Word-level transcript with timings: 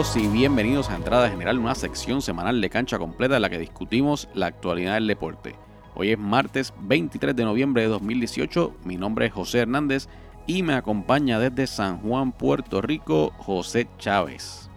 Y 0.00 0.28
bienvenidos 0.28 0.88
a 0.88 0.96
Entrada 0.96 1.28
General, 1.28 1.58
una 1.58 1.74
sección 1.74 2.22
semanal 2.22 2.62
de 2.62 2.70
cancha 2.70 2.98
completa 2.98 3.36
en 3.36 3.42
la 3.42 3.50
que 3.50 3.58
discutimos 3.58 4.30
la 4.32 4.46
actualidad 4.46 4.94
del 4.94 5.06
deporte. 5.06 5.56
Hoy 5.94 6.12
es 6.12 6.18
martes 6.18 6.72
23 6.80 7.36
de 7.36 7.44
noviembre 7.44 7.82
de 7.82 7.88
2018, 7.88 8.76
mi 8.84 8.96
nombre 8.96 9.26
es 9.26 9.32
José 9.34 9.58
Hernández 9.58 10.08
y 10.46 10.62
me 10.62 10.72
acompaña 10.72 11.38
desde 11.38 11.66
San 11.66 12.00
Juan, 12.00 12.32
Puerto 12.32 12.80
Rico, 12.80 13.34
José 13.40 13.88
Chávez. 13.98 14.70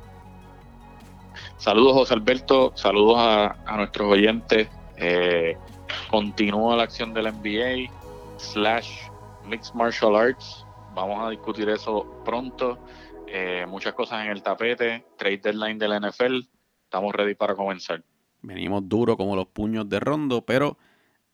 Saludos 1.56 1.94
José 1.94 2.16
Alberto, 2.16 2.74
saludos 2.76 3.16
a, 3.18 3.56
nuestros 3.78 4.12
oyentes. 4.12 4.68
Eh, 4.98 5.58
continúa 6.12 6.76
la 6.76 6.84
acción 6.84 7.14
de 7.14 7.24
la 7.24 7.32
NBA 7.32 7.90
slash 8.36 9.08
Mixed 9.48 9.74
Martial 9.74 10.18
Arts. 10.18 10.66
Vamos 10.94 11.26
a 11.26 11.30
discutir 11.30 11.70
eso 11.70 12.06
pronto. 12.26 12.78
Eh, 13.36 13.66
muchas 13.68 13.96
cosas 13.96 14.24
en 14.24 14.30
el 14.30 14.44
tapete, 14.44 15.08
trade 15.18 15.40
deadline 15.40 15.80
de 15.80 15.88
la 15.88 16.00
NFL. 16.00 16.42
Estamos 16.84 17.16
ready 17.16 17.34
para 17.34 17.56
comenzar. 17.56 18.04
Venimos 18.44 18.88
duro 18.88 19.18
como 19.18 19.36
los 19.36 19.48
puños 19.48 19.90
de 19.90 20.00
rondo, 20.00 20.46
pero 20.46 20.78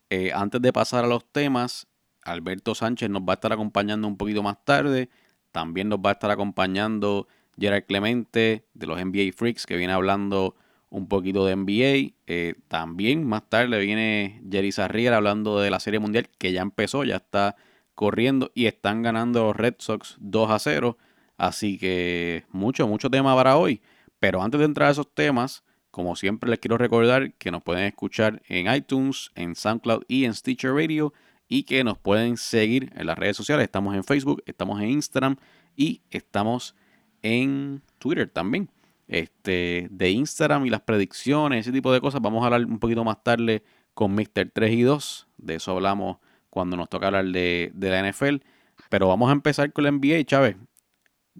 eh, 0.08 0.32
antes 0.32 0.62
de 0.62 0.72
pasar 0.72 1.04
a 1.04 1.08
los 1.08 1.30
temas, 1.30 1.88
Alberto 2.22 2.74
Sánchez 2.74 3.10
nos 3.10 3.20
va 3.20 3.32
a 3.32 3.34
estar 3.34 3.52
acompañando 3.52 4.08
un 4.08 4.16
poquito 4.16 4.42
más 4.42 4.64
tarde. 4.64 5.10
También 5.52 5.90
nos 5.90 5.98
va 5.98 6.08
a 6.08 6.12
estar 6.14 6.30
acompañando 6.30 7.28
Gerard 7.58 7.84
Clemente 7.84 8.64
de 8.72 8.86
los 8.86 8.98
NBA 8.98 9.32
Freaks, 9.36 9.66
que 9.66 9.76
viene 9.76 9.92
hablando 9.92 10.54
un 10.88 11.06
poquito 11.06 11.44
de 11.44 11.54
NBA. 11.54 12.14
Eh, 12.26 12.54
también 12.68 13.26
más 13.26 13.46
tarde 13.50 13.78
viene 13.78 14.40
Jerry 14.50 14.72
Sarrier 14.72 15.12
hablando 15.12 15.60
de 15.60 15.70
la 15.70 15.80
Serie 15.80 16.00
Mundial, 16.00 16.30
que 16.38 16.52
ya 16.52 16.62
empezó, 16.62 17.04
ya 17.04 17.16
está 17.16 17.56
corriendo 17.94 18.52
y 18.54 18.64
están 18.64 19.02
ganando 19.02 19.44
los 19.44 19.54
Red 19.54 19.74
Sox 19.80 20.16
2 20.18 20.50
a 20.50 20.58
0. 20.58 20.96
Así 21.40 21.78
que 21.78 22.44
mucho, 22.52 22.86
mucho 22.86 23.08
tema 23.08 23.34
para 23.34 23.56
hoy. 23.56 23.80
Pero 24.18 24.42
antes 24.42 24.58
de 24.58 24.66
entrar 24.66 24.88
a 24.88 24.92
esos 24.92 25.10
temas, 25.14 25.64
como 25.90 26.14
siempre 26.14 26.50
les 26.50 26.58
quiero 26.58 26.76
recordar 26.76 27.32
que 27.32 27.50
nos 27.50 27.62
pueden 27.62 27.86
escuchar 27.86 28.42
en 28.46 28.70
iTunes, 28.70 29.30
en 29.34 29.54
SoundCloud 29.54 30.02
y 30.06 30.26
en 30.26 30.34
Stitcher 30.34 30.74
Radio 30.74 31.14
y 31.48 31.62
que 31.62 31.82
nos 31.82 31.96
pueden 31.96 32.36
seguir 32.36 32.92
en 32.94 33.06
las 33.06 33.18
redes 33.18 33.38
sociales. 33.38 33.64
Estamos 33.64 33.94
en 33.94 34.04
Facebook, 34.04 34.42
estamos 34.44 34.82
en 34.82 34.90
Instagram 34.90 35.36
y 35.76 36.02
estamos 36.10 36.76
en 37.22 37.80
Twitter 37.98 38.28
también. 38.28 38.68
Este, 39.08 39.88
de 39.90 40.10
Instagram 40.10 40.66
y 40.66 40.68
las 40.68 40.82
predicciones, 40.82 41.60
ese 41.60 41.72
tipo 41.72 41.90
de 41.90 42.02
cosas, 42.02 42.20
vamos 42.20 42.42
a 42.42 42.48
hablar 42.48 42.66
un 42.66 42.78
poquito 42.78 43.02
más 43.02 43.24
tarde 43.24 43.62
con 43.94 44.14
Mr. 44.14 44.50
3 44.52 44.72
y 44.72 44.82
2. 44.82 45.28
De 45.38 45.54
eso 45.54 45.72
hablamos 45.72 46.18
cuando 46.50 46.76
nos 46.76 46.90
toca 46.90 47.06
hablar 47.06 47.24
de, 47.24 47.70
de 47.72 47.88
la 47.88 48.10
NFL. 48.10 48.44
Pero 48.90 49.08
vamos 49.08 49.30
a 49.30 49.32
empezar 49.32 49.72
con 49.72 49.84
la 49.84 49.90
NBA, 49.90 50.24
Chávez 50.24 50.56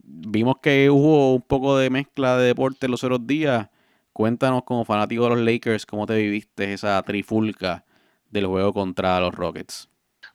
vimos 0.05 0.57
que 0.63 0.91
hubo 0.91 1.35
un 1.35 1.43
poco 1.43 1.77
de 1.77 1.91
mezcla 1.91 2.37
de 2.37 2.47
deporte 2.47 2.89
los 2.89 3.05
otros 3.05 3.27
días. 3.27 3.69
Cuéntanos 4.13 4.65
como 4.65 4.85
fanático 4.85 5.25
de 5.25 5.31
los 5.31 5.41
Lakers 5.41 5.87
cómo 5.87 6.07
te 6.07 6.17
viviste 6.17 6.73
esa 6.73 7.03
trifulca 7.03 7.85
del 8.29 8.47
juego 8.47 8.73
contra 8.73 9.21
los 9.21 9.35
Rockets. 9.35 9.89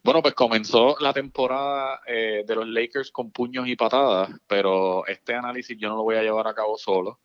Bueno, 0.03 0.21
pues 0.21 0.35
comenzó 0.35 0.95
la 0.99 1.13
temporada 1.13 1.99
eh, 2.05 2.43
de 2.45 2.55
los 2.55 2.67
Lakers 2.67 3.11
con 3.11 3.31
puños 3.31 3.67
y 3.67 3.75
patadas, 3.75 4.29
pero 4.47 5.05
este 5.07 5.33
análisis 5.33 5.77
yo 5.79 5.89
no 5.89 5.95
lo 5.95 6.03
voy 6.03 6.15
a 6.15 6.21
llevar 6.21 6.47
a 6.47 6.53
cabo 6.53 6.77
solo. 6.77 7.19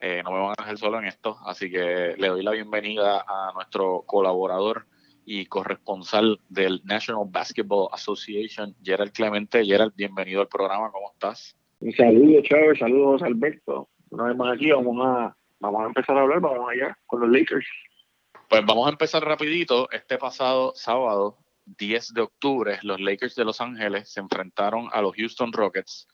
Eh, 0.00 0.20
no 0.24 0.32
me 0.32 0.40
van 0.40 0.54
a 0.58 0.62
dejar 0.62 0.76
solo 0.76 0.98
en 0.98 1.06
esto, 1.06 1.38
así 1.46 1.70
que 1.70 2.14
le 2.18 2.28
doy 2.28 2.42
la 2.42 2.50
bienvenida 2.50 3.24
a 3.26 3.52
nuestro 3.54 4.02
colaborador 4.06 4.86
y 5.24 5.46
corresponsal 5.46 6.40
del 6.48 6.82
National 6.84 7.24
Basketball 7.28 7.88
Association, 7.92 8.74
Gerald 8.82 9.12
Clemente. 9.12 9.64
Gerald, 9.64 9.94
bienvenido 9.94 10.40
al 10.40 10.48
programa, 10.48 10.90
¿cómo 10.90 11.12
estás? 11.12 11.56
Saludos, 11.96 12.42
Chávez, 12.44 12.78
saludos, 12.78 13.22
Alberto. 13.22 13.88
Una 14.10 14.24
vez 14.24 14.36
más 14.36 14.54
aquí, 14.54 14.70
vamos 14.70 14.96
a, 15.04 15.36
vamos 15.60 15.82
a 15.82 15.86
empezar 15.86 16.16
a 16.16 16.22
hablar, 16.22 16.40
vamos 16.40 16.68
allá 16.70 16.96
con 17.06 17.20
los 17.20 17.30
Lakers. 17.30 17.66
Pues 18.48 18.64
vamos 18.64 18.86
a 18.86 18.90
empezar 18.90 19.24
rapidito. 19.24 19.90
Este 19.90 20.16
pasado 20.18 20.72
sábado, 20.76 21.38
10 21.66 22.14
de 22.14 22.20
octubre, 22.20 22.78
los 22.82 23.00
Lakers 23.00 23.34
de 23.34 23.44
Los 23.44 23.60
Ángeles 23.60 24.12
se 24.12 24.20
enfrentaron 24.20 24.88
a 24.92 25.02
los 25.02 25.14
Houston 25.16 25.52
Rockets. 25.52 26.06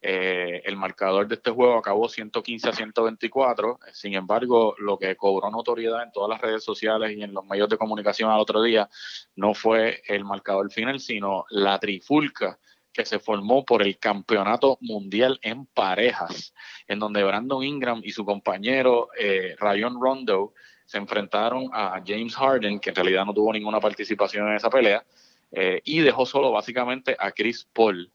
Eh, 0.00 0.62
el 0.64 0.76
marcador 0.76 1.26
de 1.26 1.34
este 1.34 1.50
juego 1.50 1.76
acabó 1.76 2.08
115 2.08 2.68
a 2.68 2.72
124. 2.72 3.80
Sin 3.92 4.14
embargo, 4.14 4.74
lo 4.78 4.98
que 4.98 5.16
cobró 5.16 5.50
notoriedad 5.50 6.04
en 6.04 6.12
todas 6.12 6.30
las 6.30 6.40
redes 6.40 6.62
sociales 6.62 7.16
y 7.16 7.22
en 7.22 7.34
los 7.34 7.44
medios 7.44 7.68
de 7.68 7.78
comunicación 7.78 8.30
al 8.30 8.38
otro 8.38 8.62
día 8.62 8.88
no 9.34 9.54
fue 9.54 10.02
el 10.06 10.24
marcador 10.24 10.70
final, 10.70 11.00
sino 11.00 11.44
la 11.50 11.78
trifulca 11.78 12.58
que 12.98 13.04
se 13.04 13.20
formó 13.20 13.64
por 13.64 13.80
el 13.82 13.96
Campeonato 13.96 14.76
Mundial 14.80 15.38
en 15.42 15.66
Parejas, 15.66 16.52
en 16.88 16.98
donde 16.98 17.22
Brandon 17.22 17.62
Ingram 17.62 18.00
y 18.02 18.10
su 18.10 18.24
compañero 18.24 19.10
eh, 19.16 19.54
Rayon 19.56 20.00
Rondo 20.00 20.52
se 20.84 20.98
enfrentaron 20.98 21.70
a 21.72 22.02
James 22.04 22.34
Harden, 22.34 22.80
que 22.80 22.90
en 22.90 22.96
realidad 22.96 23.24
no 23.24 23.32
tuvo 23.32 23.52
ninguna 23.52 23.78
participación 23.78 24.48
en 24.48 24.56
esa 24.56 24.68
pelea, 24.68 25.04
eh, 25.52 25.80
y 25.84 26.00
dejó 26.00 26.26
solo 26.26 26.50
básicamente 26.50 27.14
a 27.16 27.30
Chris 27.30 27.68
Paul. 27.72 28.10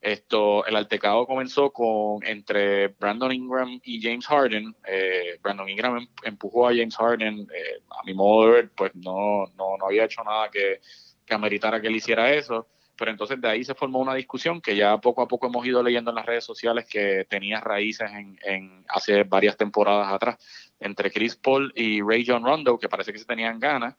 Esto, 0.00 0.64
el 0.64 0.76
altecado 0.76 1.26
comenzó 1.26 1.70
con 1.70 2.24
entre 2.24 2.88
Brandon 2.88 3.32
Ingram 3.32 3.80
y 3.84 4.00
James 4.00 4.26
Harden. 4.26 4.74
Eh, 4.88 5.38
Brandon 5.42 5.68
Ingram 5.68 5.98
em, 5.98 6.08
empujó 6.24 6.68
a 6.68 6.70
James 6.70 6.96
Harden. 6.96 7.46
a 7.90 8.02
mi 8.06 8.14
modo 8.14 8.46
de 8.46 8.52
ver, 8.52 8.70
pues 8.74 8.94
no, 8.94 9.44
no, 9.58 9.76
no 9.76 9.86
había 9.86 10.06
hecho 10.06 10.24
nada 10.24 10.50
que, 10.50 10.80
que 11.26 11.34
ameritara 11.34 11.82
que 11.82 11.88
él 11.88 11.96
hiciera 11.96 12.32
eso 12.32 12.66
pero 13.02 13.10
entonces 13.10 13.40
de 13.40 13.48
ahí 13.48 13.64
se 13.64 13.74
formó 13.74 13.98
una 13.98 14.14
discusión 14.14 14.60
que 14.60 14.76
ya 14.76 14.96
poco 14.98 15.22
a 15.22 15.26
poco 15.26 15.48
hemos 15.48 15.66
ido 15.66 15.82
leyendo 15.82 16.12
en 16.12 16.14
las 16.14 16.24
redes 16.24 16.44
sociales 16.44 16.86
que 16.88 17.26
tenía 17.28 17.58
raíces 17.58 18.08
en, 18.12 18.84
hace 18.86 19.24
varias 19.24 19.56
temporadas 19.56 20.12
atrás 20.12 20.36
entre 20.78 21.10
Chris 21.10 21.34
Paul 21.34 21.72
y 21.74 22.00
Ray 22.00 22.24
John 22.24 22.44
Rondo, 22.44 22.78
que 22.78 22.88
parece 22.88 23.12
que 23.12 23.18
se 23.18 23.24
tenían 23.24 23.58
ganas. 23.58 23.96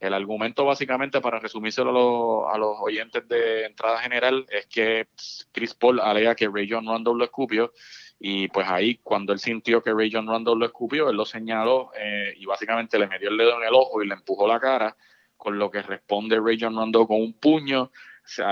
El 0.00 0.14
argumento 0.14 0.64
básicamente, 0.64 1.20
para 1.20 1.38
resumírselo 1.38 2.48
a 2.48 2.56
los, 2.56 2.78
oyentes 2.80 3.28
de 3.28 3.66
entrada 3.66 3.98
general, 3.98 4.46
es 4.48 4.64
que 4.68 5.08
Chris 5.52 5.74
Paul 5.74 6.00
alega 6.00 6.34
que 6.34 6.48
Ray 6.48 6.66
John 6.70 6.86
Rondo 6.86 7.12
lo 7.12 7.24
escupió 7.24 7.74
y 8.18 8.48
pues 8.48 8.66
ahí 8.70 9.00
cuando 9.02 9.34
él 9.34 9.38
sintió 9.38 9.82
que 9.82 9.92
Ray 9.92 10.10
John 10.10 10.28
Rondo 10.28 10.54
lo 10.54 10.64
escupió, 10.64 11.10
él 11.10 11.16
lo 11.18 11.26
señaló 11.26 11.90
eh, 11.94 12.32
y 12.38 12.46
básicamente 12.46 12.98
le 12.98 13.06
metió 13.06 13.28
el 13.28 13.36
dedo 13.36 13.60
en 13.60 13.68
el 13.68 13.74
ojo 13.74 14.02
y 14.02 14.08
le 14.08 14.14
empujó 14.14 14.48
la 14.48 14.58
cara, 14.58 14.96
con 15.36 15.58
lo 15.58 15.70
que 15.70 15.82
responde 15.82 16.40
Ray 16.40 16.56
John 16.58 16.74
Rondo 16.74 17.06
con 17.06 17.20
un 17.20 17.34
puño 17.34 17.90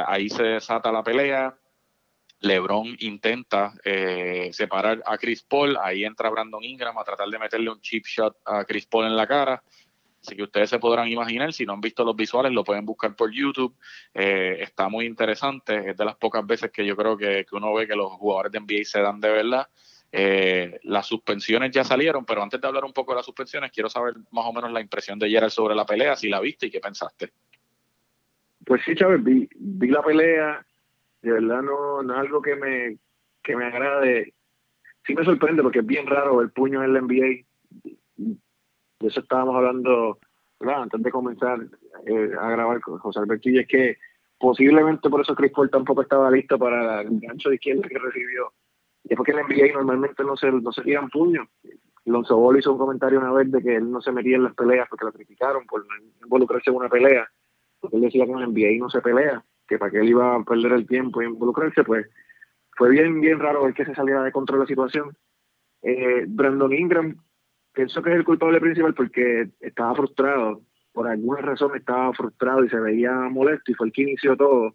ahí 0.06 0.28
se 0.28 0.42
desata 0.42 0.92
la 0.92 1.02
pelea. 1.02 1.56
LeBron 2.40 2.96
intenta 3.00 3.72
eh, 3.84 4.50
separar 4.52 5.02
a 5.06 5.16
Chris 5.16 5.42
Paul, 5.42 5.78
ahí 5.80 6.04
entra 6.04 6.28
Brandon 6.28 6.62
Ingram 6.62 6.96
a 6.98 7.04
tratar 7.04 7.28
de 7.28 7.38
meterle 7.38 7.70
un 7.70 7.80
chip 7.80 8.04
shot 8.04 8.36
a 8.44 8.64
Chris 8.64 8.86
Paul 8.86 9.06
en 9.06 9.16
la 9.16 9.26
cara. 9.26 9.62
Así 10.20 10.36
que 10.36 10.42
ustedes 10.42 10.70
se 10.70 10.78
podrán 10.78 11.08
imaginar, 11.08 11.52
si 11.52 11.66
no 11.66 11.74
han 11.74 11.80
visto 11.82 12.02
los 12.02 12.16
visuales, 12.16 12.52
lo 12.52 12.64
pueden 12.64 12.86
buscar 12.86 13.14
por 13.14 13.30
YouTube. 13.30 13.76
Eh, 14.14 14.56
está 14.60 14.88
muy 14.88 15.04
interesante, 15.04 15.90
es 15.90 15.96
de 15.96 16.04
las 16.04 16.16
pocas 16.16 16.46
veces 16.46 16.70
que 16.70 16.84
yo 16.84 16.96
creo 16.96 17.16
que, 17.16 17.44
uno 17.52 17.74
ve 17.74 17.86
que 17.86 17.94
los 17.94 18.12
jugadores 18.12 18.52
de 18.52 18.60
NBA 18.60 18.84
se 18.84 19.00
dan 19.00 19.20
de 19.20 19.30
verdad. 19.30 19.68
Eh, 20.10 20.80
las 20.84 21.06
suspensiones 21.06 21.72
ya 21.72 21.84
salieron, 21.84 22.24
pero 22.24 22.42
antes 22.42 22.58
de 22.58 22.66
hablar 22.66 22.84
un 22.84 22.92
poco 22.92 23.12
de 23.12 23.16
las 23.16 23.26
suspensiones, 23.26 23.70
quiero 23.70 23.90
saber 23.90 24.14
más 24.30 24.46
o 24.46 24.52
menos 24.52 24.72
la 24.72 24.80
impresión 24.80 25.18
de 25.18 25.28
Gerald 25.28 25.52
sobre 25.52 25.74
la 25.74 25.84
pelea, 25.84 26.16
si 26.16 26.28
la 26.30 26.40
viste 26.40 26.66
y 26.66 26.70
qué 26.70 26.80
pensaste. 26.80 27.32
Pues 28.66 28.82
sí, 28.84 28.94
Chávez, 28.94 29.22
vi, 29.22 29.48
vi 29.54 29.88
la 29.88 30.02
pelea, 30.02 30.64
de 31.22 31.32
verdad 31.32 31.62
no, 31.62 32.02
no 32.02 32.14
es 32.14 32.20
algo 32.20 32.40
que 32.40 32.56
me, 32.56 32.98
que 33.42 33.56
me 33.56 33.66
agrade. 33.66 34.34
Sí 35.06 35.14
me 35.14 35.24
sorprende 35.24 35.62
porque 35.62 35.80
es 35.80 35.86
bien 35.86 36.06
raro 36.06 36.40
el 36.40 36.50
puño 36.50 36.82
en 36.82 36.94
la 36.94 37.00
NBA. 37.00 37.44
De 38.16 39.08
eso 39.08 39.20
estábamos 39.20 39.56
hablando 39.56 40.18
antes 40.72 41.02
de 41.02 41.10
comenzar 41.10 41.60
eh, 42.06 42.30
a 42.40 42.50
grabar 42.50 42.80
con 42.80 42.98
José 42.98 43.20
Alberto 43.20 43.48
es 43.50 43.66
que 43.66 43.98
posiblemente 44.38 45.10
por 45.10 45.20
eso 45.20 45.34
Chris 45.34 45.52
Paul 45.52 45.70
tampoco 45.70 46.02
estaba 46.02 46.30
listo 46.30 46.58
para 46.58 47.02
el 47.02 47.20
gancho 47.20 47.50
de 47.50 47.56
izquierda 47.56 47.88
que 47.88 47.98
recibió. 47.98 48.52
Y 49.04 49.12
es 49.12 49.16
porque 49.16 49.32
en 49.32 49.38
la 49.38 49.42
NBA 49.44 49.74
normalmente 49.74 50.24
no 50.24 50.36
se, 50.36 50.50
no 50.50 50.72
se 50.72 50.82
tiran 50.82 51.10
puños. 51.10 51.48
Lonzo 52.06 52.36
Ball 52.36 52.58
hizo 52.58 52.72
un 52.72 52.78
comentario 52.78 53.18
una 53.18 53.32
vez 53.32 53.50
de 53.50 53.62
que 53.62 53.76
él 53.76 53.90
no 53.90 54.00
se 54.00 54.12
metía 54.12 54.36
en 54.36 54.44
las 54.44 54.54
peleas 54.54 54.88
porque 54.88 55.06
lo 55.06 55.12
criticaron 55.12 55.66
por 55.66 55.84
involucrarse 56.22 56.70
en 56.70 56.76
una 56.76 56.88
pelea 56.88 57.28
él 57.92 58.00
decía 58.00 58.26
que 58.26 58.32
en 58.32 58.38
el 58.38 58.50
NBA 58.50 58.78
no 58.78 58.90
se 58.90 59.00
pelea, 59.00 59.44
que 59.68 59.78
para 59.78 59.90
que 59.90 59.98
él 59.98 60.08
iba 60.08 60.36
a 60.36 60.44
perder 60.44 60.72
el 60.72 60.86
tiempo 60.86 61.22
y 61.22 61.26
involucrarse, 61.26 61.84
pues 61.84 62.06
fue 62.76 62.90
bien, 62.90 63.20
bien 63.20 63.38
raro 63.38 63.64
ver 63.64 63.74
que 63.74 63.84
se 63.84 63.94
saliera 63.94 64.22
de 64.22 64.32
control 64.32 64.60
la 64.60 64.66
situación. 64.66 65.16
Eh, 65.82 66.24
Brandon 66.26 66.72
Ingram, 66.72 67.16
pienso 67.72 68.02
que 68.02 68.10
es 68.10 68.16
el 68.16 68.24
culpable 68.24 68.60
principal 68.60 68.94
porque 68.94 69.50
estaba 69.60 69.94
frustrado, 69.94 70.62
por 70.92 71.08
alguna 71.08 71.40
razón 71.40 71.76
estaba 71.76 72.12
frustrado 72.12 72.64
y 72.64 72.68
se 72.68 72.78
veía 72.78 73.12
molesto 73.12 73.70
y 73.70 73.74
fue 73.74 73.88
el 73.88 73.92
que 73.92 74.02
inició 74.02 74.36
todo. 74.36 74.74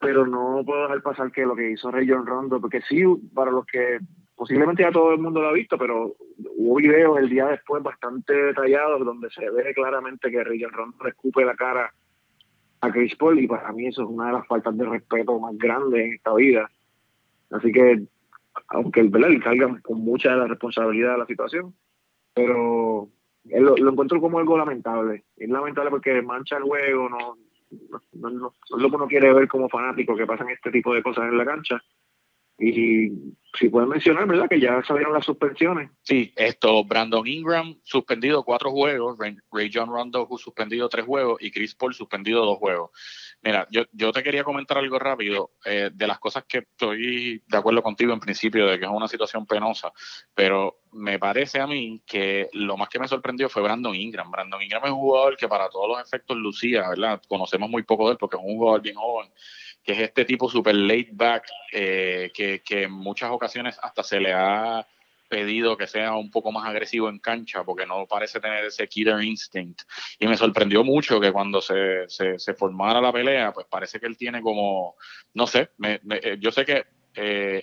Pero 0.00 0.26
no 0.26 0.62
puedo 0.64 0.82
dejar 0.82 1.02
pasar 1.02 1.30
que 1.30 1.46
lo 1.46 1.54
que 1.54 1.70
hizo 1.70 1.90
Ray 1.90 2.08
John 2.08 2.26
Rondo, 2.26 2.60
porque 2.60 2.80
sí, 2.82 3.04
para 3.34 3.50
los 3.50 3.64
que 3.66 4.00
posiblemente 4.34 4.82
ya 4.82 4.90
todo 4.90 5.12
el 5.12 5.20
mundo 5.20 5.40
lo 5.40 5.48
ha 5.48 5.52
visto, 5.52 5.78
pero 5.78 6.14
hubo 6.56 6.76
videos 6.76 7.18
el 7.18 7.28
día 7.28 7.46
después 7.46 7.82
bastante 7.82 8.32
detallados 8.32 9.04
donde 9.04 9.30
se 9.30 9.48
ve 9.50 9.72
claramente 9.74 10.30
que 10.30 10.44
Richard 10.44 10.72
le 11.02 11.10
escupe 11.10 11.44
la 11.44 11.54
cara 11.54 11.92
a 12.80 12.90
Chris 12.90 13.14
Paul 13.16 13.38
y 13.38 13.46
para 13.46 13.72
mí 13.72 13.86
eso 13.86 14.02
es 14.02 14.08
una 14.08 14.26
de 14.26 14.32
las 14.32 14.46
faltas 14.46 14.76
de 14.76 14.84
respeto 14.84 15.38
más 15.38 15.56
grandes 15.56 16.04
en 16.04 16.12
esta 16.14 16.34
vida. 16.34 16.70
Así 17.50 17.70
que 17.70 18.02
aunque 18.68 19.00
el 19.00 19.24
él 19.24 19.42
carga 19.42 19.80
con 19.82 20.00
mucha 20.00 20.32
de 20.32 20.38
la 20.38 20.46
responsabilidad 20.46 21.12
de 21.12 21.18
la 21.18 21.26
situación, 21.26 21.74
pero 22.34 23.08
lo, 23.44 23.90
encuentro 23.90 24.20
como 24.20 24.38
algo 24.38 24.56
lamentable. 24.56 25.24
Es 25.36 25.48
lamentable 25.48 25.90
porque 25.90 26.22
mancha 26.22 26.56
el 26.56 26.64
juego, 26.64 27.08
no, 27.08 27.36
no, 28.12 28.30
no, 28.30 28.48
es 28.48 28.82
lo 28.82 28.88
que 28.88 28.96
uno 28.96 29.06
quiere 29.06 29.32
ver 29.32 29.48
como 29.48 29.68
fanático 29.68 30.16
que 30.16 30.26
pasan 30.26 30.50
este 30.50 30.70
tipo 30.70 30.94
de 30.94 31.02
cosas 31.02 31.24
en 31.24 31.38
la 31.38 31.44
cancha. 31.44 31.82
Y 32.58 33.10
si 33.58 33.68
pueden 33.68 33.90
mencionar, 33.90 34.26
¿verdad? 34.26 34.48
Que 34.48 34.60
ya 34.60 34.82
salieron 34.82 35.12
las 35.12 35.24
suspensiones. 35.24 35.90
Sí, 36.02 36.32
esto, 36.36 36.84
Brandon 36.84 37.26
Ingram 37.26 37.78
suspendido 37.82 38.44
cuatro 38.44 38.70
juegos, 38.70 39.18
Ray, 39.18 39.70
John 39.72 39.90
Rondo 39.90 40.26
suspendido 40.38 40.88
tres 40.88 41.04
juegos 41.04 41.42
y 41.42 41.50
Chris 41.50 41.74
Paul 41.74 41.92
suspendido 41.92 42.44
dos 42.44 42.58
juegos. 42.58 42.90
Mira, 43.42 43.66
yo, 43.70 43.82
yo 43.92 44.12
te 44.12 44.22
quería 44.22 44.44
comentar 44.44 44.78
algo 44.78 44.98
rápido 44.98 45.50
eh, 45.64 45.90
de 45.92 46.06
las 46.06 46.18
cosas 46.18 46.44
que 46.44 46.58
estoy 46.58 47.42
de 47.46 47.58
acuerdo 47.58 47.82
contigo 47.82 48.12
en 48.12 48.20
principio 48.20 48.66
de 48.66 48.78
que 48.78 48.84
es 48.84 48.90
una 48.90 49.08
situación 49.08 49.44
penosa, 49.46 49.92
pero 50.34 50.82
me 50.92 51.18
parece 51.18 51.60
a 51.60 51.66
mí 51.66 52.02
que 52.06 52.48
lo 52.52 52.76
más 52.76 52.88
que 52.88 53.00
me 53.00 53.08
sorprendió 53.08 53.48
fue 53.48 53.62
Brandon 53.62 53.94
Ingram. 53.94 54.30
Brandon 54.30 54.62
Ingram 54.62 54.84
es 54.84 54.90
un 54.92 54.98
jugador 54.98 55.36
que 55.36 55.48
para 55.48 55.68
todos 55.68 55.88
los 55.88 56.00
efectos 56.00 56.36
lucía, 56.36 56.88
¿verdad? 56.88 57.20
Conocemos 57.28 57.68
muy 57.68 57.82
poco 57.82 58.06
de 58.06 58.12
él 58.12 58.18
porque 58.18 58.36
es 58.36 58.42
un 58.42 58.56
jugador 58.56 58.80
bien 58.80 58.96
joven 58.96 59.30
que 59.82 59.92
es 59.92 59.98
este 60.00 60.24
tipo 60.24 60.48
super 60.48 60.74
laid 60.74 61.08
back, 61.12 61.44
eh, 61.72 62.30
que, 62.34 62.62
en 62.68 62.92
muchas 62.92 63.30
ocasiones 63.30 63.78
hasta 63.82 64.02
se 64.02 64.20
le 64.20 64.32
ha 64.32 64.86
pedido 65.28 65.76
que 65.78 65.86
sea 65.86 66.14
un 66.14 66.30
poco 66.30 66.52
más 66.52 66.68
agresivo 66.68 67.08
en 67.08 67.18
cancha 67.18 67.64
porque 67.64 67.86
no 67.86 68.06
parece 68.06 68.38
tener 68.38 68.64
ese 68.66 68.86
killer 68.86 69.22
instinct. 69.22 69.82
Y 70.18 70.26
me 70.26 70.36
sorprendió 70.36 70.84
mucho 70.84 71.18
que 71.18 71.32
cuando 71.32 71.62
se, 71.62 72.06
se, 72.08 72.54
formara 72.54 73.00
la 73.00 73.12
pelea, 73.12 73.52
pues 73.52 73.66
parece 73.68 73.98
que 73.98 74.06
él 74.06 74.16
tiene 74.16 74.42
como, 74.42 74.96
no 75.34 75.46
sé, 75.46 75.70
eh, 75.82 76.36
yo 76.38 76.52
sé 76.52 76.66
que 76.66 76.84
eh, 77.14 77.62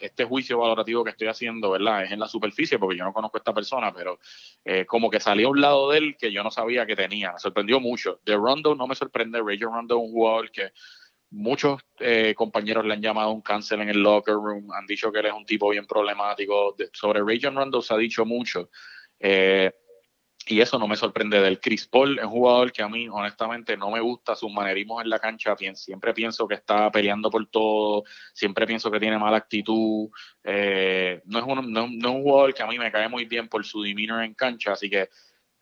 este 0.00 0.24
juicio 0.24 0.58
valorativo 0.58 1.04
que 1.04 1.10
estoy 1.10 1.28
haciendo, 1.28 1.70
¿verdad? 1.70 2.04
Es 2.04 2.10
en 2.10 2.18
la 2.18 2.26
superficie 2.26 2.78
porque 2.78 2.96
yo 2.96 3.04
no 3.04 3.12
conozco 3.12 3.36
a 3.36 3.40
esta 3.40 3.54
persona, 3.54 3.92
pero 3.92 4.18
eh, 4.64 4.86
como 4.86 5.08
que 5.10 5.20
salió 5.20 5.48
a 5.48 5.50
un 5.50 5.60
lado 5.60 5.90
de 5.90 5.98
él 5.98 6.16
que 6.18 6.32
yo 6.32 6.42
no 6.42 6.50
sabía 6.50 6.84
que 6.84 6.96
tenía. 6.96 7.32
Me 7.32 7.38
sorprendió 7.38 7.80
mucho. 7.80 8.20
De 8.24 8.34
Rondo 8.34 8.74
no 8.74 8.86
me 8.86 8.94
sorprende. 8.94 9.40
Ray 9.40 9.58
Rondo 9.58 9.96
es 9.96 10.02
un 10.02 10.12
jugador 10.12 10.50
que 10.50 10.72
muchos 11.30 11.82
eh, 12.00 12.34
compañeros 12.34 12.84
le 12.84 12.94
han 12.94 13.02
llamado 13.02 13.32
un 13.32 13.42
cáncer 13.42 13.80
en 13.80 13.88
el 13.88 14.02
locker 14.02 14.34
room, 14.34 14.72
han 14.72 14.86
dicho 14.86 15.12
que 15.12 15.20
él 15.20 15.26
es 15.26 15.32
un 15.32 15.44
tipo 15.44 15.68
bien 15.70 15.86
problemático. 15.86 16.74
sobre 16.92 17.20
Rajon 17.20 17.56
Rondo 17.56 17.82
se 17.82 17.94
ha 17.94 17.96
dicho 17.96 18.24
mucho. 18.24 18.70
Eh, 19.20 19.72
y 20.50 20.60
eso 20.60 20.78
no 20.78 20.88
me 20.88 20.96
sorprende 20.96 21.40
del 21.40 21.60
Chris 21.60 21.86
Paul, 21.86 22.18
es 22.18 22.24
un 22.24 22.30
jugador 22.30 22.72
que 22.72 22.82
a 22.82 22.88
mí 22.88 23.06
honestamente 23.08 23.76
no 23.76 23.90
me 23.90 24.00
gusta 24.00 24.34
sus 24.34 24.50
manerismos 24.50 25.02
en 25.02 25.10
la 25.10 25.18
cancha, 25.18 25.54
siempre 25.74 26.14
pienso 26.14 26.48
que 26.48 26.54
está 26.54 26.90
peleando 26.90 27.30
por 27.30 27.46
todo, 27.48 28.04
siempre 28.32 28.66
pienso 28.66 28.90
que 28.90 28.98
tiene 28.98 29.18
mala 29.18 29.36
actitud, 29.36 30.08
eh, 30.42 31.20
no, 31.26 31.38
es 31.40 31.44
un, 31.44 31.72
no, 31.72 31.84
es 31.84 32.04
un 32.04 32.22
jugador 32.22 32.54
que 32.54 32.62
a 32.62 32.66
mí 32.66 32.78
me 32.78 32.90
cae 32.90 33.08
muy 33.08 33.26
bien 33.26 33.48
por 33.48 33.64
su 33.66 33.82
demeanor 33.82 34.24
en 34.24 34.32
cancha, 34.32 34.72
así 34.72 34.88
que 34.88 35.10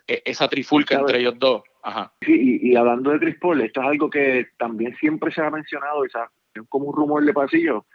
esa 0.06 0.48
trifulca 0.48 0.98
entre 0.98 1.20
ellos 1.20 1.38
dos. 1.38 1.62
Ajá. 1.82 2.12
Sí, 2.20 2.58
y, 2.62 2.76
hablando 2.76 3.10
de 3.10 3.20
Chris 3.20 3.36
Paul, 3.40 3.60
esto 3.60 3.80
es 3.80 3.86
algo 3.86 4.10
que 4.10 4.48
también 4.58 4.94
siempre 4.96 5.32
se 5.32 5.40
ha 5.40 5.50
mencionado, 5.50 6.04
y 6.04 6.08
es 6.08 6.62
como 6.68 6.86
un 6.86 6.96
rumor 6.96 7.24
de 7.24 7.32
pasillo. 7.32 7.86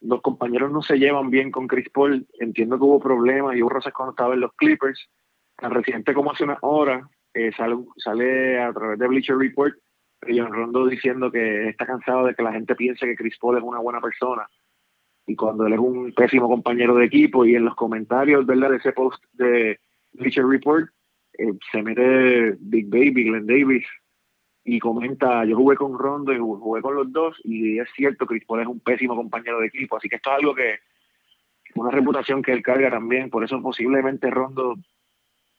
Los 0.00 0.20
compañeros 0.20 0.70
no 0.70 0.82
se 0.82 0.98
llevan 0.98 1.30
bien 1.30 1.50
con 1.50 1.66
Chris 1.66 1.88
Paul. 1.90 2.26
Entiendo 2.38 2.76
que 2.76 2.84
hubo 2.84 3.00
problemas 3.00 3.56
y 3.56 3.62
hubo 3.62 3.70
rosas 3.70 3.92
cuando 3.92 4.10
estaba 4.10 4.34
en 4.34 4.40
los 4.40 4.52
Clippers. 4.54 5.08
Tan 5.56 5.70
reciente 5.70 6.12
como 6.12 6.32
hace 6.32 6.44
una 6.44 6.58
hora, 6.60 7.08
eh, 7.32 7.50
sale, 7.56 7.76
sale 7.96 8.60
a 8.60 8.72
través 8.72 8.98
de 8.98 9.08
Bleacher 9.08 9.36
Report, 9.36 9.74
John 10.28 10.52
Rondo 10.52 10.86
diciendo 10.86 11.30
que 11.30 11.68
está 11.68 11.86
cansado 11.86 12.26
de 12.26 12.34
que 12.34 12.42
la 12.42 12.52
gente 12.52 12.74
piense 12.74 13.06
que 13.06 13.16
Chris 13.16 13.38
Paul 13.38 13.56
es 13.56 13.62
una 13.62 13.78
buena 13.78 14.00
persona 14.00 14.46
y 15.26 15.36
cuando 15.36 15.66
él 15.66 15.74
es 15.74 15.78
un 15.78 16.12
pésimo 16.12 16.48
compañero 16.48 16.94
de 16.94 17.06
equipo 17.06 17.44
y 17.44 17.54
en 17.54 17.64
los 17.64 17.74
comentarios 17.74 18.44
¿verdad? 18.46 18.70
de 18.70 18.76
ese 18.76 18.92
post 18.92 19.22
de 19.32 19.78
Bleacher 20.12 20.46
Report 20.46 20.88
eh, 21.38 21.52
se 21.70 21.82
mete 21.82 22.56
Big 22.60 22.88
Baby, 22.88 23.24
Glenn 23.24 23.46
Davis, 23.46 23.86
y 24.64 24.78
comenta, 24.78 25.44
yo 25.44 25.56
jugué 25.56 25.76
con 25.76 25.98
Rondo 25.98 26.32
y 26.32 26.38
jugué 26.38 26.80
con 26.80 26.94
los 26.94 27.12
dos, 27.12 27.36
y 27.44 27.78
es 27.78 27.88
cierto, 27.94 28.26
Chris 28.26 28.44
Paul 28.46 28.60
es 28.60 28.66
un 28.66 28.80
pésimo 28.80 29.14
compañero 29.14 29.60
de 29.60 29.66
equipo, 29.66 29.96
así 29.96 30.08
que 30.08 30.16
esto 30.16 30.30
es 30.30 30.36
algo 30.38 30.54
que, 30.54 30.78
una 31.74 31.90
reputación 31.90 32.42
que 32.42 32.52
él 32.52 32.62
carga 32.62 32.90
también, 32.90 33.30
por 33.30 33.44
eso 33.44 33.60
posiblemente 33.60 34.30
Rondo 34.30 34.76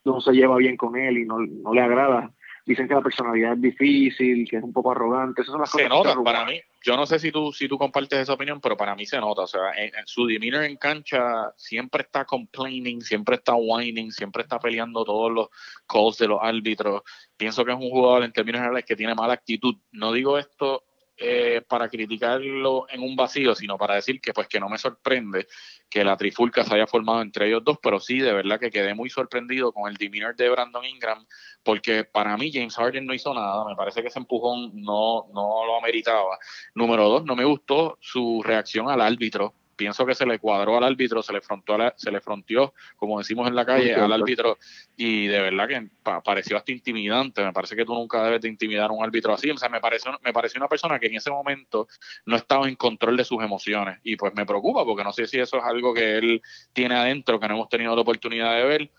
no 0.04 0.20
se 0.20 0.32
lleva 0.32 0.56
bien 0.56 0.76
con 0.76 0.96
él 0.96 1.18
y 1.18 1.24
no, 1.24 1.38
no 1.38 1.74
le 1.74 1.80
agrada 1.80 2.32
dicen 2.66 2.88
que 2.88 2.94
la 2.94 3.00
personalidad 3.00 3.52
es 3.52 3.62
difícil, 3.62 4.46
que 4.50 4.56
es 4.56 4.62
un 4.62 4.72
poco 4.72 4.90
arrogante. 4.90 5.42
Esas 5.42 5.52
son 5.52 5.60
las 5.60 5.70
se 5.70 5.88
nota, 5.88 6.14
para 6.22 6.44
mí. 6.44 6.60
Yo 6.82 6.96
no 6.96 7.06
sé 7.06 7.18
si 7.18 7.30
tú, 7.30 7.52
si 7.52 7.68
tú 7.68 7.78
compartes 7.78 8.18
esa 8.18 8.32
opinión, 8.32 8.60
pero 8.60 8.76
para 8.76 8.94
mí 8.94 9.06
se 9.06 9.18
nota. 9.18 9.42
O 9.42 9.46
sea, 9.46 9.72
en, 9.76 9.92
su 10.04 10.26
demeanor 10.26 10.64
en 10.64 10.76
cancha 10.76 11.52
siempre 11.56 12.02
está 12.02 12.24
complaining, 12.24 13.00
siempre 13.00 13.36
está 13.36 13.54
whining, 13.54 14.10
siempre 14.10 14.42
está 14.42 14.58
peleando 14.58 15.04
todos 15.04 15.30
los 15.30 15.48
calls 15.86 16.18
de 16.18 16.28
los 16.28 16.40
árbitros. 16.42 17.02
Pienso 17.36 17.64
que 17.64 17.70
es 17.70 17.78
un 17.78 17.90
jugador 17.90 18.24
en 18.24 18.32
términos 18.32 18.60
generales 18.60 18.84
que 18.84 18.96
tiene 18.96 19.14
mala 19.14 19.34
actitud. 19.34 19.76
No 19.92 20.12
digo 20.12 20.36
esto 20.36 20.85
eh, 21.18 21.62
para 21.66 21.88
criticarlo 21.88 22.86
en 22.90 23.02
un 23.02 23.16
vacío, 23.16 23.54
sino 23.54 23.78
para 23.78 23.94
decir 23.94 24.20
que 24.20 24.34
pues 24.34 24.48
que 24.48 24.60
no 24.60 24.68
me 24.68 24.76
sorprende 24.76 25.46
que 25.88 26.04
la 26.04 26.16
trifulca 26.16 26.62
se 26.62 26.74
haya 26.74 26.86
formado 26.86 27.22
entre 27.22 27.48
ellos 27.48 27.64
dos, 27.64 27.78
pero 27.82 28.00
sí, 28.00 28.18
de 28.18 28.32
verdad 28.32 28.60
que 28.60 28.70
quedé 28.70 28.94
muy 28.94 29.08
sorprendido 29.08 29.72
con 29.72 29.90
el 29.90 29.96
demeanor 29.96 30.36
de 30.36 30.50
Brandon 30.50 30.84
Ingram, 30.84 31.26
porque 31.62 32.04
para 32.04 32.36
mí 32.36 32.50
James 32.52 32.76
Harden 32.76 33.06
no 33.06 33.14
hizo 33.14 33.32
nada, 33.32 33.64
me 33.64 33.74
parece 33.74 34.02
que 34.02 34.08
ese 34.08 34.18
empujón 34.18 34.72
no, 34.74 35.26
no 35.32 35.64
lo 35.64 35.78
ameritaba. 35.78 36.38
Número 36.74 37.08
dos, 37.08 37.24
no 37.24 37.34
me 37.34 37.44
gustó 37.44 37.96
su 38.00 38.42
reacción 38.44 38.90
al 38.90 39.00
árbitro 39.00 39.54
pienso 39.76 40.06
que 40.06 40.14
se 40.14 40.26
le 40.26 40.38
cuadró 40.38 40.76
al 40.76 40.84
árbitro, 40.84 41.22
se 41.22 41.32
le 41.32 41.40
frontó, 41.40 41.76
se 41.96 42.10
le 42.10 42.20
fronteó, 42.20 42.74
como 42.96 43.18
decimos 43.18 43.46
en 43.46 43.54
la 43.54 43.64
calle, 43.64 43.94
al 43.94 44.12
árbitro 44.12 44.58
y 44.96 45.26
de 45.26 45.40
verdad 45.40 45.68
que 45.68 45.88
pareció 46.24 46.56
hasta 46.56 46.72
intimidante. 46.72 47.44
Me 47.44 47.52
parece 47.52 47.76
que 47.76 47.84
tú 47.84 47.94
nunca 47.94 48.24
debes 48.24 48.40
de 48.40 48.48
intimidar 48.48 48.90
a 48.90 48.92
un 48.92 49.04
árbitro 49.04 49.34
así. 49.34 49.50
O 49.50 49.56
sea, 49.56 49.68
me 49.68 49.80
pareció, 49.80 50.18
me 50.22 50.32
pareció 50.32 50.58
una 50.58 50.68
persona 50.68 50.98
que 50.98 51.06
en 51.06 51.16
ese 51.16 51.30
momento 51.30 51.88
no 52.24 52.36
estaba 52.36 52.68
en 52.68 52.76
control 52.76 53.16
de 53.16 53.24
sus 53.24 53.42
emociones 53.42 53.98
y 54.02 54.16
pues 54.16 54.34
me 54.34 54.46
preocupa 54.46 54.84
porque 54.84 55.04
no 55.04 55.12
sé 55.12 55.26
si 55.26 55.38
eso 55.38 55.58
es 55.58 55.64
algo 55.64 55.92
que 55.92 56.16
él 56.18 56.42
tiene 56.72 56.96
adentro 56.96 57.38
que 57.38 57.48
no 57.48 57.54
hemos 57.54 57.68
tenido 57.68 57.94
la 57.94 58.02
oportunidad 58.02 58.56
de 58.56 58.64
ver. 58.64 58.90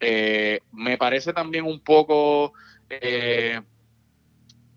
Eh, 0.00 0.60
me 0.72 0.96
parece 0.96 1.32
también 1.32 1.64
un 1.66 1.80
poco 1.80 2.54
eh, 2.88 3.60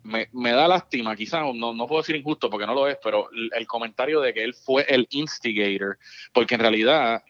me, 0.04 0.28
me, 0.34 0.52
da 0.52 0.68
lástima, 0.68 1.16
quizás 1.16 1.42
no, 1.56 1.74
no 1.74 1.88
puedo 1.88 2.02
decir 2.02 2.16
injusto 2.16 2.50
porque 2.50 2.66
no 2.66 2.74
lo 2.74 2.88
es, 2.88 2.98
pero 3.04 3.30
el, 3.32 3.68
comentario 3.68 4.20
de 4.22 4.34
que 4.34 4.44
él 4.44 4.54
fue 4.54 4.86
el 4.90 5.08
instigator, 5.12 5.98
porque 6.34 6.56
en 6.56 6.62
realidad 6.62 7.24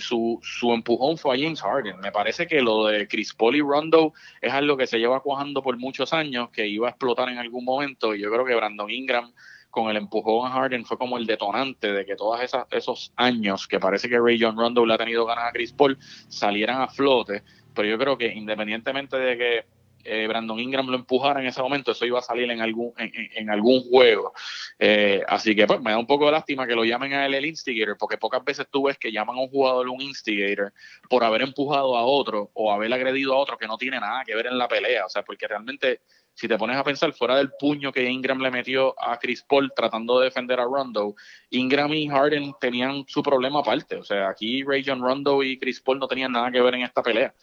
su, 0.00 0.38
su, 0.42 0.72
empujón 0.72 1.16
fue 1.16 1.36
a 1.36 1.40
James 1.40 1.60
Harden. 1.62 1.98
Me 2.00 2.12
parece 2.12 2.46
que 2.46 2.60
lo 2.60 2.86
de 2.86 3.08
Chris 3.08 3.32
Paul 3.34 3.56
y 3.56 3.60
Rondo 3.60 4.12
es 4.40 4.52
algo 4.52 4.76
que 4.76 4.86
se 4.86 4.98
lleva 4.98 5.20
cuajando 5.20 5.62
por 5.62 5.76
muchos 5.78 6.12
años, 6.12 6.50
que 6.50 6.66
iba 6.66 6.86
a 6.86 6.90
explotar 6.90 7.28
en 7.28 7.38
algún 7.38 7.64
momento, 7.64 8.14
y 8.14 8.20
yo 8.20 8.30
creo 8.30 8.44
que 8.44 8.54
Brandon 8.54 8.90
Ingram 8.90 9.32
con 9.70 9.90
el 9.90 9.96
empujón 9.98 10.50
a 10.50 10.54
Harden 10.54 10.86
fue 10.86 10.96
como 10.96 11.18
el 11.18 11.26
detonante 11.26 11.92
de 11.92 12.06
que 12.06 12.16
todos 12.16 12.40
esos 12.70 13.12
años 13.16 13.68
que 13.68 13.78
parece 13.78 14.08
que 14.08 14.18
Ray 14.18 14.38
John 14.40 14.56
Rondo 14.56 14.86
le 14.86 14.94
ha 14.94 14.98
tenido 14.98 15.26
ganas 15.26 15.50
a 15.50 15.52
Chris 15.52 15.72
Paul 15.72 15.98
salieran 16.28 16.80
a 16.80 16.88
flote, 16.88 17.42
pero 17.74 17.86
yo 17.86 17.98
creo 17.98 18.16
que 18.16 18.32
independientemente 18.32 19.18
de 19.18 19.36
que 19.36 19.75
eh, 20.06 20.26
Brandon 20.26 20.58
Ingram 20.58 20.86
lo 20.86 20.96
empujara 20.96 21.40
en 21.40 21.46
ese 21.46 21.60
momento, 21.60 21.92
eso 21.92 22.06
iba 22.06 22.18
a 22.18 22.22
salir 22.22 22.50
en 22.50 22.60
algún, 22.60 22.92
en, 22.96 23.50
algún 23.50 23.82
juego. 23.82 24.32
Eh, 24.78 25.22
así 25.28 25.54
que 25.54 25.66
pues 25.66 25.80
me 25.80 25.90
da 25.90 25.98
un 25.98 26.06
poco 26.06 26.26
de 26.26 26.32
lástima 26.32 26.66
que 26.66 26.74
lo 26.74 26.84
llamen 26.84 27.12
a 27.14 27.26
él 27.26 27.34
el 27.34 27.46
instigator, 27.46 27.96
porque 27.98 28.18
pocas 28.18 28.44
veces 28.44 28.66
tú 28.70 28.84
ves 28.84 28.98
que 28.98 29.12
llaman 29.12 29.36
a 29.36 29.40
un 29.40 29.48
jugador 29.48 29.88
un 29.88 30.00
instigator 30.00 30.72
por 31.08 31.24
haber 31.24 31.42
empujado 31.42 31.96
a 31.96 32.04
otro 32.04 32.50
o 32.54 32.72
haber 32.72 32.92
agredido 32.92 33.34
a 33.34 33.38
otro 33.38 33.58
que 33.58 33.66
no 33.66 33.76
tiene 33.76 34.00
nada 34.00 34.22
que 34.24 34.34
ver 34.34 34.46
en 34.46 34.58
la 34.58 34.68
pelea. 34.68 35.06
O 35.06 35.08
sea, 35.08 35.22
porque 35.22 35.46
realmente, 35.46 36.00
si 36.34 36.48
te 36.48 36.58
pones 36.58 36.76
a 36.76 36.84
pensar 36.84 37.12
fuera 37.12 37.36
del 37.36 37.50
puño 37.58 37.92
que 37.92 38.08
Ingram 38.08 38.40
le 38.40 38.50
metió 38.50 38.94
a 39.02 39.18
Chris 39.18 39.42
Paul 39.42 39.72
tratando 39.74 40.18
de 40.18 40.26
defender 40.26 40.60
a 40.60 40.64
Rondo, 40.64 41.14
Ingram 41.50 41.92
y 41.92 42.08
Harden 42.08 42.54
tenían 42.60 43.04
su 43.06 43.22
problema 43.22 43.60
aparte. 43.60 43.96
O 43.96 44.04
sea, 44.04 44.28
aquí 44.28 44.62
Ray 44.62 44.84
John 44.86 45.00
Rondo 45.00 45.42
y 45.42 45.58
Chris 45.58 45.80
Paul 45.80 45.98
no 45.98 46.08
tenían 46.08 46.32
nada 46.32 46.50
que 46.50 46.60
ver 46.60 46.74
en 46.74 46.82
esta 46.82 47.02
pelea. 47.02 47.34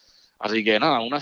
Así 0.44 0.62
que 0.62 0.78
nada, 0.78 1.00
una, 1.00 1.22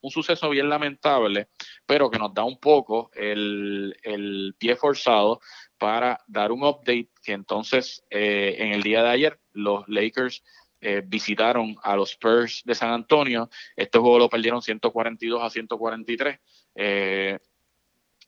un 0.00 0.10
suceso 0.10 0.48
bien 0.48 0.70
lamentable, 0.70 1.48
pero 1.84 2.10
que 2.10 2.18
nos 2.18 2.32
da 2.32 2.42
un 2.42 2.58
poco 2.58 3.10
el, 3.12 4.54
pie 4.58 4.76
forzado 4.76 5.42
para 5.76 6.18
dar 6.26 6.52
un 6.52 6.64
update 6.64 7.10
que 7.22 7.32
entonces 7.32 8.02
eh, 8.08 8.56
en 8.60 8.72
el 8.72 8.82
día 8.82 9.02
de 9.02 9.10
ayer 9.10 9.40
los 9.52 9.86
Lakers 9.88 10.42
eh, 10.80 11.02
visitaron 11.04 11.76
a 11.82 11.96
los 11.96 12.12
Spurs 12.12 12.62
de 12.64 12.74
San 12.74 12.92
Antonio. 12.92 13.50
Este 13.76 13.98
juego 13.98 14.18
lo 14.18 14.30
perdieron 14.30 14.62
142 14.62 15.42
a 15.42 15.50
143. 15.50 16.40
Eh, 16.74 17.38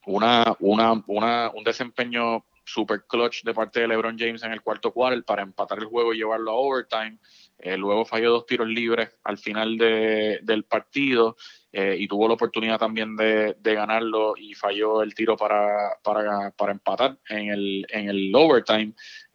una, 0.05 0.55
una, 0.61 1.03
una, 1.07 1.51
un 1.55 1.65
desempeño 1.65 2.45
super 2.67 3.07
clutch 3.07 3.45
de 3.45 3.55
parte 3.55 3.81
de 3.81 3.89
LeBron 3.89 4.19
James 4.19 4.43
en 4.43 4.53
el 4.53 4.61
cuarto 4.61 4.93
quarter 4.93 5.25
para 5.25 5.43
empatar 5.43 5.79
el 5.79 5.87
juego 5.87 6.13
y 6.13 6.19
llevarlo 6.19 6.51
a 6.51 6.55
overtime. 6.55 7.19
Eh, 7.59 7.77
luego 7.77 8.05
falló 8.05 8.31
dos 8.31 8.47
tiros 8.47 8.69
libres 8.69 9.11
al 9.23 9.39
final 9.39 9.79
del 9.79 10.65
partido 10.65 11.37
eh, 11.73 11.97
y 11.99 12.07
tuvo 12.09 12.29
la 12.29 12.35
oportunidad 12.35 12.79
también 12.79 13.17
de, 13.17 13.57
ganarlo 13.63 14.35
y 14.37 14.55
falló 14.55 15.03
el 15.03 15.15
tiro 15.15 15.37
para, 15.37 15.97
para, 16.03 16.51
para, 16.51 16.73
empatar 16.73 17.19
en 17.29 17.49
el, 17.51 17.87
en 17.89 18.09
el 18.09 18.33
overtime. 18.35 18.95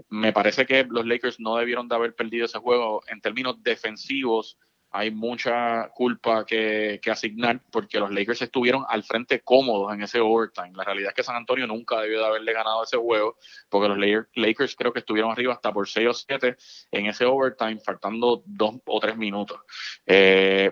Me 0.10 0.32
parece 0.32 0.66
que 0.66 0.84
los 0.84 1.06
Lakers 1.06 1.40
no 1.40 1.56
debieron 1.56 1.88
de 1.88 1.96
haber 1.96 2.16
perdido 2.16 2.46
ese 2.46 2.60
juego 2.60 3.02
en 3.08 3.22
términos 3.22 3.62
defensivos 3.64 4.58
hay 4.92 5.12
mucha 5.12 5.90
culpa 5.90 6.46
que, 6.46 7.00
asignar 7.12 7.62
porque 7.72 8.00
los 8.00 8.12
Lakers 8.12 8.42
estuvieron 8.42 8.86
al 8.88 9.04
frente 9.04 9.42
cómodos 9.42 9.94
en 9.94 10.02
ese 10.02 10.20
overtime. 10.20 10.72
La 10.74 10.84
realidad 10.84 11.10
es 11.10 11.16
que 11.16 11.24
San 11.24 11.36
Antonio 11.36 11.68
nunca 11.68 12.00
debió 12.02 12.20
de 12.20 12.26
haberle 12.26 12.54
ganado 12.54 12.84
ese 12.84 12.98
juego 12.98 13.38
porque 13.70 13.88
los 13.88 14.28
Lakers 14.36 14.76
creo 14.76 14.92
que 14.92 15.00
estuvieron 15.00 15.32
arriba 15.32 15.54
hasta 15.54 15.72
por 15.72 15.88
6 15.88 16.08
o 16.08 16.14
7 16.14 16.58
en 16.92 17.06
ese 17.06 17.26
overtime, 17.26 17.80
faltando 17.80 18.42
dos 18.46 18.76
o 18.86 19.00
tres 19.00 19.16
minutos. 19.16 19.60
Eh, 20.06 20.72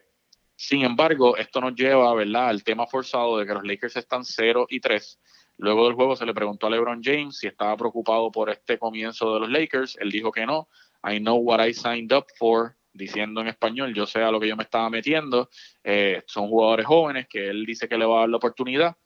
sin 0.55 0.83
embargo, 0.83 1.37
esto 1.37 1.61
nos 1.61 1.75
lleva 1.75 2.13
¿verdad? 2.15 2.49
al 2.49 2.63
tema 2.63 2.87
forzado 2.87 3.37
de 3.37 3.45
que 3.45 3.53
los 3.53 3.63
Lakers 3.63 3.97
están 3.97 4.25
0 4.25 4.65
y 4.69 4.79
3. 4.79 5.19
Luego 5.57 5.85
del 5.85 5.93
juego 5.93 6.15
se 6.15 6.25
le 6.25 6.33
preguntó 6.33 6.67
a 6.67 6.69
LeBron 6.71 7.01
James 7.03 7.37
si 7.37 7.47
estaba 7.47 7.77
preocupado 7.77 8.31
por 8.31 8.49
este 8.49 8.79
comienzo 8.79 9.33
de 9.35 9.39
los 9.41 9.49
Lakers. 9.49 9.97
Él 9.99 10.09
dijo 10.09 10.31
que 10.31 10.45
no. 10.45 10.67
I 11.03 11.19
know 11.19 11.37
what 11.37 11.63
I 11.63 11.73
signed 11.73 12.11
up 12.11 12.25
for 12.37 12.75
diciendo 12.97 13.41
en 13.41 13.47
español, 13.47 13.93
yo 13.93 14.05
sé 14.05 14.23
a 14.23 14.31
lo 14.31 14.39
que 14.39 14.47
yo 14.47 14.57
me 14.57 14.63
estaba 14.63 14.89
metiendo, 14.89 15.49
eh, 15.83 16.23
son 16.25 16.49
jugadores 16.49 16.85
jóvenes 16.85 17.27
que 17.29 17.49
él 17.49 17.65
dice 17.65 17.87
que 17.87 17.97
le 17.97 18.05
va 18.05 18.17
a 18.17 18.19
dar 18.21 18.29
la 18.29 18.37
oportunidad. 18.37 18.97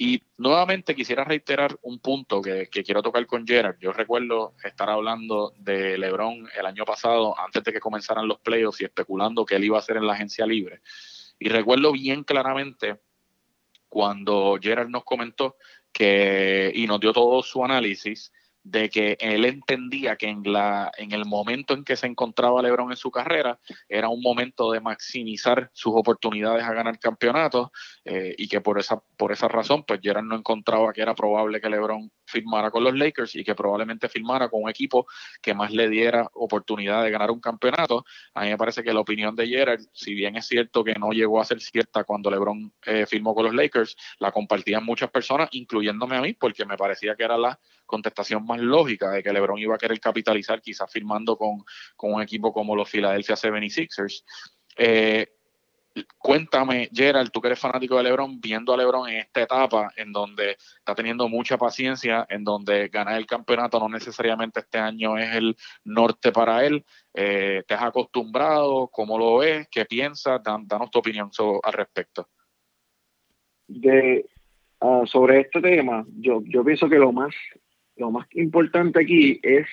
Y 0.00 0.22
nuevamente 0.36 0.94
quisiera 0.94 1.24
reiterar 1.24 1.76
un 1.82 1.98
punto 1.98 2.40
que, 2.40 2.68
quiero 2.68 3.02
tocar 3.02 3.26
con 3.26 3.44
Gerard. 3.44 3.78
Yo 3.80 3.92
recuerdo 3.92 4.54
estar 4.62 4.88
hablando 4.88 5.52
de 5.58 5.98
LeBron 5.98 6.48
el 6.56 6.66
año 6.66 6.84
pasado, 6.84 7.34
antes 7.40 7.64
de 7.64 7.72
que 7.72 7.80
comenzaran 7.80 8.28
los 8.28 8.38
playoffs 8.38 8.80
y 8.80 8.84
especulando 8.84 9.44
que 9.44 9.56
él 9.56 9.64
iba 9.64 9.76
a 9.76 9.82
ser 9.82 9.96
en 9.96 10.06
la 10.06 10.12
agencia 10.12 10.46
libre. 10.46 10.82
Y 11.40 11.48
recuerdo 11.48 11.90
bien 11.90 12.22
claramente 12.22 13.00
cuando 13.88 14.56
Gerard 14.62 14.88
nos 14.88 15.02
comentó 15.02 15.56
que, 15.92 16.70
y 16.72 16.86
nos 16.86 17.00
dio 17.00 17.12
todo 17.12 17.42
su 17.42 17.64
análisis, 17.64 18.32
de 18.62 18.90
que 18.90 19.16
él 19.20 19.44
entendía 19.44 20.16
que 20.16 20.28
en, 20.28 20.42
la, 20.44 20.90
en 20.98 21.12
el 21.12 21.24
momento 21.24 21.74
en 21.74 21.84
que 21.84 21.96
se 21.96 22.06
encontraba 22.06 22.62
LeBron 22.62 22.90
en 22.90 22.96
su 22.96 23.10
carrera 23.10 23.58
era 23.88 24.08
un 24.08 24.20
momento 24.20 24.72
de 24.72 24.80
maximizar 24.80 25.70
sus 25.72 25.92
oportunidades 25.94 26.64
a 26.64 26.74
ganar 26.74 26.98
campeonatos 26.98 27.70
eh, 28.04 28.34
y 28.36 28.48
que 28.48 28.60
por 28.60 28.78
esa, 28.78 29.00
por 29.16 29.32
esa 29.32 29.48
razón 29.48 29.84
pues 29.84 30.00
Gerard 30.02 30.24
no 30.24 30.36
encontraba 30.36 30.92
que 30.92 31.02
era 31.02 31.14
probable 31.14 31.60
que 31.60 31.70
LeBron 31.70 32.10
firmara 32.28 32.70
con 32.70 32.84
los 32.84 32.94
Lakers 32.94 33.34
y 33.36 33.44
que 33.44 33.54
probablemente 33.54 34.08
firmara 34.08 34.48
con 34.48 34.62
un 34.62 34.70
equipo 34.70 35.06
que 35.40 35.54
más 35.54 35.72
le 35.72 35.88
diera 35.88 36.28
oportunidad 36.34 37.02
de 37.02 37.10
ganar 37.10 37.30
un 37.30 37.40
campeonato. 37.40 38.04
A 38.34 38.42
mí 38.42 38.50
me 38.50 38.58
parece 38.58 38.82
que 38.82 38.92
la 38.92 39.00
opinión 39.00 39.34
de 39.34 39.46
Gerard, 39.46 39.80
si 39.92 40.14
bien 40.14 40.36
es 40.36 40.46
cierto 40.46 40.84
que 40.84 40.94
no 40.94 41.10
llegó 41.10 41.40
a 41.40 41.44
ser 41.44 41.60
cierta 41.60 42.04
cuando 42.04 42.30
LeBron 42.30 42.72
eh, 42.86 43.06
firmó 43.06 43.34
con 43.34 43.46
los 43.46 43.54
Lakers, 43.54 43.96
la 44.18 44.30
compartían 44.30 44.84
muchas 44.84 45.10
personas, 45.10 45.48
incluyéndome 45.52 46.16
a 46.16 46.20
mí, 46.20 46.34
porque 46.34 46.64
me 46.64 46.76
parecía 46.76 47.16
que 47.16 47.24
era 47.24 47.38
la 47.38 47.58
contestación 47.86 48.44
más 48.44 48.60
lógica 48.60 49.10
de 49.10 49.22
que 49.22 49.32
LeBron 49.32 49.58
iba 49.58 49.74
a 49.74 49.78
querer 49.78 49.98
capitalizar 49.98 50.60
quizás 50.60 50.92
firmando 50.92 51.36
con, 51.36 51.64
un 52.02 52.22
equipo 52.22 52.52
como 52.52 52.76
los 52.76 52.88
Philadelphia 52.88 53.34
76ers. 53.34 54.24
Eh, 54.76 55.37
cuéntame, 56.16 56.88
Gerald, 56.92 57.30
tú 57.30 57.40
que 57.40 57.48
eres 57.48 57.58
fanático 57.58 57.96
de 57.96 58.04
LeBron, 58.04 58.40
viendo 58.40 58.72
a 58.72 58.76
LeBron 58.76 59.08
en 59.08 59.16
esta 59.16 59.42
etapa 59.42 59.92
en 59.96 60.12
donde 60.12 60.52
está 60.52 60.94
teniendo 60.94 61.28
mucha 61.28 61.56
paciencia, 61.56 62.26
en 62.28 62.44
donde 62.44 62.88
ganar 62.88 63.16
el 63.16 63.26
campeonato 63.26 63.78
no 63.80 63.88
necesariamente 63.88 64.60
este 64.60 64.78
año 64.78 65.16
es 65.18 65.34
el 65.34 65.56
norte 65.84 66.32
para 66.32 66.64
él. 66.64 66.84
Eh, 67.14 67.62
¿Te 67.66 67.74
has 67.74 67.82
acostumbrado? 67.82 68.88
¿Cómo 68.88 69.18
lo 69.18 69.38
ves? 69.38 69.68
¿Qué 69.70 69.84
piensas? 69.84 70.40
danos 70.42 70.90
tu 70.90 70.98
opinión 70.98 71.30
al 71.62 71.72
respecto. 71.72 72.28
De, 73.66 74.24
ah, 74.80 75.02
sobre 75.06 75.40
este 75.40 75.60
tema, 75.60 76.04
yo, 76.16 76.42
yo 76.44 76.64
pienso 76.64 76.88
que 76.88 76.96
lo 76.96 77.12
más 77.12 77.34
lo 77.98 78.10
más 78.10 78.26
importante 78.32 79.00
aquí 79.00 79.40
es 79.42 79.66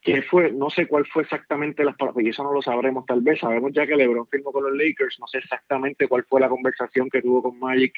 que 0.00 0.22
fue, 0.22 0.50
no 0.52 0.70
sé 0.70 0.86
cuál 0.86 1.06
fue 1.06 1.24
exactamente 1.24 1.84
las 1.84 1.96
palabras, 1.96 2.24
y 2.24 2.30
eso 2.30 2.42
no 2.42 2.52
lo 2.52 2.62
sabremos 2.62 3.04
tal 3.06 3.20
vez, 3.20 3.40
sabemos 3.40 3.72
ya 3.72 3.86
que 3.86 3.96
LeBron 3.96 4.26
firmó 4.28 4.52
con 4.52 4.64
los 4.64 4.72
Lakers, 4.76 5.18
no 5.20 5.26
sé 5.26 5.38
exactamente 5.38 6.08
cuál 6.08 6.24
fue 6.24 6.40
la 6.40 6.48
conversación 6.48 7.10
que 7.10 7.20
tuvo 7.20 7.42
con 7.42 7.58
Magic 7.58 7.92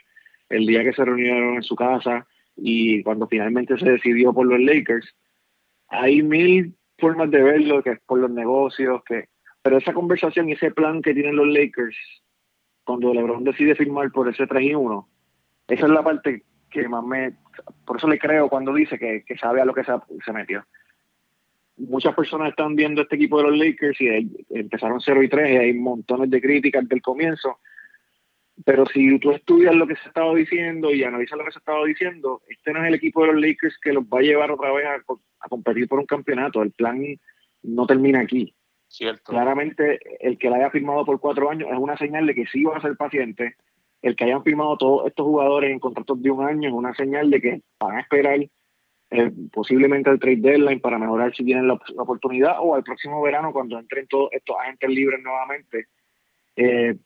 el 0.48 0.66
día 0.66 0.82
que 0.82 0.92
se 0.92 1.04
reunieron 1.04 1.54
en 1.54 1.62
su 1.62 1.76
casa 1.76 2.26
y 2.56 3.02
cuando 3.02 3.26
finalmente 3.28 3.78
se 3.78 3.90
decidió 3.90 4.32
por 4.32 4.46
los 4.46 4.60
Lakers. 4.60 5.14
Hay 5.88 6.22
mil 6.22 6.74
formas 6.98 7.30
de 7.30 7.42
verlo, 7.42 7.82
que 7.82 7.90
es 7.90 8.00
por 8.00 8.18
los 8.18 8.30
negocios, 8.30 9.02
que 9.04 9.28
pero 9.62 9.78
esa 9.78 9.92
conversación 9.92 10.48
y 10.48 10.52
ese 10.52 10.72
plan 10.72 11.00
que 11.02 11.14
tienen 11.14 11.36
los 11.36 11.46
Lakers 11.46 11.96
cuando 12.84 13.14
LeBron 13.14 13.44
decide 13.44 13.76
firmar 13.76 14.10
por 14.10 14.28
ese 14.28 14.46
3 14.46 14.62
y 14.62 14.74
1, 14.74 15.08
esa 15.68 15.86
es 15.86 15.92
la 15.92 16.02
parte 16.02 16.42
que 16.68 16.88
más 16.88 17.04
me... 17.04 17.36
Por 17.86 17.98
eso 17.98 18.08
le 18.08 18.18
creo 18.18 18.48
cuando 18.48 18.74
dice 18.74 18.98
que, 18.98 19.24
sabe 19.38 19.60
a 19.60 19.64
lo 19.64 19.74
que 19.74 19.84
se, 19.84 20.32
metió. 20.32 20.64
Muchas 21.76 22.14
personas 22.14 22.50
están 22.50 22.76
viendo 22.76 23.02
este 23.02 23.16
equipo 23.16 23.38
de 23.38 23.48
los 23.48 23.58
Lakers 23.58 24.00
y 24.00 24.08
empezaron 24.50 25.00
0 25.00 25.22
y 25.22 25.28
3 25.28 25.50
y 25.50 25.56
hay 25.56 25.72
montones 25.72 26.30
de 26.30 26.40
críticas 26.40 26.88
del 26.88 27.00
comienzo. 27.00 27.58
Pero 28.64 28.84
si 28.86 29.18
tú 29.18 29.32
estudias 29.32 29.74
lo 29.74 29.86
que 29.86 29.96
se 29.96 30.08
estaba 30.08 30.34
diciendo 30.34 30.92
y 30.92 31.02
analizas 31.02 31.38
lo 31.38 31.44
que 31.44 31.52
se 31.52 31.58
estaba 31.58 31.84
diciendo, 31.84 32.42
este 32.48 32.72
no 32.72 32.82
es 32.82 32.88
el 32.88 32.94
equipo 32.94 33.22
de 33.22 33.32
los 33.32 33.40
Lakers 33.40 33.78
que 33.78 33.92
los 33.92 34.04
va 34.04 34.18
a 34.18 34.22
llevar 34.22 34.50
otra 34.50 34.72
vez 34.72 34.86
a, 34.86 35.48
competir 35.48 35.88
por 35.88 35.98
un 35.98 36.06
campeonato. 36.06 36.62
El 36.62 36.72
plan 36.72 37.02
no 37.62 37.86
termina 37.86 38.20
aquí. 38.20 38.54
Cierto. 38.88 39.32
Claramente, 39.32 39.98
el 40.20 40.36
que 40.36 40.50
la 40.50 40.56
haya 40.56 40.70
firmado 40.70 41.04
por 41.06 41.18
cuatro 41.18 41.50
años 41.50 41.68
es 41.72 41.78
una 41.78 41.96
señal 41.96 42.26
de 42.26 42.34
que 42.34 42.46
sí 42.46 42.62
va 42.62 42.76
a 42.76 42.82
ser 42.82 42.94
paciente, 42.96 43.56
el 44.02 44.16
que 44.16 44.24
hayan 44.24 44.42
firmado 44.42 44.76
todos 44.76 45.06
estos 45.06 45.24
jugadores 45.24 45.70
en 45.70 45.78
contratos 45.78 46.20
de 46.20 46.30
un 46.30 46.44
año 46.44 46.68
es 46.68 46.74
una 46.74 46.94
señal 46.94 47.30
de 47.30 47.40
que 47.40 47.62
van 47.80 47.96
a 47.96 48.00
esperar 48.00 48.38
eh, 49.14 49.30
posiblemente 49.52 50.08
el 50.08 50.18
trade 50.18 50.36
deadline 50.36 50.80
para 50.80 50.98
mejorar 50.98 51.34
si 51.34 51.44
tienen 51.44 51.68
la, 51.68 51.74
oportunidad 51.98 52.56
o 52.60 52.74
al 52.74 52.82
próximo 52.82 53.20
verano 53.20 53.52
cuando 53.52 53.78
entren 53.78 54.06
todos 54.06 54.30
estos 54.32 54.56
agentes 54.58 54.88
libres 54.88 55.20
nuevamente. 55.22 55.88
Eh, 56.56 56.96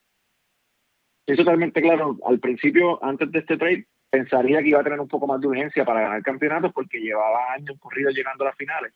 totalmente 1.37 1.83
claro, 1.83 2.17
al 2.25 2.39
principio, 2.39 3.03
antes 3.03 3.33
de 3.33 3.41
este 3.41 3.57
trade, 3.57 3.89
pensaría 4.09 4.63
que 4.63 4.69
iba 4.69 4.81
a 4.81 4.85
tener 4.85 5.01
un 5.01 5.09
poco 5.09 5.27
más 5.27 5.41
de 5.41 5.49
urgencia 5.49 5.85
para 5.85 6.03
ganar 6.03 6.23
campeonatos 6.23 6.73
porque 6.73 7.01
llevaba 7.01 7.53
años 7.55 7.77
corridos 7.81 8.15
llegando 8.15 8.45
a 8.45 8.49
las 8.49 8.57
finales. 8.57 8.95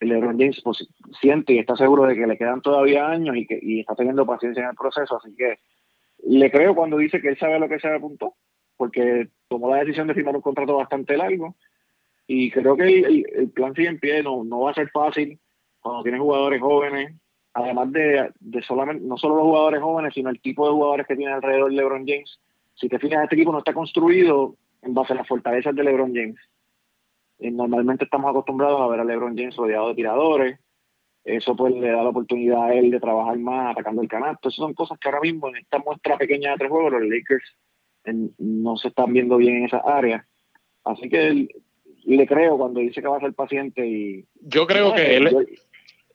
El 0.00 0.10
LeBron 0.10 0.38
James 0.38 0.60
pues, 0.62 0.86
siente 1.22 1.54
y 1.54 1.60
está 1.60 1.76
seguro 1.76 2.04
de 2.04 2.14
que 2.14 2.26
le 2.26 2.36
quedan 2.36 2.60
todavía 2.60 3.08
años 3.08 3.36
y 3.36 3.46
que 3.46 3.58
y 3.62 3.80
está 3.80 3.94
teniendo 3.94 4.26
paciencia 4.26 4.64
en 4.64 4.68
el 4.68 4.76
proceso, 4.76 5.16
así 5.16 5.34
que 5.34 5.60
le 6.26 6.50
creo 6.50 6.74
cuando 6.74 6.98
dice 6.98 7.22
que 7.22 7.28
él 7.28 7.38
sabe 7.38 7.58
lo 7.58 7.70
que 7.70 7.80
se 7.80 7.88
apuntó, 7.88 8.34
porque 8.76 9.28
tomó 9.48 9.70
la 9.70 9.80
decisión 9.80 10.08
de 10.08 10.14
firmar 10.14 10.36
un 10.36 10.42
contrato 10.42 10.76
bastante 10.76 11.16
largo 11.16 11.56
y 12.26 12.50
creo 12.50 12.76
que 12.76 12.84
el, 12.84 13.50
plan 13.50 13.74
sigue 13.74 13.88
en 13.88 13.98
pie, 13.98 14.22
no, 14.22 14.44
no 14.44 14.60
va 14.60 14.70
a 14.70 14.74
ser 14.74 14.90
fácil 14.90 15.38
cuando 15.80 16.02
tienes 16.02 16.20
jugadores 16.20 16.60
jóvenes, 16.60 17.14
además 17.52 17.92
de, 17.92 18.30
de 18.40 18.62
solamente, 18.62 19.04
no 19.04 19.16
solo 19.18 19.36
los 19.36 19.44
jugadores 19.44 19.82
jóvenes, 19.82 20.14
sino 20.14 20.30
el 20.30 20.40
tipo 20.40 20.66
de 20.66 20.72
jugadores 20.72 21.06
que 21.06 21.16
tiene 21.16 21.32
alrededor 21.32 21.72
LeBron 21.72 22.06
James. 22.06 22.40
Si 22.74 22.88
te 22.88 22.98
fijas, 22.98 23.24
este 23.24 23.36
equipo 23.36 23.52
no 23.52 23.58
está 23.58 23.74
construido 23.74 24.56
en 24.82 24.94
base 24.94 25.12
a 25.12 25.16
las 25.16 25.28
fortalezas 25.28 25.74
de 25.74 25.84
LeBron 25.84 26.14
James. 26.14 26.40
Y 27.38 27.50
normalmente 27.50 28.04
estamos 28.04 28.30
acostumbrados 28.30 28.80
a 28.80 28.86
ver 28.86 29.00
a 29.00 29.04
LeBron 29.04 29.36
James 29.36 29.56
rodeado 29.56 29.88
de 29.88 29.94
tiradores, 29.94 30.58
eso 31.24 31.56
pues 31.56 31.74
le 31.74 31.90
da 31.90 32.02
la 32.02 32.10
oportunidad 32.10 32.64
a 32.64 32.74
él 32.74 32.90
de 32.90 33.00
trabajar 33.00 33.38
más 33.38 33.72
atacando 33.72 34.02
el 34.02 34.08
canasto. 34.08 34.48
Esas 34.48 34.58
son 34.58 34.74
cosas 34.74 34.98
que 34.98 35.08
ahora 35.08 35.22
mismo 35.22 35.48
en 35.48 35.56
esta 35.56 35.78
muestra 35.78 36.18
pequeña 36.18 36.52
de 36.52 36.58
tres 36.58 36.70
juegos 36.70 36.92
los 36.92 37.02
Lakers 37.02 37.56
no 38.38 38.76
se 38.76 38.88
están 38.88 39.12
viendo 39.12 39.38
bien 39.38 39.56
en 39.56 39.64
esa 39.64 39.78
área. 39.78 40.26
Así 40.84 41.08
que 41.08 41.48
le 42.06 42.26
creo 42.26 42.56
cuando 42.58 42.80
dice 42.80 43.00
que 43.00 43.08
va 43.08 43.16
a 43.16 43.20
ser 43.20 43.34
paciente 43.34 43.86
y... 43.86 44.24
Yo 44.40 44.66
creo 44.66 44.94
que 44.94 45.16
él... 45.16 45.58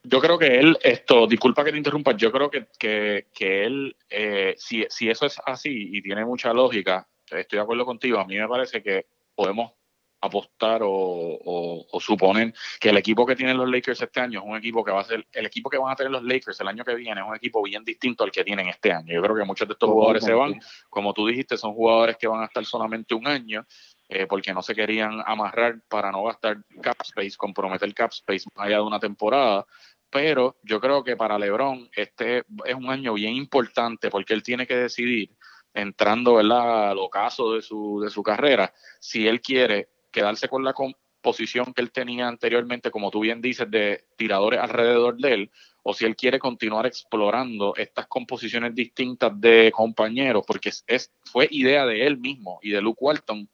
Yo, 0.04 0.22
creo 0.22 0.40
que 0.40 0.60
él, 0.60 0.78
esto, 0.82 1.28
disculpa 1.28 1.64
que 1.64 1.72
te 1.72 1.78
interrumpa, 1.78 2.16
yo 2.16 2.32
creo 2.32 2.50
que, 2.50 2.68
que, 2.80 3.64
él, 3.66 3.96
eh, 4.10 4.56
si, 4.58 4.86
si 4.90 5.10
eso 5.10 5.26
es 5.26 5.38
así 5.46 5.90
y 5.92 6.02
tiene 6.02 6.24
mucha 6.24 6.54
lógica, 6.54 7.06
estoy 7.26 7.58
de 7.58 7.64
acuerdo 7.64 7.86
contigo, 7.86 8.18
a 8.18 8.26
mí 8.26 8.38
me 8.38 8.48
parece 8.48 8.82
que 8.82 9.08
podemos 9.36 9.74
apostar 10.22 10.82
o, 10.84 11.88
o, 11.92 12.00
suponen 12.00 12.54
que 12.80 12.90
el 12.90 12.98
equipo 12.98 13.26
que 13.26 13.36
tienen 13.36 13.58
los 13.58 13.70
Lakers 13.70 14.02
este 14.02 14.20
año 14.20 14.40
es 14.40 14.46
un 14.46 14.58
equipo 14.58 14.84
que 14.84 14.92
va 14.92 15.02
a 15.02 15.04
ser, 15.04 15.26
el 15.32 15.46
equipo 15.46 15.70
que 15.70 15.78
van 15.78 15.92
a 15.92 15.96
tener 15.96 16.12
los 16.12 16.24
Lakers 16.24 16.60
el 16.60 16.68
año 16.68 16.84
que 16.84 16.96
viene 16.96 17.22
es 17.22 17.28
un 17.28 17.36
equipo 17.36 17.62
bien 17.64 17.84
distinto 17.84 18.24
al 18.24 18.32
que 18.32 18.44
tienen 18.44 18.68
este 18.68 18.92
año. 18.92 19.14
Yo 19.14 19.22
creo 19.22 19.36
que 19.36 19.46
muchos 19.46 19.68
de 19.68 19.74
estos 19.74 19.90
jugadores 19.90 20.24
se 20.24 20.34
van, 20.34 20.60
como 20.90 21.14
tú 21.14 21.28
dijiste, 21.28 21.58
son 21.58 21.74
jugadores 21.74 22.18
que 22.18 22.28
van 22.28 22.42
a 22.42 22.46
estar 22.46 22.66
solamente 22.66 23.14
un 23.16 23.28
año 23.28 23.66
eh, 24.10 24.26
porque 24.28 24.54
no 24.54 24.62
se 24.62 24.76
querían 24.76 25.22
amarrar 25.26 25.82
para 25.88 26.12
no 26.12 26.24
gastar 26.24 26.58
cap 26.82 26.98
space, 27.04 27.38
comprometer 27.38 27.94
cap 27.94 28.12
space 28.12 28.46
más 28.56 28.68
allá 28.68 28.78
de 28.78 28.84
una 28.84 29.00
temporada. 29.00 29.66
Pero 30.10 30.58
yo 30.64 30.82
creo 30.82 31.04
que 31.04 31.16
para 31.16 31.38
LeBron 31.38 31.90
este 31.96 32.40
es 32.66 32.76
un 32.76 32.90
año 32.90 33.14
bien 33.14 33.36
importante 33.36 34.10
porque 34.10 34.34
él 34.34 34.44
tiene 34.44 34.66
que 34.66 34.76
decidir 34.76 35.30
entrando 35.74 36.36
¿verdad? 36.36 36.90
al 36.90 36.98
ocaso 36.98 37.54
de 37.54 37.62
su, 37.62 38.02
de 38.04 38.10
su 38.10 38.24
carrera, 38.24 38.74
si 39.00 39.28
él 39.28 39.40
quiere 39.40 39.90
quedarse 40.12 40.50
con 40.50 40.64
la, 40.64 40.74
posición 41.22 41.74
que 41.74 41.82
él 41.82 41.92
tenía 41.92 42.28
anteriormente, 42.28 42.92
como 42.92 43.12
tú 43.12 43.22
bien 43.22 43.42
dices, 43.42 43.70
de 43.70 44.06
tiradores 44.18 44.60
alrededor 44.60 45.18
de 45.18 45.34
él, 45.34 45.52
o 45.84 45.94
si 45.94 46.06
él 46.06 46.16
quiere 46.16 46.40
continuar 46.40 46.86
explorando 46.86 47.76
estas 47.76 48.08
composiciones 48.08 48.76
distintas 48.76 49.40
de 49.40 49.72
compañeros, 49.74 50.44
porque 50.46 50.72
es, 50.88 51.12
fue 51.26 51.48
idea 51.52 51.86
de 51.86 52.06
él 52.06 52.18
mismo 52.18 52.60
y 52.62 52.72
de 52.72 52.82
Luke 52.82 53.00
Walton 53.02 53.50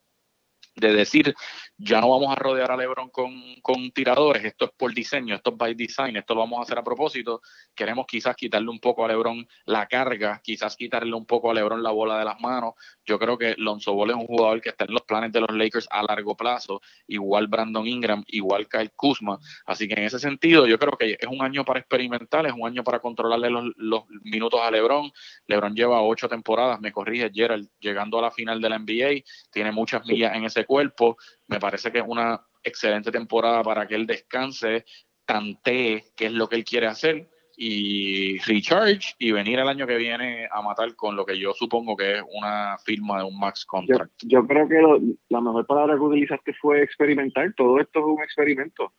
de 0.75 0.93
decir, 0.93 1.35
ya 1.77 1.99
no 1.99 2.09
vamos 2.09 2.31
a 2.31 2.35
rodear 2.35 2.71
a 2.71 2.77
LeBron 2.77 3.09
con, 3.09 3.33
con, 3.61 3.91
tiradores, 3.91 4.45
esto 4.45 4.65
es 4.65 4.71
por 4.71 4.93
diseño, 4.93 5.35
esto 5.35 5.51
es 5.51 5.57
by 5.57 5.73
design, 5.75 6.15
esto 6.15 6.33
lo 6.33 6.41
vamos 6.41 6.59
a 6.59 6.61
hacer 6.63 6.77
a 6.77 6.83
propósito, 6.83 7.41
queremos 7.75 8.05
quizás 8.07 8.35
quitarle 8.35 8.69
un 8.69 8.79
poco 8.79 9.03
a 9.03 9.07
LeBron 9.09 9.45
la 9.65 9.85
carga, 9.87 10.39
quizás 10.41 10.75
quitarle 10.75 11.13
un 11.13 11.25
poco 11.25 11.51
a 11.51 11.53
LeBron 11.53 11.83
la 11.83 11.91
bola 11.91 12.17
de 12.17 12.25
las 12.25 12.39
manos. 12.39 12.75
Yo 13.05 13.19
creo 13.19 13.37
que 13.37 13.55
Lonzo 13.57 13.93
Ball 13.93 14.11
es 14.11 14.15
un 14.15 14.25
jugador 14.25 14.61
que 14.61 14.69
está 14.69 14.85
en 14.85 14.93
los 14.93 15.01
planes 15.01 15.33
de 15.33 15.41
los 15.41 15.51
Lakers 15.51 15.87
a 15.91 16.03
largo 16.03 16.35
plazo, 16.37 16.81
igual 17.07 17.47
Brandon 17.47 17.85
Ingram, 17.85 18.23
igual 18.27 18.69
Kyle 18.69 18.91
Kuzma, 18.95 19.37
así 19.65 19.87
que 19.87 19.95
en 19.95 20.03
ese 20.03 20.19
sentido 20.19 20.67
yo 20.67 20.79
creo 20.79 20.93
que 20.97 21.17
es 21.19 21.27
un 21.27 21.41
año 21.41 21.65
para 21.65 21.79
experimentar, 21.79 22.45
es 22.45 22.53
un 22.53 22.67
año 22.67 22.83
para 22.83 22.99
controlarle 22.99 23.49
los, 23.49 23.65
los 23.75 24.03
minutos 24.23 24.61
a 24.61 24.71
LeBron. 24.71 25.11
LeBron 25.47 25.75
lleva 25.75 26.01
ocho 26.01 26.29
temporadas, 26.29 26.79
me 26.79 26.93
corrige 26.93 27.29
Gerald, 27.33 27.69
llegando 27.79 28.19
a 28.19 28.21
la 28.21 28.31
final 28.31 28.61
de 28.61 28.69
la 28.69 28.79
NBA, 28.79 29.23
tiene 29.51 29.71
muchas 29.73 30.05
millas 30.05 30.33
en 30.35 30.45
ese 30.45 30.65
cuerpo. 30.65 31.17
Me 31.47 31.59
parece 31.59 31.91
que 31.91 31.99
es 31.99 32.05
una 32.07 32.41
excelente 32.63 33.11
temporada 33.11 33.63
para 33.63 33.87
que 33.87 33.95
él 33.95 34.07
descanse, 34.07 34.85
tantee 35.25 36.05
qué 36.15 36.27
es 36.27 36.31
lo 36.31 36.47
que 36.47 36.55
él 36.55 36.65
quiere 36.65 36.87
hacer 36.87 37.29
y 37.57 38.37
recharge 38.39 39.13
y 39.17 39.31
venir 39.31 39.59
el 39.59 39.67
año 39.67 39.87
que 39.87 39.95
viene 39.95 40.47
a 40.51 40.61
matar 40.61 40.93
con 40.95 41.15
lo 41.15 41.25
que 41.25 41.39
yo 41.39 41.53
supongo 41.53 41.95
que 41.95 42.17
es 42.17 42.23
una 42.33 42.77
firma 42.83 43.19
de 43.19 43.23
un 43.25 43.39
max 43.39 43.65
contract. 43.65 44.11
Yo, 44.23 44.45
creo 44.45 44.67
que 44.67 44.81
la 45.29 45.41
mejor 45.41 45.65
palabra 45.65 45.95
que 45.95 46.01
utilizaste 46.01 46.53
fue 46.53 46.81
experimentar. 46.83 47.53
Todo 47.55 47.79
esto 47.79 47.99
es 47.99 48.05
un 48.05 48.23
experimento. 48.23 48.93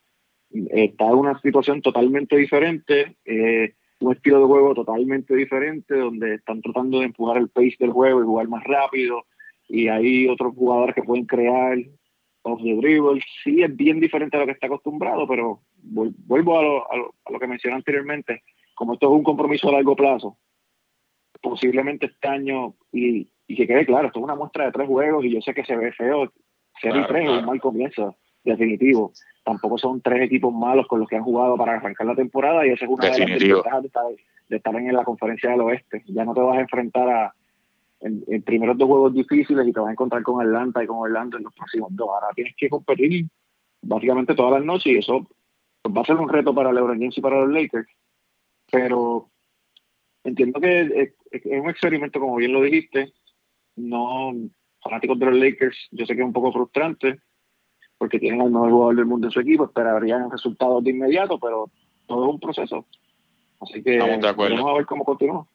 Está 0.51 1.07
en 1.07 1.15
una 1.15 1.39
situación 1.41 1.83
totalmente 1.83 2.37
diferente, 2.37 3.17
eh, 3.25 3.75
un 4.01 4.13
estilo 4.13 4.41
de 4.41 4.47
juego 4.47 4.75
totalmente 4.75 5.35
diferente, 5.35 5.95
donde 5.95 6.37
están 6.37 6.63
tratando 6.63 7.01
de 7.01 7.07
empujar 7.07 7.39
el 7.39 7.49
pace 7.49 7.77
del 7.79 7.91
juego 7.91 8.21
y 8.21 8.25
jugar 8.25 8.49
más 8.49 8.65
rápido 8.65 9.25
y 9.69 9.89
hay 9.89 10.29
otros 10.29 10.55
jugadores 10.55 10.95
que 10.95 11.03
pueden 11.03 11.27
crear 11.27 11.79
off 12.47 12.63
the 12.63 12.75
dribble. 12.77 13.21
Sí, 13.43 13.63
es 13.63 13.77
bien 13.77 14.01
diferente 14.01 14.37
a 14.37 14.41
lo 14.41 14.47
que 14.47 14.53
está 14.53 14.67
acostumbrado, 14.67 15.27
pero 15.27 15.61
vuelvo 15.83 16.59
a 16.59 16.63
lo, 16.63 16.93
a 16.93 17.31
lo, 17.31 17.39
que 17.39 17.47
mencioné 17.47 17.77
anteriormente. 17.77 18.43
Como 18.75 18.95
esto 18.95 19.07
es 19.07 19.13
un 19.13 19.25
compromiso 19.25 19.69
a 19.69 19.73
largo 19.73 19.97
plazo, 19.97 20.39
posiblemente 21.41 22.07
este 22.07 22.29
año, 22.29 22.75
y, 22.93 23.29
y 23.47 23.57
que 23.57 23.67
quede 23.67 23.87
claro, 23.87 24.09
esto 24.09 24.21
es 24.21 24.25
una 24.25 24.35
muestra 24.35 24.67
de 24.67 24.73
tres 24.73 24.87
juegos 24.87 25.25
y 25.25 25.33
yo 25.33 25.41
sé 25.41 25.55
que 25.55 25.65
se 25.65 25.77
ve 25.77 25.93
feo. 25.93 26.33
Ser 26.81 26.95
y 26.95 27.07
tres 27.07 27.25
es 27.25 27.39
un 27.39 27.47
mal 27.47 27.61
comienzo, 27.61 28.17
definitivo. 28.45 29.13
Tampoco 29.45 29.79
son 29.79 30.01
tres 30.03 30.23
equipos 30.23 30.53
malos 30.53 30.87
con 30.87 31.01
los 31.01 31.09
que 31.09 31.17
han 31.17 31.23
jugado 31.23 31.57
para 31.57 31.77
arrancar 31.77 32.07
la 32.07 32.15
temporada 32.15 32.67
y 32.67 32.71
esa 32.71 32.85
es 32.85 32.91
una 32.91 33.11
de 33.11 33.19
las 33.19 33.41
ventajas 33.41 33.83
de 33.83 33.87
estar, 33.87 34.05
de 34.49 34.57
estar 34.57 34.77
en 34.77 34.93
la 34.93 35.05
conferencia 35.05 35.51
del 35.51 35.63
oeste. 35.63 36.05
Ya 36.07 36.25
no 36.25 36.35
te 36.35 36.41
vas 36.41 36.59
a 36.59 36.61
enfrentar 36.61 37.09
a, 37.09 37.35
en, 38.07 38.43
primeros 38.43 38.79
dos 38.79 38.89
juegos 38.89 39.15
difíciles 39.15 39.67
y 39.67 39.73
te 39.73 39.81
vas 39.81 39.89
a 39.89 39.93
encontrar 39.93 40.23
con 40.23 40.41
Atlanta 40.41 40.83
y 40.83 40.87
con 40.87 40.99
Orlando 40.99 41.37
en 41.37 41.45
los 41.45 41.55
próximos 41.55 41.89
dos. 41.93 42.09
Ahora 42.09 42.29
tienes 42.35 42.55
que 42.57 42.69
competir 42.69 43.27
básicamente 43.83 44.35
todas 44.35 44.53
las 44.53 44.65
noches 44.65 44.93
y 44.93 44.99
eso 44.99 45.27
va 45.87 46.03
a 46.03 46.05
ser 46.05 46.17
un 46.17 46.29
reto 46.29 46.55
para 46.55 46.73
LeBron 46.73 46.99
James 46.99 47.19
y 47.19 47.21
para 47.21 47.41
los 47.41 47.51
Lakers. 47.51 47.89
Pero 48.71 49.29
entiendo 50.25 50.61
que 50.61 51.13
es, 51.31 51.45
un 51.45 51.71
experimento, 51.71 52.21
como 52.21 52.37
bien 52.37 52.53
lo 52.53 52.63
dijiste. 52.63 53.13
No, 53.77 54.33
fanáticos 54.83 55.19
de 55.19 55.27
los 55.27 55.37
Lakers, 55.37 55.89
yo 55.91 56.07
sé 56.07 56.15
que 56.15 56.23
es 56.23 56.27
un 56.27 56.33
poco 56.33 56.53
frustrante 56.53 57.21
porque 57.99 58.19
tienen 58.19 58.43
al 58.43 58.51
mejor 58.51 58.71
jugador 58.71 58.97
del 58.97 59.07
mundo 59.07 59.27
en 59.27 59.31
su 59.31 59.41
equipo, 59.41 59.65
esperarían 59.65 60.31
resultados 60.31 60.85
de 60.85 60.91
inmediato, 60.91 61.39
pero 61.39 61.71
todo 62.07 62.27
es 62.27 62.35
un 62.35 62.41
proceso. 62.41 62.87
Así 63.61 63.83
que 63.83 63.99
vamos 63.99 64.25
a 64.25 64.75
ver 64.75 64.87
cómo 64.87 65.05
continúa. 65.05 65.47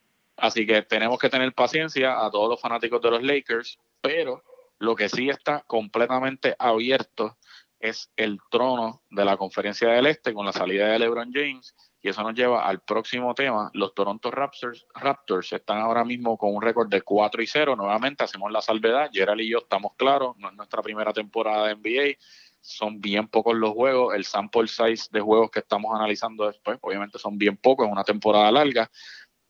Así 0.42 0.66
que 0.66 0.82
tenemos 0.82 1.20
que 1.20 1.30
tener 1.30 1.54
paciencia 1.54 2.26
a 2.26 2.32
todos 2.32 2.50
los 2.50 2.60
fanáticos 2.60 3.00
de 3.00 3.12
los 3.12 3.22
Lakers, 3.22 3.78
pero 4.02 4.44
lo 4.80 4.96
que 4.96 5.08
sí 5.08 5.30
está 5.30 5.62
completamente 5.68 6.56
abierto 6.58 7.38
es 7.80 8.12
el 8.16 8.40
trono 8.50 9.04
de 9.12 9.24
la 9.24 9.38
conferencia 9.38 9.90
del 9.90 10.08
Este 10.08 10.34
con 10.34 10.48
la 10.48 10.52
salida 10.52 10.88
de 10.88 10.98
LeBron 10.98 11.32
James. 11.32 11.76
Y 12.02 12.10
eso 12.10 12.24
nos 12.24 12.34
lleva 12.34 12.66
al 12.66 12.82
próximo 12.82 13.36
tema. 13.36 13.70
Los 13.76 13.94
Toronto 13.94 14.32
Raptors, 14.32 14.88
Raptors 14.96 15.54
están 15.54 15.78
ahora 15.78 16.04
mismo 16.04 16.36
con 16.40 16.56
un 16.56 16.64
récord 16.64 16.90
de 16.90 17.04
4 17.04 17.44
y 17.44 17.46
0. 17.46 17.76
Nuevamente 17.76 18.24
hacemos 18.24 18.52
la 18.52 18.64
salvedad. 18.64 19.12
Gerald 19.14 19.42
y 19.42 19.50
yo 19.52 19.60
estamos 19.60 19.94
claros. 19.96 20.36
No 20.38 20.50
es 20.50 20.56
nuestra 20.56 20.82
primera 20.82 21.14
temporada 21.14 21.68
de 21.68 21.76
NBA. 21.76 22.18
Son 22.62 23.00
bien 23.00 23.28
pocos 23.28 23.54
los 23.54 23.74
juegos. 23.74 24.16
El 24.16 24.26
sample 24.26 24.68
size 24.68 25.08
de 25.12 25.22
juegos 25.22 25.52
que 25.52 25.60
estamos 25.60 25.94
analizando 25.94 26.48
después, 26.48 26.80
obviamente, 26.82 27.20
son 27.20 27.38
bien 27.38 27.58
pocos. 27.58 27.86
Es 27.86 27.92
una 27.92 28.04
temporada 28.04 28.52
larga 28.52 28.90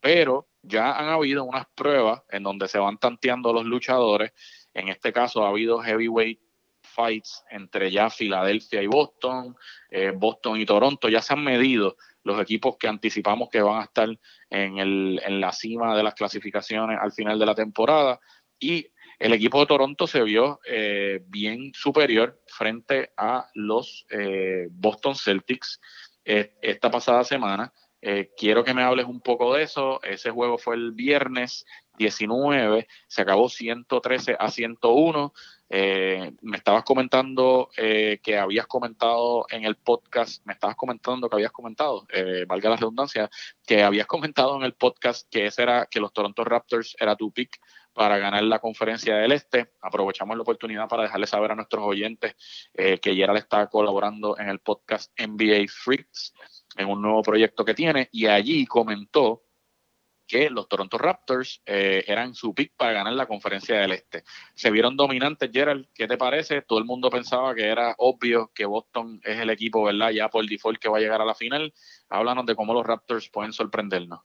pero 0.01 0.47
ya 0.63 0.91
han 0.91 1.09
habido 1.09 1.43
unas 1.43 1.65
pruebas 1.75 2.21
en 2.29 2.43
donde 2.43 2.67
se 2.67 2.77
van 2.77 2.97
tanteando 2.97 3.53
los 3.53 3.65
luchadores. 3.65 4.31
En 4.73 4.89
este 4.89 5.11
caso 5.11 5.45
ha 5.45 5.49
habido 5.49 5.79
heavyweight 5.79 6.39
fights 6.81 7.43
entre 7.49 7.91
ya 7.91 8.09
Filadelfia 8.09 8.81
y 8.81 8.87
Boston, 8.87 9.55
eh, 9.89 10.11
Boston 10.15 10.59
y 10.59 10.65
Toronto. 10.65 11.09
Ya 11.09 11.21
se 11.21 11.33
han 11.33 11.43
medido 11.43 11.95
los 12.23 12.39
equipos 12.39 12.77
que 12.77 12.87
anticipamos 12.87 13.49
que 13.49 13.61
van 13.61 13.81
a 13.81 13.85
estar 13.85 14.09
en, 14.49 14.77
el, 14.77 15.21
en 15.23 15.41
la 15.41 15.51
cima 15.51 15.95
de 15.95 16.03
las 16.03 16.13
clasificaciones 16.13 16.99
al 17.01 17.11
final 17.11 17.39
de 17.39 17.45
la 17.45 17.55
temporada. 17.55 18.19
Y 18.59 18.87
el 19.17 19.33
equipo 19.33 19.59
de 19.59 19.65
Toronto 19.65 20.07
se 20.07 20.21
vio 20.23 20.59
eh, 20.65 21.23
bien 21.27 21.71
superior 21.73 22.39
frente 22.47 23.11
a 23.17 23.47
los 23.55 24.05
eh, 24.09 24.67
Boston 24.69 25.15
Celtics 25.15 25.79
esta 26.23 26.91
pasada 26.91 27.23
semana. 27.23 27.73
Eh, 28.01 28.31
quiero 28.35 28.63
que 28.63 28.73
me 28.73 28.81
hables 28.81 29.05
un 29.05 29.21
poco 29.21 29.53
de 29.53 29.63
eso. 29.63 30.01
Ese 30.03 30.31
juego 30.31 30.57
fue 30.57 30.75
el 30.75 30.91
viernes 30.91 31.65
19, 31.97 32.87
se 33.07 33.21
acabó 33.21 33.47
113 33.47 34.35
a 34.39 34.49
101. 34.49 35.33
Eh, 35.69 36.33
me 36.41 36.57
estabas 36.57 36.83
comentando 36.83 37.69
eh, 37.77 38.19
que 38.23 38.37
habías 38.37 38.67
comentado 38.67 39.45
en 39.49 39.63
el 39.63 39.75
podcast, 39.75 40.45
me 40.45 40.53
estabas 40.53 40.75
comentando 40.75 41.29
que 41.29 41.35
habías 41.35 41.51
comentado, 41.51 42.05
valga 42.47 42.71
la 42.71 42.75
redundancia, 42.75 43.29
que 43.65 43.81
habías 43.81 44.07
comentado 44.07 44.57
en 44.57 44.63
el 44.63 44.73
podcast 44.73 45.29
que 45.29 45.45
ese 45.45 45.61
era 45.61 45.85
que 45.85 46.01
los 46.01 46.11
Toronto 46.11 46.43
Raptors 46.43 46.97
era 46.99 47.15
tu 47.15 47.31
pick 47.31 47.61
para 47.93 48.17
ganar 48.17 48.43
la 48.43 48.59
conferencia 48.59 49.15
del 49.15 49.31
Este. 49.31 49.71
Aprovechamos 49.81 50.35
la 50.35 50.41
oportunidad 50.41 50.89
para 50.89 51.03
dejarle 51.03 51.27
saber 51.27 51.51
a 51.51 51.55
nuestros 51.55 51.83
oyentes 51.85 52.35
que 52.73 53.15
Gerald 53.15 53.37
está 53.37 53.67
colaborando 53.67 54.37
en 54.37 54.49
el 54.49 54.59
podcast 54.59 55.11
NBA 55.17 55.67
Freaks 55.69 56.33
en 56.77 56.89
un 56.89 57.01
nuevo 57.01 57.21
proyecto 57.21 57.65
que 57.65 57.73
tiene 57.73 58.09
y 58.11 58.27
allí 58.27 58.65
comentó 58.65 59.43
que 60.31 60.49
los 60.49 60.69
Toronto 60.69 60.97
Raptors 60.97 61.61
eh, 61.65 62.05
eran 62.07 62.33
su 62.33 62.55
pick 62.55 62.71
para 62.77 62.93
ganar 62.93 63.11
la 63.11 63.25
conferencia 63.25 63.81
del 63.81 63.91
Este. 63.91 64.23
Se 64.53 64.71
vieron 64.71 64.95
dominantes, 64.95 65.51
Gerald, 65.51 65.87
¿qué 65.93 66.07
te 66.07 66.17
parece? 66.17 66.61
Todo 66.61 66.79
el 66.79 66.85
mundo 66.85 67.09
pensaba 67.09 67.53
que 67.53 67.67
era 67.67 67.95
obvio 67.97 68.49
que 68.55 68.65
Boston 68.65 69.19
es 69.25 69.39
el 69.41 69.49
equipo, 69.49 69.83
¿verdad? 69.83 70.11
Ya 70.11 70.29
por 70.29 70.45
default 70.45 70.79
que 70.79 70.87
va 70.87 70.99
a 70.99 71.01
llegar 71.01 71.19
a 71.19 71.25
la 71.25 71.35
final. 71.35 71.73
Háblanos 72.07 72.45
de 72.45 72.55
cómo 72.55 72.73
los 72.73 72.85
Raptors 72.85 73.29
pueden 73.29 73.51
sorprendernos. 73.51 74.21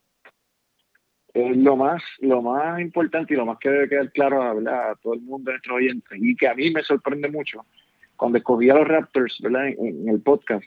lo 1.34 1.74
más, 1.74 2.00
lo 2.20 2.40
más 2.40 2.80
importante 2.80 3.34
y 3.34 3.36
lo 3.36 3.44
más 3.44 3.58
que 3.58 3.68
debe 3.68 3.88
quedar 3.88 4.12
claro 4.12 4.42
a 4.44 4.94
todo 5.02 5.14
el 5.14 5.22
mundo, 5.22 5.50
nuestro 5.50 5.74
oyente, 5.74 6.14
y 6.16 6.36
que 6.36 6.46
a 6.46 6.54
mí 6.54 6.70
me 6.70 6.84
sorprende 6.84 7.28
mucho, 7.28 7.66
cuando 8.14 8.38
escogí 8.38 8.70
a 8.70 8.74
los 8.74 8.86
Raptors 8.86 9.38
¿verdad? 9.40 9.66
en 9.70 10.08
el 10.08 10.20
podcast, 10.20 10.64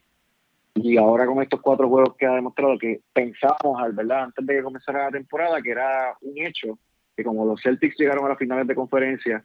y 0.76 0.98
ahora 0.98 1.26
con 1.26 1.42
estos 1.42 1.62
cuatro 1.62 1.90
juegos 1.90 2.16
que 2.16 2.26
ha 2.26 2.36
demostrado 2.36 2.78
que 2.78 3.02
pensábamos, 3.14 3.82
al 3.82 3.94
verdad, 3.94 4.24
antes 4.24 4.46
de 4.46 4.56
que 4.56 4.64
comenzara 4.64 5.06
la 5.06 5.12
temporada, 5.12 5.62
que 5.62 5.72
era 5.72 6.16
un 6.22 6.38
hecho, 6.38 6.78
que 7.16 7.24
como 7.24 7.46
los 7.46 7.62
Celtics 7.62 7.98
llegaron 7.98 8.26
a 8.26 8.30
las 8.30 8.38
finales 8.38 8.68
de 8.68 8.76
conferencia 8.76 9.44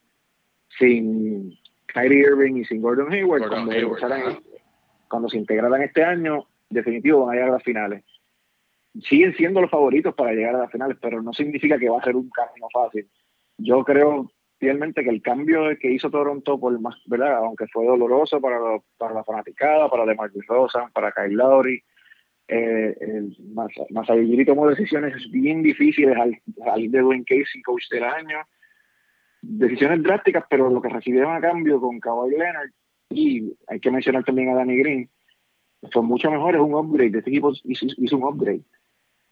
sin 0.79 1.59
Kyrie 1.87 2.21
Irving 2.21 2.57
y 2.57 2.65
sin 2.65 2.83
Gordon 2.83 3.13
Hayward, 3.13 3.49
cuando, 5.09 5.29
se 5.29 5.39
integraran 5.39 5.83
este 5.83 6.03
año, 6.03 6.47
definitivo 6.69 7.25
van 7.25 7.31
a 7.31 7.33
llegar 7.35 7.51
a 7.51 7.55
las 7.55 7.63
finales. 7.63 8.05
Siguen 9.09 9.35
siendo 9.37 9.61
los 9.61 9.71
favoritos 9.71 10.15
para 10.15 10.33
llegar 10.33 10.55
a 10.55 10.59
las 10.59 10.73
finales, 10.73 10.97
pero 11.01 11.23
no 11.23 11.33
significa 11.33 11.79
que 11.79 11.89
va 11.89 11.99
a 11.99 12.05
ser 12.05 12.17
un 12.17 12.31
camino 12.31 12.69
fácil. 12.73 13.09
Yo 13.59 13.85
creo 13.85 14.31
fielmente 14.59 15.03
que 15.03 15.11
el 15.11 15.23
cambio 15.23 15.77
que 15.79 15.91
hizo 15.91 16.11
Toronto, 16.11 16.59
por 16.59 16.79
más, 16.81 16.97
¿verdad? 17.07 17.37
aunque 17.39 17.67
fue 17.69 17.85
doloroso 17.87 18.41
para, 18.41 18.59
para 18.97 19.15
la 19.15 19.25
fanaticada, 19.25 19.89
para 19.89 20.07
DeMarcus 20.07 20.47
Rosa, 20.47 20.91
para 20.93 21.13
Kyle 21.13 21.35
Lowry, 21.35 21.83
eh, 22.47 22.95
más, 23.55 23.69
más 23.91 24.07
tomó 24.47 24.69
decisiones 24.69 25.15
bien 25.31 25.63
difíciles 25.63 26.17
al 26.17 26.39
salir 26.63 26.91
de 26.91 27.01
Dwayne 27.01 27.25
Casey, 27.25 27.63
coach 27.63 27.89
del 27.91 28.05
año, 28.05 28.39
decisiones 29.41 30.03
drásticas, 30.03 30.45
pero 30.49 30.71
lo 30.71 30.81
que 30.81 30.89
recibieron 30.89 31.35
a 31.35 31.41
cambio 31.41 31.81
con 31.81 32.01
Kawhi 32.01 32.31
Leonard, 32.31 32.71
y 33.11 33.53
hay 33.67 33.81
que 33.81 33.91
mencionar 33.91 34.25
también 34.25 34.51
a 34.51 34.55
Danny 34.55 34.77
Green, 34.77 35.11
fue 35.93 36.03
mucho 36.03 36.31
mejor, 36.31 36.55
es 36.55 36.61
un 36.61 36.75
upgrade, 36.75 37.19
este 37.19 37.31
equipo 37.31 37.53
hizo, 37.65 37.87
hizo 37.97 38.17
un 38.17 38.25
upgrade, 38.25 38.65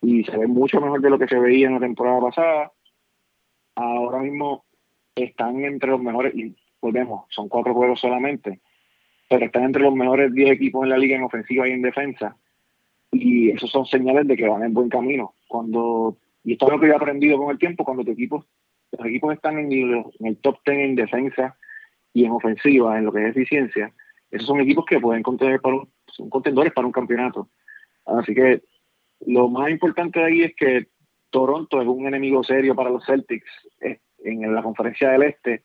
y 0.02 0.24
se 0.24 0.36
ve 0.36 0.46
mucho 0.46 0.80
mejor 0.80 1.00
de 1.00 1.10
lo 1.10 1.18
que 1.18 1.28
se 1.28 1.38
veía 1.38 1.68
en 1.68 1.74
la 1.74 1.80
temporada 1.80 2.20
pasada. 2.20 2.72
Ahora 3.76 4.18
mismo 4.18 4.64
están 5.14 5.64
entre 5.64 5.90
los 5.90 6.00
mejores, 6.00 6.34
y 6.34 6.54
volvemos, 6.80 7.24
son 7.30 7.48
cuatro 7.48 7.74
juegos 7.74 8.00
solamente, 8.00 8.60
pero 9.28 9.46
están 9.46 9.64
entre 9.64 9.82
los 9.82 9.94
mejores 9.94 10.32
10 10.32 10.50
equipos 10.50 10.84
en 10.84 10.90
la 10.90 10.98
liga 10.98 11.16
en 11.16 11.24
ofensiva 11.24 11.68
y 11.68 11.72
en 11.72 11.82
defensa. 11.82 12.36
Y 13.10 13.50
esos 13.50 13.70
son 13.70 13.86
señales 13.86 14.26
de 14.26 14.36
que 14.36 14.48
van 14.48 14.62
en 14.62 14.74
buen 14.74 14.88
camino. 14.88 15.34
Cuando, 15.48 16.16
y 16.44 16.52
esto 16.52 16.66
es 16.66 16.72
lo 16.72 16.80
que 16.80 16.86
he 16.86 16.94
aprendido 16.94 17.38
con 17.38 17.50
el 17.50 17.58
tiempo, 17.58 17.84
cuando 17.84 18.04
tu 18.04 18.12
equipo, 18.12 18.44
los 18.92 19.06
equipos 19.06 19.34
están 19.34 19.58
en 19.58 19.72
el, 19.72 20.04
en 20.20 20.26
el 20.26 20.36
top 20.38 20.58
10 20.66 20.78
en 20.78 20.94
defensa 20.94 21.56
y 22.12 22.24
en 22.24 22.32
ofensiva, 22.32 22.98
en 22.98 23.04
lo 23.04 23.12
que 23.12 23.22
es 23.22 23.30
eficiencia, 23.36 23.92
esos 24.30 24.46
son 24.46 24.60
equipos 24.60 24.84
que 24.86 25.00
pueden 25.00 25.22
contener 25.22 25.60
para 25.60 25.76
un, 25.76 25.88
son 26.06 26.30
contendores 26.30 26.72
para 26.72 26.86
un 26.86 26.92
campeonato. 26.92 27.48
Así 28.06 28.34
que 28.34 28.62
lo 29.26 29.48
más 29.48 29.70
importante 29.70 30.18
de 30.18 30.26
ahí 30.26 30.42
es 30.42 30.56
que 30.56 30.88
Toronto 31.30 31.80
es 31.80 31.88
un 31.88 32.06
enemigo 32.06 32.42
serio 32.42 32.74
para 32.74 32.90
los 32.90 33.04
Celtics 33.06 33.48
en 34.24 34.54
la 34.54 34.62
conferencia 34.62 35.10
del 35.10 35.22
Este 35.22 35.64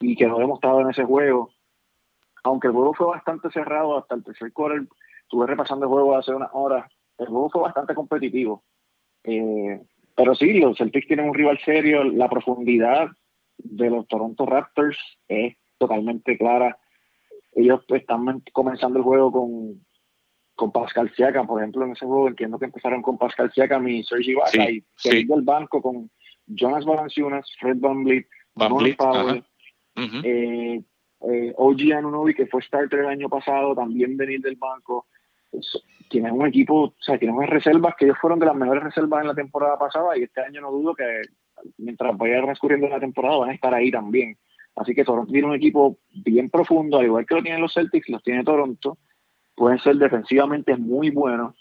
y 0.00 0.16
que 0.16 0.26
no 0.26 0.40
hemos 0.40 0.58
estado 0.58 0.80
en 0.80 0.90
ese 0.90 1.04
juego. 1.04 1.50
Aunque 2.44 2.68
el 2.68 2.74
juego 2.74 2.94
fue 2.94 3.06
bastante 3.08 3.50
cerrado 3.50 3.98
hasta 3.98 4.14
el 4.14 4.24
tercer 4.24 4.52
quarter, 4.52 4.86
estuve 5.22 5.46
repasando 5.46 5.86
el 5.86 5.90
juego 5.90 6.16
hace 6.16 6.32
unas 6.32 6.50
horas, 6.52 6.90
el 7.18 7.26
juego 7.26 7.50
fue 7.50 7.62
bastante 7.62 7.94
competitivo. 7.94 8.62
Eh, 9.24 9.80
pero 10.14 10.34
sí, 10.34 10.54
los 10.60 10.78
Celtics 10.78 11.08
tienen 11.08 11.28
un 11.28 11.34
rival 11.34 11.58
serio, 11.64 12.04
la 12.04 12.28
profundidad 12.28 13.08
de 13.58 13.90
los 13.90 14.06
Toronto 14.06 14.46
Raptors 14.46 14.98
es 15.28 15.56
totalmente 15.78 16.38
clara. 16.38 16.78
Ellos 17.52 17.84
están 17.88 18.42
comenzando 18.52 18.98
el 18.98 19.04
juego 19.04 19.32
con, 19.32 19.84
con 20.54 20.72
Pascal 20.72 21.12
Siakam, 21.14 21.46
por 21.46 21.60
ejemplo, 21.60 21.84
en 21.84 21.92
ese 21.92 22.06
juego 22.06 22.28
entiendo 22.28 22.58
que 22.58 22.66
empezaron 22.66 23.02
con 23.02 23.18
Pascal 23.18 23.50
Siakam 23.52 23.88
y 23.88 24.04
Sergi 24.04 24.32
Ibaka 24.32 24.70
y 24.70 24.84
sí. 24.96 25.24
del 25.24 25.42
banco 25.42 25.82
con 25.82 26.10
Jonas 26.46 26.84
Valanciunas, 26.84 27.50
Fred 27.58 27.76
Van 27.78 28.04
Vliet, 28.04 28.26
Powell, 28.96 29.44
eh, 29.96 30.82
eh, 31.20 31.54
OG 31.56 31.92
Anunobi, 31.96 32.34
que 32.34 32.46
fue 32.46 32.62
starter 32.62 33.00
el 33.00 33.06
año 33.06 33.28
pasado, 33.28 33.74
también 33.74 34.16
venir 34.16 34.40
del 34.40 34.56
banco. 34.56 35.06
tienen 36.08 36.32
un 36.32 36.46
equipo, 36.46 36.74
o 36.84 36.94
sea, 37.00 37.18
tienen 37.18 37.36
unas 37.36 37.50
reservas 37.50 37.94
que 37.96 38.04
ellos 38.04 38.18
fueron 38.20 38.38
de 38.38 38.46
las 38.46 38.54
mejores 38.54 38.84
reservas 38.84 39.22
en 39.22 39.28
la 39.28 39.34
temporada 39.34 39.78
pasada 39.78 40.16
y 40.16 40.22
este 40.22 40.40
año 40.40 40.60
no 40.60 40.70
dudo 40.70 40.94
que 40.94 41.22
mientras 41.78 42.16
vaya 42.16 42.42
transcurriendo 42.42 42.88
la 42.88 43.00
temporada 43.00 43.38
van 43.38 43.50
a 43.50 43.54
estar 43.54 43.74
ahí 43.74 43.90
también. 43.90 44.36
Así 44.76 44.94
que 44.94 45.04
Toronto 45.04 45.32
tiene 45.32 45.48
un 45.48 45.54
equipo 45.54 45.98
bien 46.24 46.50
profundo, 46.50 46.98
al 46.98 47.06
igual 47.06 47.26
que 47.26 47.34
lo 47.34 47.42
tienen 47.42 47.62
los 47.62 47.72
Celtics, 47.72 48.08
los 48.10 48.22
tiene 48.22 48.44
Toronto. 48.44 48.98
Pueden 49.54 49.78
ser 49.78 49.96
defensivamente 49.96 50.76
muy 50.76 51.10
buenos. 51.10 51.54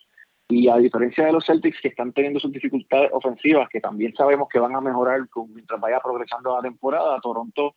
Y 0.48 0.68
a 0.70 0.78
diferencia 0.78 1.26
de 1.26 1.32
los 1.32 1.46
Celtics 1.46 1.82
que 1.82 1.88
están 1.88 2.14
teniendo 2.14 2.40
sus 2.40 2.52
dificultades 2.52 3.10
ofensivas, 3.14 3.68
que 3.70 3.82
también 3.82 4.14
sabemos 4.14 4.48
que 4.48 4.60
van 4.60 4.76
a 4.76 4.82
mejorar 4.82 5.22
mientras 5.48 5.80
vaya 5.80 6.00
progresando 6.00 6.56
la 6.56 6.62
temporada, 6.62 7.20
Toronto 7.20 7.76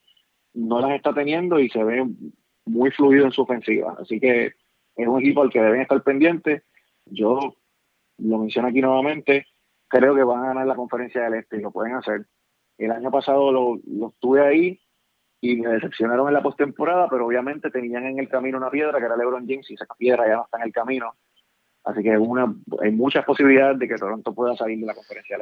no 0.54 0.81
las 0.81 0.90
está 0.90 1.14
teniendo 1.14 1.59
y 1.59 1.70
se 1.70 1.83
ve 1.83 2.07
muy 2.66 2.90
fluido 2.90 3.24
en 3.24 3.33
su 3.33 3.42
ofensiva. 3.42 3.96
Así 3.98 4.20
que 4.20 4.46
es 4.96 5.09
un 5.09 5.20
equipo 5.20 5.42
al 5.42 5.50
que 5.50 5.62
deben 5.62 5.81
estar 5.81 6.02
pendientes. 6.02 6.62
Yo 7.07 7.57
lo 8.18 8.38
menciono 8.38 8.68
aquí 8.68 8.81
nuevamente, 8.81 9.46
creo 9.88 10.14
que 10.14 10.24
van 10.24 10.44
a 10.44 10.48
ganar 10.48 10.66
la 10.66 10.74
conferencia 10.74 11.22
del 11.22 11.35
Este 11.35 11.57
y 11.57 11.61
lo 11.61 11.70
pueden 11.70 11.94
hacer. 11.94 12.26
El 12.76 12.90
año 12.90 13.11
pasado 13.11 13.50
lo, 13.50 13.78
lo 13.87 14.14
tuve 14.18 14.46
ahí 14.46 14.81
y 15.40 15.57
me 15.57 15.70
decepcionaron 15.70 16.28
en 16.28 16.35
la 16.35 16.42
postemporada, 16.42 17.09
pero 17.09 17.26
obviamente 17.26 17.70
tenían 17.70 18.07
en 18.07 18.18
el 18.18 18.28
camino 18.28 18.59
una 18.59 18.70
piedra 18.70 18.98
que 18.98 19.07
era 19.07 19.16
LeBron 19.16 19.46
James 19.46 19.70
y 19.70 19.74
esa 19.74 19.87
piedra 19.96 20.26
ya 20.26 20.37
no 20.37 20.44
está 20.44 20.59
en 20.59 20.64
el 20.64 20.72
camino. 20.72 21.14
Así 21.88 22.03
que 22.03 22.11
hay 22.11 22.90
muchas 22.92 23.24
posibilidades 23.24 23.79
de 23.79 23.88
que 23.88 23.96
Toronto 23.96 24.35
pueda 24.35 24.55
salir 24.55 24.79
de 24.79 24.85
la 24.85 24.94
conferencia. 24.94 25.38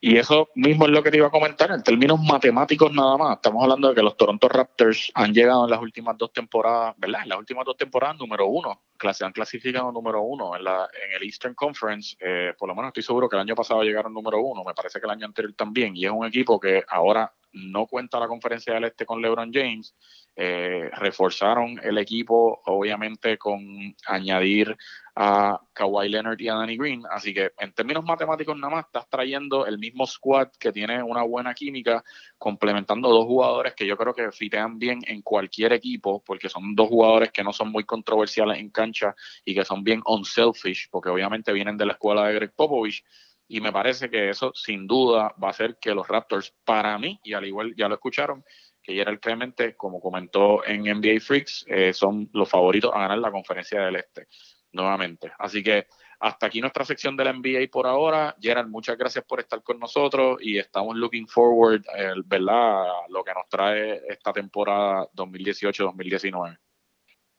Y 0.00 0.16
eso 0.16 0.48
mismo 0.54 0.84
es 0.86 0.92
lo 0.92 1.02
que 1.02 1.10
te 1.10 1.16
iba 1.16 1.26
a 1.26 1.30
comentar, 1.30 1.72
en 1.72 1.82
términos 1.82 2.20
matemáticos 2.20 2.92
nada 2.92 3.16
más. 3.16 3.36
Estamos 3.36 3.64
hablando 3.64 3.88
de 3.88 3.94
que 3.96 4.02
los 4.02 4.16
Toronto 4.16 4.48
Raptors 4.48 5.10
han 5.14 5.34
llegado 5.34 5.64
en 5.64 5.70
las 5.70 5.80
últimas 5.80 6.16
dos 6.16 6.32
temporadas, 6.32 6.94
¿verdad? 6.98 7.22
En 7.24 7.30
las 7.30 7.38
últimas 7.38 7.64
dos 7.64 7.76
temporadas 7.76 8.16
número 8.16 8.46
uno, 8.46 8.80
se 9.12 9.24
han 9.24 9.32
clasificado 9.32 9.90
número 9.90 10.22
uno 10.22 10.56
en, 10.56 10.62
la, 10.62 10.88
en 11.04 11.16
el 11.16 11.22
Eastern 11.24 11.54
Conference. 11.54 12.16
Eh, 12.20 12.54
por 12.56 12.68
lo 12.68 12.76
menos 12.76 12.90
estoy 12.90 13.02
seguro 13.02 13.28
que 13.28 13.34
el 13.34 13.42
año 13.42 13.56
pasado 13.56 13.82
llegaron 13.82 14.14
número 14.14 14.40
uno, 14.40 14.62
me 14.64 14.74
parece 14.74 15.00
que 15.00 15.06
el 15.06 15.10
año 15.10 15.26
anterior 15.26 15.52
también. 15.54 15.96
Y 15.96 16.04
es 16.04 16.12
un 16.12 16.26
equipo 16.26 16.60
que 16.60 16.84
ahora 16.88 17.32
no 17.52 17.86
cuenta 17.86 18.20
la 18.20 18.28
conferencia 18.28 18.74
del 18.74 18.84
Este 18.84 19.04
con 19.04 19.20
LeBron 19.20 19.52
James 19.52 19.94
eh, 20.34 20.90
reforzaron 20.94 21.78
el 21.82 21.98
equipo, 21.98 22.62
obviamente, 22.64 23.36
con 23.36 23.94
añadir 24.06 24.76
a 25.14 25.60
Kawhi 25.74 26.08
Leonard 26.08 26.40
y 26.40 26.48
a 26.48 26.54
Danny 26.54 26.78
Green. 26.78 27.02
Así 27.10 27.34
que 27.34 27.52
en 27.58 27.72
términos 27.72 28.02
matemáticos 28.04 28.56
nada 28.56 28.76
más 28.76 28.86
estás 28.86 29.08
trayendo 29.10 29.66
el 29.66 29.78
mismo 29.78 30.06
squad 30.06 30.48
que 30.58 30.72
tiene 30.72 31.02
una 31.02 31.22
buena 31.22 31.52
química, 31.52 32.02
complementando 32.38 33.10
dos 33.10 33.26
jugadores 33.26 33.74
que 33.74 33.86
yo 33.86 33.96
creo 33.98 34.14
que 34.14 34.32
fitean 34.32 34.78
bien 34.78 35.00
en 35.06 35.20
cualquier 35.20 35.74
equipo, 35.74 36.22
porque 36.24 36.48
son 36.48 36.74
dos 36.74 36.88
jugadores 36.88 37.30
que 37.30 37.44
no 37.44 37.52
son 37.52 37.70
muy 37.70 37.84
controversiales 37.84 38.58
en 38.58 38.70
cancha 38.70 39.14
y 39.44 39.54
que 39.54 39.66
son 39.66 39.84
bien 39.84 40.00
unselfish, 40.06 40.88
porque 40.90 41.10
obviamente 41.10 41.52
vienen 41.52 41.76
de 41.76 41.86
la 41.86 41.92
escuela 41.92 42.26
de 42.26 42.34
Greg 42.34 42.52
Popovich. 42.54 43.04
Y 43.48 43.60
me 43.60 43.70
parece 43.70 44.08
que 44.08 44.30
eso 44.30 44.52
sin 44.54 44.86
duda 44.86 45.34
va 45.42 45.48
a 45.48 45.50
hacer 45.50 45.76
que 45.78 45.94
los 45.94 46.08
Raptors, 46.08 46.54
para 46.64 46.96
mí, 46.98 47.20
y 47.22 47.34
al 47.34 47.44
igual 47.44 47.74
ya 47.76 47.86
lo 47.86 47.96
escucharon, 47.96 48.42
que 48.82 48.94
Gerald 48.94 49.20
Clemente, 49.20 49.76
como 49.76 50.00
comentó 50.00 50.64
en 50.66 50.82
NBA 50.82 51.20
Freaks, 51.20 51.64
eh, 51.68 51.92
son 51.92 52.28
los 52.32 52.48
favoritos 52.48 52.90
a 52.94 53.00
ganar 53.00 53.18
la 53.18 53.30
conferencia 53.30 53.82
del 53.82 53.96
Este, 53.96 54.26
nuevamente. 54.72 55.32
Así 55.38 55.62
que 55.62 55.86
hasta 56.22 56.46
aquí 56.46 56.60
nuestra 56.60 56.84
sección 56.84 57.16
de 57.16 57.24
la 57.24 57.32
NBA 57.32 57.68
por 57.70 57.86
ahora. 57.86 58.36
Gerald, 58.40 58.68
muchas 58.68 58.96
gracias 58.96 59.24
por 59.24 59.40
estar 59.40 59.62
con 59.62 59.78
nosotros 59.80 60.38
y 60.40 60.56
estamos 60.56 60.96
looking 60.96 61.26
forward, 61.26 61.82
eh, 61.96 62.14
¿verdad?, 62.24 62.84
a 62.84 63.08
lo 63.08 63.24
que 63.24 63.32
nos 63.34 63.48
trae 63.48 64.00
esta 64.08 64.32
temporada 64.32 65.08
2018-2019. 65.16 66.58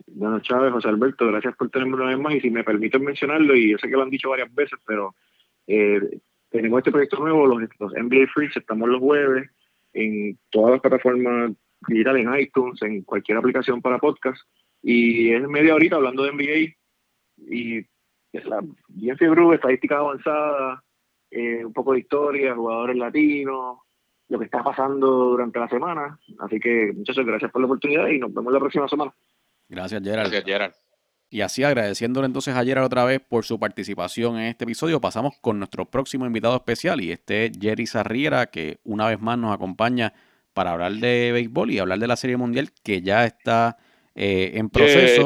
Bueno, 0.08 0.40
Chávez, 0.42 0.74
José 0.74 0.90
Alberto, 0.90 1.28
gracias 1.28 1.56
por 1.56 1.70
tenerme 1.70 1.96
una 1.96 2.08
vez 2.08 2.20
más 2.20 2.36
y 2.36 2.42
si 2.42 2.50
me 2.50 2.64
permiten 2.64 3.04
mencionarlo, 3.04 3.56
y 3.56 3.72
yo 3.72 3.78
sé 3.78 3.88
que 3.88 3.96
lo 3.96 4.04
han 4.04 4.10
dicho 4.10 4.30
varias 4.30 4.54
veces, 4.54 4.78
pero 4.86 5.16
eh, 5.66 6.02
tenemos 6.50 6.80
este 6.80 6.92
proyecto 6.92 7.20
nuevo, 7.20 7.48
los, 7.48 7.62
los 7.80 7.94
NBA 7.94 8.28
Freaks, 8.34 8.58
estamos 8.58 8.90
los 8.90 9.00
jueves, 9.00 9.50
en 9.94 10.38
todas 10.50 10.72
las 10.72 10.82
plataformas 10.82 11.52
digitales, 11.88 12.26
en 12.26 12.40
iTunes, 12.40 12.82
en 12.82 13.04
cualquier 13.04 13.38
aplicación 13.38 13.82
para 13.82 14.00
podcast. 14.00 14.42
Y 14.82 15.32
es 15.32 15.48
media 15.48 15.76
horita 15.76 15.96
hablando 15.96 16.24
de 16.24 16.32
NBA 16.32 16.76
y 17.50 17.86
es 18.34 18.46
la 18.46 18.62
bien 18.88 19.18
fiebre, 19.18 19.56
estadística 19.56 19.98
avanzada, 19.98 20.84
eh, 21.32 21.64
un 21.64 21.74
poco 21.74 21.94
de 21.94 22.00
historia, 22.00 22.56
jugadores 22.56 22.98
latinos, 22.98 23.78
lo 24.30 24.40
que 24.40 24.46
está 24.46 24.64
pasando 24.64 25.08
durante 25.08 25.60
la 25.60 25.70
semana. 25.70 26.20
Así 26.40 26.60
que 26.60 26.92
muchas 26.94 27.16
gracias 27.18 27.52
por 27.52 27.62
la 27.62 27.68
oportunidad 27.68 28.08
y 28.08 28.20
nos 28.20 28.34
vemos 28.34 28.52
la 28.52 28.60
próxima 28.60 28.88
semana. 28.88 29.14
Gracias, 29.70 30.02
Gerald. 30.04 30.32
Gracias, 30.32 30.44
Gerald. 30.46 30.83
Y 31.34 31.42
así 31.42 31.64
agradeciéndole 31.64 32.28
entonces 32.28 32.54
a 32.54 32.84
otra 32.84 33.06
vez 33.06 33.20
por 33.20 33.44
su 33.44 33.60
participación 33.60 34.38
en 34.38 34.44
este 34.50 34.66
episodio, 34.66 35.02
pasamos 35.02 35.34
con 35.42 35.58
nuestro 35.58 35.86
próximo 35.86 36.28
invitado 36.28 36.56
especial 36.56 37.02
y 37.02 37.12
este 37.12 37.46
es 37.46 37.54
Jerry 37.60 37.88
Sarriera, 37.88 38.52
que 38.52 38.78
una 38.84 39.08
vez 39.08 39.20
más 39.20 39.40
nos 39.40 39.52
acompaña 39.52 40.14
para 40.54 40.74
hablar 40.74 40.92
de 40.92 41.32
béisbol 41.32 41.72
y 41.72 41.80
hablar 41.80 41.98
de 41.98 42.06
la 42.06 42.18
Serie 42.18 42.38
Mundial 42.38 42.70
que 42.84 43.02
ya 43.02 43.26
está 43.26 43.78
eh, 44.14 44.52
en 44.54 44.70
proceso. 44.70 45.24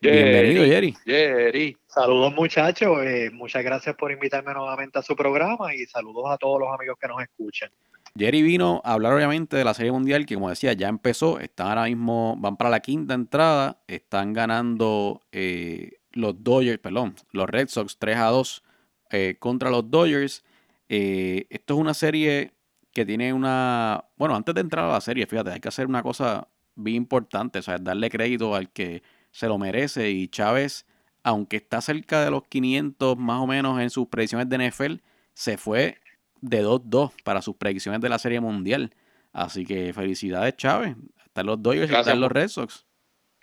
Bienvenido, 0.00 0.64
Jerry. 0.64 0.94
Jerry. 1.04 1.76
Saludos 1.88 2.32
muchachos, 2.36 2.96
eh, 3.02 3.30
muchas 3.32 3.64
gracias 3.64 3.96
por 3.96 4.12
invitarme 4.12 4.54
nuevamente 4.54 5.00
a 5.00 5.02
su 5.02 5.16
programa 5.16 5.74
y 5.74 5.86
saludos 5.86 6.26
a 6.28 6.36
todos 6.36 6.60
los 6.60 6.72
amigos 6.72 6.96
que 7.00 7.08
nos 7.08 7.20
escuchan. 7.20 7.68
Jerry 8.16 8.42
vino 8.42 8.80
a 8.84 8.94
hablar 8.94 9.12
obviamente 9.12 9.56
de 9.56 9.64
la 9.64 9.74
Serie 9.74 9.92
Mundial 9.92 10.26
que 10.26 10.34
como 10.34 10.48
decía 10.48 10.72
ya 10.72 10.88
empezó, 10.88 11.38
están 11.38 11.68
ahora 11.68 11.84
mismo, 11.84 12.36
van 12.38 12.56
para 12.56 12.70
la 12.70 12.80
quinta 12.80 13.14
entrada, 13.14 13.80
están 13.86 14.32
ganando 14.32 15.22
eh, 15.32 15.98
los 16.12 16.42
Dodgers, 16.42 16.80
perdón, 16.80 17.14
los 17.32 17.48
Red 17.48 17.68
Sox 17.68 17.98
3 17.98 18.16
a 18.16 18.26
2 18.26 18.62
eh, 19.10 19.36
contra 19.38 19.70
los 19.70 19.90
Dodgers. 19.90 20.44
Eh, 20.88 21.46
esto 21.50 21.74
es 21.74 21.80
una 21.80 21.94
serie 21.94 22.54
que 22.92 23.04
tiene 23.06 23.32
una, 23.32 24.04
bueno, 24.16 24.34
antes 24.34 24.54
de 24.54 24.62
entrar 24.62 24.86
a 24.86 24.92
la 24.92 25.00
serie, 25.00 25.26
fíjate, 25.26 25.52
hay 25.52 25.60
que 25.60 25.68
hacer 25.68 25.86
una 25.86 26.02
cosa 26.02 26.48
bien 26.74 26.96
importante, 26.96 27.58
o 27.58 27.62
sea, 27.62 27.78
darle 27.78 28.10
crédito 28.10 28.54
al 28.54 28.70
que 28.70 29.02
se 29.30 29.46
lo 29.46 29.58
merece 29.58 30.10
y 30.10 30.28
Chávez, 30.28 30.86
aunque 31.22 31.56
está 31.58 31.80
cerca 31.80 32.24
de 32.24 32.30
los 32.30 32.44
500 32.44 33.16
más 33.16 33.40
o 33.40 33.46
menos 33.46 33.80
en 33.80 33.90
sus 33.90 34.08
predicciones 34.08 34.48
de 34.48 34.68
NFL, 34.68 34.94
se 35.34 35.58
fue 35.58 36.00
de 36.40 36.64
2-2 36.64 37.12
para 37.24 37.42
sus 37.42 37.56
predicciones 37.56 38.00
de 38.00 38.08
la 38.08 38.18
Serie 38.18 38.40
Mundial. 38.40 38.94
Así 39.32 39.64
que 39.64 39.92
felicidades, 39.92 40.56
Chávez. 40.56 40.96
Están 41.24 41.46
los 41.46 41.62
Dodgers 41.62 41.90
y 41.90 41.94
están 41.94 42.20
los 42.20 42.32
Red 42.32 42.48
Sox. 42.48 42.86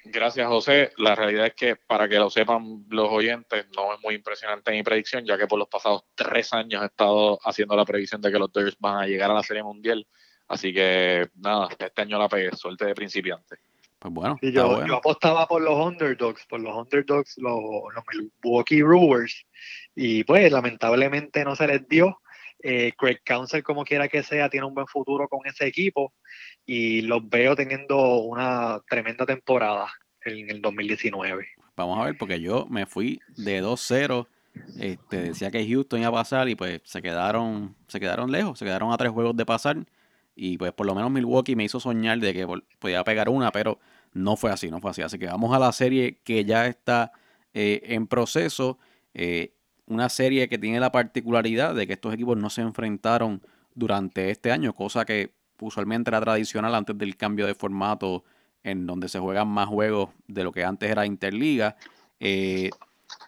Gracias, 0.05 0.47
José. 0.47 0.91
La 0.97 1.15
realidad 1.15 1.47
es 1.47 1.55
que, 1.55 1.75
para 1.75 2.08
que 2.08 2.19
lo 2.19 2.29
sepan 2.29 2.86
los 2.89 3.10
oyentes, 3.10 3.65
no 3.75 3.93
es 3.93 3.99
muy 4.03 4.15
impresionante 4.15 4.71
mi 4.71 4.84
predicción, 4.84 5.25
ya 5.25 5.38
que 5.38 5.47
por 5.47 5.58
los 5.58 5.67
pasados 5.67 6.03
tres 6.13 6.53
años 6.53 6.84
he 6.84 6.86
estado 6.86 7.39
haciendo 7.43 7.75
la 7.75 7.86
predicción 7.86 8.21
de 8.21 8.31
que 8.31 8.38
los 8.38 8.51
Dodgers 8.51 8.77
van 8.79 9.03
a 9.03 9.08
llegar 9.08 9.31
a 9.31 9.34
la 9.34 9.43
Serie 9.43 9.63
Mundial. 9.63 10.05
Así 10.47 10.71
que, 10.73 11.27
nada, 11.36 11.69
este 11.79 12.01
año 12.01 12.19
la 12.19 12.29
pegué, 12.29 12.55
suerte 12.55 12.86
de 12.86 12.93
principiante. 12.93 13.58
Pues 13.97 14.13
bueno, 14.13 14.38
yo, 14.41 14.95
apostaba 14.95 15.47
por 15.47 15.63
los 15.63 15.73
underdogs, 15.73 16.45
por 16.45 16.60
los 16.60 16.75
underdogs, 16.75 17.39
los, 17.39 17.60
los 17.95 18.03
Milwaukee 18.43 18.84
Brewers, 18.84 19.43
y 19.95 20.23
pues 20.23 20.51
lamentablemente 20.51 21.43
no 21.43 21.55
se 21.55 21.67
les 21.67 21.88
dio. 21.88 22.21
Eh, 22.67 22.93
Craig 22.97 23.19
Council, 23.23 23.62
como 23.62 23.86
quiera 23.86 24.08
que 24.08 24.23
sea, 24.23 24.49
tiene 24.49 24.65
un 24.65 24.73
buen 24.73 24.88
futuro 24.88 25.28
con 25.28 25.41
ese 25.45 25.67
equipo 25.67 26.13
y 26.65 27.01
los 27.01 27.30
veo 27.30 27.56
teniendo 27.56 28.21
una 28.21 28.82
tremenda 28.89 29.23
temporada. 29.23 29.88
en 30.23 30.49
el 30.49 30.60
2019. 30.63 31.45
Vamos 31.78 31.99
a 31.99 32.06
ver, 32.06 32.17
porque 32.17 32.41
yo 32.41 32.65
me 32.67 32.88
fui 32.88 33.19
de 33.38 33.62
2-0. 33.62 34.28
Este, 34.80 35.21
decía 35.21 35.51
que 35.51 35.67
Houston 35.67 35.99
iba 35.99 36.08
a 36.08 36.12
pasar 36.12 36.49
y 36.49 36.56
pues 36.56 36.82
se 36.86 37.04
quedaron, 37.04 37.75
se 37.88 37.99
quedaron 37.99 38.32
lejos, 38.32 38.58
se 38.58 38.65
quedaron 38.65 38.91
a 38.91 38.97
tres 38.97 39.12
juegos 39.12 39.38
de 39.38 39.45
pasar. 39.45 39.86
Y 40.36 40.58
pues 40.58 40.71
por 40.71 40.88
lo 40.88 40.95
menos 40.95 41.12
Milwaukee 41.12 41.56
me 41.56 41.65
hizo 41.65 41.80
soñar 41.80 42.17
de 42.17 42.34
que 42.34 42.47
podía 42.80 43.04
pegar 43.04 43.30
una, 43.30 43.51
pero 43.51 43.78
no 44.13 44.38
fue 44.38 44.49
así, 44.49 44.71
no 44.71 44.82
fue 44.82 44.89
así. 44.89 45.04
Así 45.04 45.19
que 45.19 45.28
vamos 45.28 45.54
a 45.54 45.60
la 45.60 45.71
serie 45.71 46.17
que 46.23 46.45
ya 46.45 46.65
está 46.65 47.12
eh, 47.54 47.82
en 47.84 48.08
proceso. 48.08 48.80
Eh, 49.13 49.54
una 49.88 50.10
serie 50.10 50.50
que 50.50 50.58
tiene 50.58 50.80
la 50.80 50.91
particularidad 50.91 51.76
de 51.76 51.88
que 51.88 51.93
estos 51.93 52.13
equipos 52.13 52.38
no 52.38 52.50
se 52.50 52.62
enfrentaron 52.62 53.41
durante 53.74 54.30
este 54.32 54.52
año, 54.52 54.74
cosa 54.74 55.06
que 55.06 55.32
usualmente 55.60 56.10
era 56.10 56.21
tradicional 56.21 56.76
antes 56.76 56.98
del 56.98 57.15
cambio 57.17 57.45
de 57.45 57.56
formato 57.56 58.24
en 58.63 58.88
donde 58.88 59.08
se 59.10 59.19
juegan 59.19 59.48
más 59.48 59.67
juegos 59.67 60.10
de 60.28 60.43
lo 60.43 60.52
que 60.52 60.63
antes 60.63 60.89
era 60.89 61.06
Interliga. 61.06 61.76
Eh, 62.19 62.71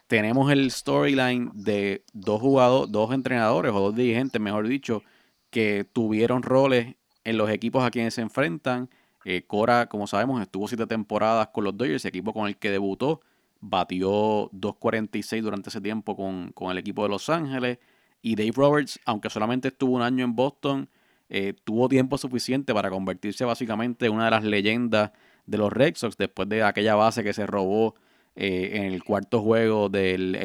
tenemos 0.08 0.50
el 0.50 0.70
storyline 0.70 1.50
de 1.54 2.02
dos 2.12 2.40
jugadores, 2.40 2.90
dos 2.90 3.12
entrenadores 3.12 3.72
o 3.72 3.80
dos 3.80 3.94
dirigentes, 3.94 4.40
mejor 4.40 4.66
dicho, 4.66 5.02
que 5.50 5.86
tuvieron 5.92 6.42
roles 6.42 6.96
en 7.24 7.38
los 7.38 7.50
equipos 7.50 7.84
a 7.84 7.90
quienes 7.90 8.14
se 8.14 8.22
enfrentan. 8.22 8.90
Eh, 9.24 9.44
Cora, 9.46 9.86
como 9.86 10.06
sabemos, 10.06 10.40
estuvo 10.42 10.66
siete 10.66 10.86
temporadas 10.86 11.48
con 11.48 11.64
los 11.64 11.76
Dodgers, 11.76 12.04
equipo 12.04 12.32
con 12.32 12.48
el 12.48 12.56
que 12.56 12.70
debutó. 12.70 13.20
Batió 13.60 14.50
2.46 14.52 15.42
durante 15.42 15.70
ese 15.70 15.80
tiempo 15.80 16.16
con, 16.16 16.70
el 16.70 16.78
equipo 16.78 17.02
de 17.02 17.08
Los 17.08 17.28
Ángeles. 17.28 17.78
Y 18.22 18.34
Dave 18.34 18.52
Roberts, 18.54 19.00
aunque 19.04 19.30
solamente 19.30 19.68
estuvo 19.68 19.94
un 19.94 20.02
año 20.02 20.24
en 20.24 20.34
Boston, 20.34 20.88
eh, 21.28 21.54
tuvo 21.64 21.88
tiempo 21.88 22.18
suficiente 22.18 22.74
para 22.74 22.90
convertirse 22.90 23.44
básicamente 23.44 24.06
en 24.06 24.12
una 24.12 24.26
de 24.26 24.30
las 24.30 24.44
leyendas 24.44 25.12
de 25.46 25.58
los 25.58 25.72
Red 25.72 25.94
Sox 25.96 26.16
después 26.16 26.48
de 26.48 26.62
aquella 26.62 26.94
base 26.94 27.22
que 27.22 27.32
se 27.32 27.46
robó 27.46 27.94
eh, 28.34 28.70
en 28.74 28.84
el 28.84 29.02
cuarto 29.04 29.40
juego 29.42 29.88
del 29.88 30.36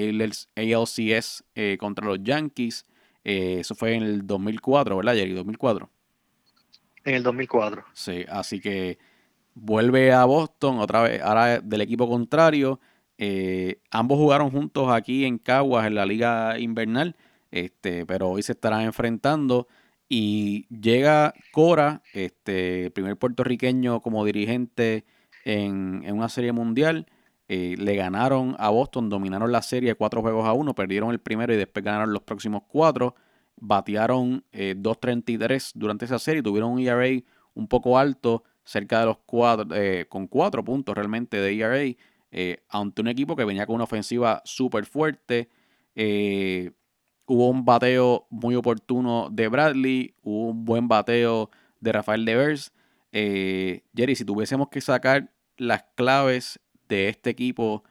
ALCS 0.56 1.43
contra 1.80 2.06
los 2.06 2.21
Yankees. 2.21 2.86
eso 3.23 3.76
fue 3.76 3.93
en 3.95 4.04
el 4.04 4.28
2004, 4.28 4.97
¿verdad, 4.97 5.15
Jerry? 5.15 5.34
2004. 5.34 5.89
En 7.06 7.15
el 7.15 7.23
2004. 7.23 7.86
Sí, 7.93 8.26
así 8.30 8.60
que 8.60 8.97
vuelve 9.56 10.12
a 10.13 10.26
Boston 10.26 10.80
otra 10.80 11.02
vez, 11.02 11.21
ahora 11.21 11.60
del 11.60 11.82
equipo 11.82 12.08
contrario. 12.08 12.80
Eh, 13.25 13.79
ambos 13.89 14.17
jugaron 14.17 14.51
juntos 14.51 14.91
aquí 14.91 15.23
en 15.23 15.38
Caguas 15.38 15.88
en 15.88 15.95
la 15.95 16.05
liga 16.05 16.59
invernal, 16.59 17.15
este, 17.51 18.05
pero 18.05 18.29
hoy 18.29 18.43
se 18.43 18.51
estarán 18.51 18.81
enfrentando. 18.81 19.69
Y 20.09 20.67
llega 20.67 21.33
Cora, 21.53 22.01
este, 22.12 22.91
primer 22.91 23.15
puertorriqueño 23.15 24.01
como 24.01 24.25
dirigente 24.25 25.05
en, 25.45 26.03
una 26.12 26.27
serie 26.27 26.51
mundial. 26.51 27.07
Eh, 27.47 27.75
le 27.77 27.95
ganaron 27.95 28.57
a 28.59 28.69
Boston, 28.69 29.07
dominaron 29.09 29.53
la 29.53 29.62
serie 29.62 29.95
cuatro 29.95 30.21
juegos 30.21 30.45
a 30.45 30.51
uno, 30.51 30.75
perdieron 30.75 31.12
el 31.12 31.19
primero 31.19 31.53
y 31.53 31.57
después 31.57 31.86
ganaron 31.86 32.12
los 32.12 32.23
próximos 32.23 32.63
cuatro 32.67 33.15
batearon 33.55 34.43
2.33 34.51 35.69
eh, 35.69 35.71
durante 35.75 36.05
esa 36.05 36.19
serie, 36.19 36.43
tuvieron 36.43 36.71
un 36.71 36.79
ERA 36.79 37.07
un 37.53 37.67
poco 37.67 37.97
alto, 37.97 38.43
cerca 38.65 38.99
de 38.99 39.05
los 39.05 39.19
cuatro, 39.25 39.73
eh, 39.75 40.07
con 40.09 40.27
cuatro 40.27 40.63
puntos 40.63 40.95
realmente 40.95 41.38
de 41.38 41.57
ERA, 41.57 41.95
eh, 42.33 42.63
ante 42.69 43.01
un 43.01 43.07
equipo 43.07 43.35
que 43.35 43.45
venía 43.45 43.65
con 43.65 43.75
una 43.75 43.85
ofensiva 43.85 44.41
súper 44.43 44.85
fuerte. 44.85 45.49
hubo 47.25 47.49
un 47.49 47.63
bateo 47.63 48.27
muy 48.29 48.55
oportuno 48.55 49.29
de 49.31 49.47
Bradley, 49.47 50.15
hubo 50.21 50.49
un 50.49 50.65
buen 50.65 50.87
bateo 50.87 51.49
de 51.79 51.91
Rafael 51.91 52.25
Devers. 52.25 52.73
Jerry, 53.11 54.15
si 54.15 54.25
tuviésemos 54.25 54.69
que 54.69 54.81
sacar 54.81 55.31
las 55.57 55.83
claves 55.95 56.59
de 56.89 57.09
este 57.09 57.29
equipo 57.29 57.83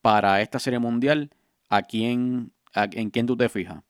para 0.00 0.40
esta 0.40 0.58
serie 0.58 0.78
mundial, 0.78 1.30
¿a 1.68 1.82
quién, 1.82 2.52
¿en 2.74 3.10
quién 3.10 3.26
tú 3.26 3.36
te 3.36 3.48
fijas? 3.48 3.82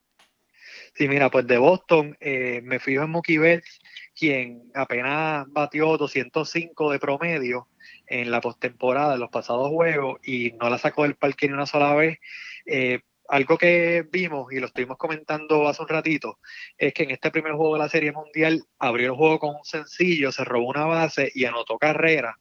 Sí, 0.95 1.09
mira, 1.09 1.31
pues 1.31 1.47
de 1.47 1.59
Boston 1.59 2.17
eh, 2.21 2.61
me 2.63 2.79
fijo 2.79 3.03
en 3.03 3.11
Mookie 3.11 3.39
Betts, 3.39 3.81
quien 4.15 4.71
apenas 4.75 5.47
batió 5.51 5.97
205 5.97 6.93
de 6.93 6.99
promedio 6.99 7.69
en 8.11 8.31
la 8.31 8.43
postemporada 8.43 9.13
de 9.13 9.19
los 9.19 9.31
pasados 9.31 9.71
juegos 9.71 10.21
y 10.23 10.53
no 10.61 10.69
la 10.69 10.77
sacó 10.77 11.05
del 11.05 11.15
parque 11.15 11.49
ni 11.49 11.55
una 11.55 11.65
sola 11.65 11.95
vez. 11.95 12.19
Eh, 12.67 13.01
algo 13.29 13.57
que 13.57 14.05
vimos 14.11 14.53
y 14.53 14.59
lo 14.59 14.67
estuvimos 14.67 14.99
comentando 14.99 15.69
hace 15.69 15.81
un 15.81 15.89
ratito 15.89 16.39
es 16.77 16.93
que 16.93 17.05
en 17.05 17.13
este 17.13 17.31
primer 17.31 17.53
juego 17.53 17.75
de 17.75 17.79
la 17.79 17.89
Serie 17.89 18.13
Mundial 18.13 18.65
abrió 18.79 19.13
el 19.13 19.17
juego 19.17 19.39
con 19.39 19.55
un 19.55 19.65
sencillo, 19.65 20.33
se 20.33 20.45
robó 20.45 20.69
una 20.69 20.85
base 20.85 21.31
y 21.35 21.45
anotó 21.47 21.79
carrera 21.79 22.37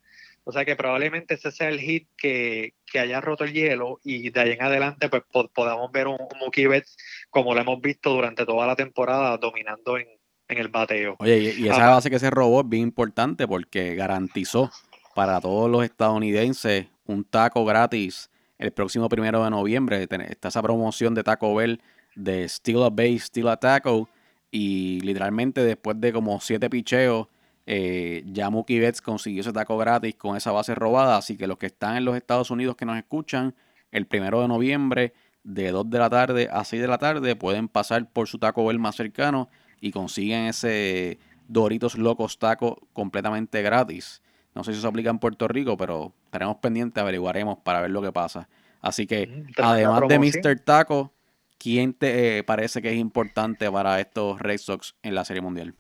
o 0.50 0.52
sea 0.52 0.66
que 0.66 0.76
probablemente 0.76 1.36
ese 1.36 1.52
sea 1.52 1.70
el 1.70 1.80
hit 1.80 2.08
que, 2.18 2.74
haya 2.96 3.22
roto 3.22 3.44
el 3.44 3.54
hielo 3.54 4.00
y 4.04 4.32
de 4.32 4.40
ahí 4.40 4.52
en 4.54 4.64
adelante 4.64 5.08
pues 5.08 5.22
podamos 5.54 5.92
ver 5.92 6.08
un, 6.08 6.18
Mookie 6.40 6.66
Betts 6.66 6.98
como 7.30 7.54
lo 7.54 7.62
hemos 7.62 7.80
visto 7.82 8.10
durante 8.10 8.48
toda 8.48 8.66
la 8.66 8.76
temporada 8.76 9.38
dominando 9.38 10.00
en, 10.00 10.08
el 10.48 10.70
bateo. 10.70 11.18
Oye, 11.20 11.54
y, 11.56 11.68
esa 11.68 11.90
base 11.90 12.10
que 12.10 12.18
se 12.18 12.32
robó 12.32 12.62
es 12.62 12.70
bien 12.70 12.82
importante 12.82 13.48
porque 13.48 13.94
garantizó 13.94 14.72
para 15.16 15.40
todos 15.42 15.70
los 15.70 15.84
estadounidenses 15.84 16.88
un 17.06 17.24
taco 17.24 17.66
gratis 17.66 18.30
el 18.58 18.72
próximo 18.72 19.10
primero 19.10 19.44
de 19.44 19.50
noviembre. 19.50 20.08
Está 20.30 20.50
esa 20.50 20.62
promoción 20.62 21.16
de 21.16 21.24
Taco 21.24 21.56
Bell 21.56 21.82
de 22.16 22.48
Steal 22.48 22.84
a 22.84 22.90
Base, 22.90 23.20
Steal 23.20 23.48
a 23.48 23.58
Taco. 23.58 24.10
Y 24.52 25.00
literalmente 25.02 25.64
después 25.64 26.00
de 26.02 26.12
como 26.12 26.40
siete 26.42 26.70
picheos 26.70 27.28
eh, 27.72 28.24
ya 28.26 28.50
Mookie 28.50 28.80
Betts 28.80 29.00
consiguió 29.00 29.42
ese 29.42 29.54
taco 29.54 29.78
gratis 29.78 30.16
con 30.16 30.36
esa 30.36 30.52
base 30.52 30.74
robada, 30.74 31.18
así 31.18 31.38
que 31.38 31.46
los 31.46 31.60
que 31.60 31.68
están 31.68 31.98
en 31.98 32.04
los 32.04 32.18
Estados 32.18 32.50
Unidos 32.50 32.76
que 32.76 32.84
nos 32.84 32.98
escuchan, 32.98 33.54
el 33.92 34.08
primero 34.08 34.42
de 34.42 34.48
noviembre 34.48 35.14
de 35.44 35.70
2 35.70 35.88
de 35.88 36.00
la 36.00 36.10
tarde 36.10 36.50
a 36.52 36.64
6 36.64 36.82
de 36.82 36.88
la 36.88 36.98
tarde 36.98 37.36
pueden 37.36 37.68
pasar 37.68 38.10
por 38.12 38.28
su 38.28 38.40
Taco 38.40 38.66
Bell 38.66 38.80
más 38.80 38.96
cercano 38.96 39.50
y 39.80 39.92
consiguen 39.92 40.46
ese 40.46 41.20
Doritos 41.48 41.96
Locos 41.96 42.40
Taco 42.40 42.88
completamente 42.92 43.62
gratis. 43.62 44.24
No 44.60 44.66
sé 44.66 44.74
si 44.74 44.80
eso 44.80 44.90
aplica 44.90 45.10
en 45.10 45.20
Puerto 45.20 45.48
Rico, 45.48 45.78
pero 45.78 46.12
estaremos 46.26 46.58
pendientes, 46.58 47.02
averiguaremos 47.02 47.60
para 47.60 47.80
ver 47.80 47.92
lo 47.92 48.02
que 48.02 48.12
pasa. 48.12 48.50
Así 48.82 49.08
que, 49.08 49.26
mm, 49.26 49.54
además 49.56 50.02
de 50.10 50.20
Mr. 50.20 50.60
Taco, 50.60 51.14
¿quién 51.58 51.94
te 51.94 52.40
eh, 52.40 52.44
parece 52.44 52.82
que 52.82 52.90
es 52.90 52.98
importante 52.98 53.72
para 53.72 54.02
estos 54.02 54.38
Red 54.38 54.58
Sox 54.58 54.96
en 55.02 55.16
la 55.16 55.24
Serie 55.24 55.42
Mundial? 55.42 55.76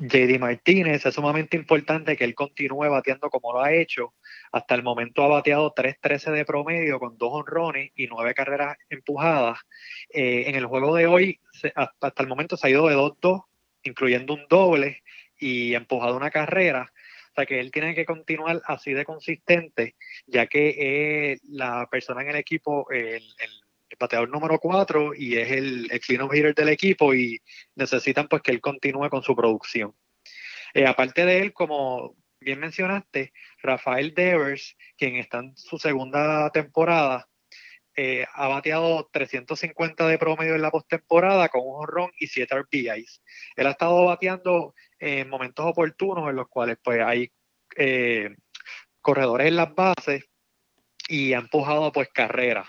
JD 0.00 0.40
Martínez 0.40 1.06
es 1.06 1.14
sumamente 1.14 1.56
importante 1.56 2.16
que 2.16 2.24
él 2.24 2.34
continúe 2.34 2.90
bateando 2.90 3.30
como 3.30 3.52
lo 3.52 3.62
ha 3.62 3.72
hecho. 3.72 4.14
Hasta 4.50 4.74
el 4.74 4.82
momento 4.82 5.22
ha 5.22 5.28
bateado 5.28 5.72
3-13 5.72 6.32
de 6.32 6.44
promedio 6.44 6.98
con 6.98 7.16
dos 7.16 7.30
honrones 7.32 7.92
y 7.94 8.08
nueve 8.08 8.34
carreras 8.34 8.78
empujadas. 8.90 9.60
Eh, 10.12 10.46
en 10.48 10.56
el 10.56 10.66
juego 10.66 10.96
de 10.96 11.06
hoy, 11.06 11.38
hasta 11.76 12.20
el 12.20 12.26
momento 12.26 12.56
se 12.56 12.66
ha 12.66 12.70
ido 12.70 12.88
de 12.88 12.96
2-2, 12.96 13.44
incluyendo 13.84 14.34
un 14.34 14.44
doble 14.48 15.04
y 15.38 15.74
empujado 15.74 16.16
una 16.16 16.32
carrera. 16.32 16.92
O 17.32 17.34
sea 17.34 17.46
que 17.46 17.60
él 17.60 17.70
tiene 17.70 17.94
que 17.94 18.04
continuar 18.04 18.60
así 18.66 18.92
de 18.92 19.04
consistente, 19.04 19.96
ya 20.26 20.46
que 20.46 21.38
la 21.44 21.88
persona 21.90 22.22
en 22.22 22.28
el 22.28 22.36
equipo, 22.36 22.90
el 22.90 23.22
el 23.92 23.98
bateador 23.98 24.30
número 24.30 24.58
4 24.58 25.12
y 25.14 25.36
es 25.36 25.50
el, 25.50 25.88
el 25.90 26.00
clean 26.00 26.28
hitter 26.32 26.54
del 26.54 26.70
equipo 26.70 27.14
y 27.14 27.40
necesitan 27.74 28.26
pues 28.26 28.42
que 28.42 28.50
él 28.50 28.60
continúe 28.60 29.10
con 29.10 29.22
su 29.22 29.36
producción. 29.36 29.94
Eh, 30.72 30.86
aparte 30.86 31.26
de 31.26 31.40
él, 31.40 31.52
como 31.52 32.16
bien 32.40 32.58
mencionaste, 32.58 33.32
Rafael 33.62 34.14
Devers, 34.14 34.76
quien 34.96 35.16
está 35.16 35.40
en 35.40 35.56
su 35.56 35.78
segunda 35.78 36.50
temporada, 36.50 37.28
eh, 37.96 38.24
ha 38.34 38.48
bateado 38.48 39.08
350 39.12 40.06
de 40.06 40.18
promedio 40.18 40.54
en 40.54 40.62
la 40.62 40.70
postemporada 40.70 41.48
con 41.48 41.62
un 41.64 41.82
honrón 41.82 42.10
y 42.18 42.26
7 42.26 42.54
RBIs. 42.62 43.22
Él 43.56 43.66
ha 43.66 43.72
estado 43.72 44.04
bateando 44.04 44.74
en 44.98 45.28
momentos 45.28 45.66
oportunos 45.66 46.28
en 46.30 46.36
los 46.36 46.48
cuales 46.48 46.78
pues 46.82 47.00
hay 47.00 47.30
eh, 47.76 48.34
corredores 49.00 49.48
en 49.48 49.56
las 49.56 49.74
bases 49.74 50.24
y 51.08 51.34
ha 51.34 51.38
empujado 51.38 51.92
pues 51.92 52.08
carreras. 52.08 52.68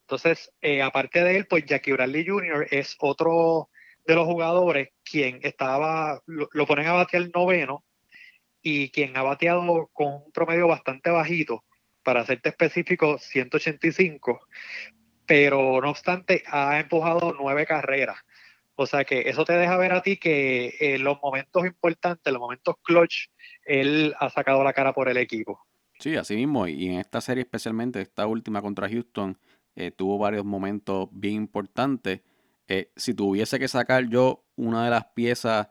Entonces, 0.00 0.52
eh, 0.60 0.82
aparte 0.82 1.24
de 1.24 1.36
él, 1.38 1.46
pues 1.46 1.64
Jackie 1.64 1.92
Bradley 1.92 2.26
Jr. 2.26 2.66
es 2.70 2.96
otro 3.00 3.70
de 4.04 4.14
los 4.14 4.26
jugadores 4.26 4.90
quien 5.04 5.40
estaba, 5.42 6.20
lo, 6.26 6.66
ponen 6.66 6.86
a 6.88 6.92
batear 6.92 7.30
noveno 7.34 7.84
y 8.60 8.90
quien 8.90 9.16
ha 9.16 9.22
bateado 9.22 9.88
con 9.92 10.14
un 10.24 10.32
promedio 10.32 10.68
bastante 10.68 11.10
bajito, 11.10 11.64
para 12.02 12.24
serte 12.24 12.50
específico, 12.50 13.18
185, 13.18 14.40
pero 15.26 15.80
no 15.80 15.90
obstante 15.90 16.42
ha 16.46 16.80
empujado 16.80 17.34
nueve 17.38 17.66
carreras. 17.66 18.18
O 18.74 18.86
sea 18.86 19.04
que 19.04 19.28
eso 19.28 19.44
te 19.44 19.52
deja 19.52 19.76
ver 19.76 19.92
a 19.92 20.02
ti 20.02 20.16
que 20.16 20.74
en 20.80 21.04
los 21.04 21.18
momentos 21.22 21.64
importantes, 21.66 22.32
los 22.32 22.40
momentos 22.40 22.76
clutch, 22.82 23.26
él 23.64 24.14
ha 24.18 24.30
sacado 24.30 24.64
la 24.64 24.72
cara 24.72 24.92
por 24.92 25.08
el 25.08 25.18
equipo. 25.18 25.60
Sí, 25.98 26.16
así 26.16 26.34
mismo. 26.34 26.66
Y 26.66 26.88
en 26.88 26.98
esta 26.98 27.20
serie, 27.20 27.42
especialmente 27.42 28.00
esta 28.00 28.26
última 28.26 28.60
contra 28.60 28.88
Houston, 28.88 29.38
eh, 29.76 29.90
tuvo 29.90 30.18
varios 30.18 30.44
momentos 30.44 31.08
bien 31.12 31.34
importantes. 31.34 32.22
Eh, 32.66 32.90
si 32.96 33.14
tuviese 33.14 33.58
que 33.58 33.68
sacar 33.68 34.08
yo 34.08 34.44
una 34.56 34.84
de 34.84 34.90
las 34.90 35.04
piezas 35.14 35.68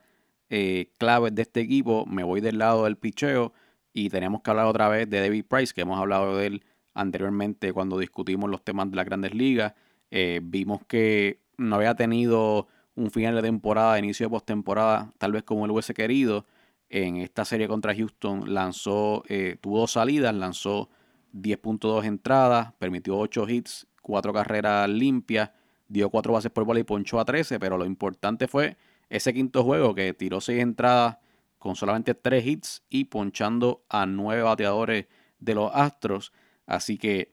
eh, 0.50 0.92
claves 0.98 1.36
de 1.36 1.42
este 1.42 1.62
equipo, 1.62 2.06
me 2.06 2.24
voy 2.24 2.40
del 2.40 2.60
lado 2.60 2.86
del 2.86 2.98
picheo. 2.98 3.54
Y 3.94 4.10
tenemos 4.10 4.42
que 4.42 4.50
hablar 4.52 4.68
otra 4.68 4.88
vez 4.88 5.10
de 5.10 5.20
David 5.20 5.46
Price, 5.48 5.74
que 5.74 5.82
hemos 5.82 6.00
hablado 6.00 6.38
de 6.38 6.48
él 6.48 6.66
anteriormente 6.94 7.74
cuando 7.74 7.98
discutimos 7.98 8.50
los 8.50 8.64
temas 8.64 8.90
de 8.90 8.96
las 8.96 9.06
grandes 9.06 9.34
ligas. 9.34 9.74
Eh, 10.10 10.42
vimos 10.44 10.82
que 10.88 11.40
no 11.58 11.76
había 11.76 11.96
tenido 11.96 12.68
un 12.96 13.12
final 13.12 13.36
de 13.36 13.42
temporada, 13.42 13.98
inicio 14.00 14.26
de 14.28 14.32
postemporada, 14.32 15.14
tal 15.18 15.32
vez 15.32 15.44
como 15.44 15.66
él 15.66 15.72
hubiese 15.72 15.94
querido. 15.94 16.46
En 16.90 17.18
esta 17.18 17.46
serie 17.46 17.68
contra 17.68 17.96
Houston 17.96 18.54
lanzó, 18.54 19.24
eh, 19.30 19.58
tuvo 19.62 19.80
dos 19.80 19.94
salidas, 19.94 20.36
lanzó 20.36 20.90
10.2 21.34 22.06
entradas, 22.06 22.74
permitió 22.80 23.18
8 23.18 23.48
hits, 23.48 23.88
4 24.02 24.34
carreras 24.34 24.90
limpias, 24.90 25.52
dio 25.88 26.10
4 26.10 26.34
bases 26.34 26.52
por 26.52 26.66
bola 26.66 26.82
y 26.82 26.84
ponchó 26.84 27.20
a 27.20 27.26
13, 27.26 27.60
pero 27.60 27.78
lo 27.78 27.86
importante 27.86 28.48
fue 28.48 28.76
ese 29.10 29.34
quinto 29.34 29.64
juego 29.64 29.96
que 29.96 30.14
tiró 30.14 30.42
6 30.42 30.62
entradas 30.62 31.18
con 31.62 31.76
solamente 31.76 32.16
3 32.16 32.46
hits 32.46 32.84
y 32.90 33.06
ponchando 33.06 33.86
a 33.88 34.08
9 34.08 34.42
bateadores 34.42 35.06
de 35.38 35.54
los 35.56 35.72
Astros. 35.74 36.34
Así 36.66 36.98
que 36.98 37.32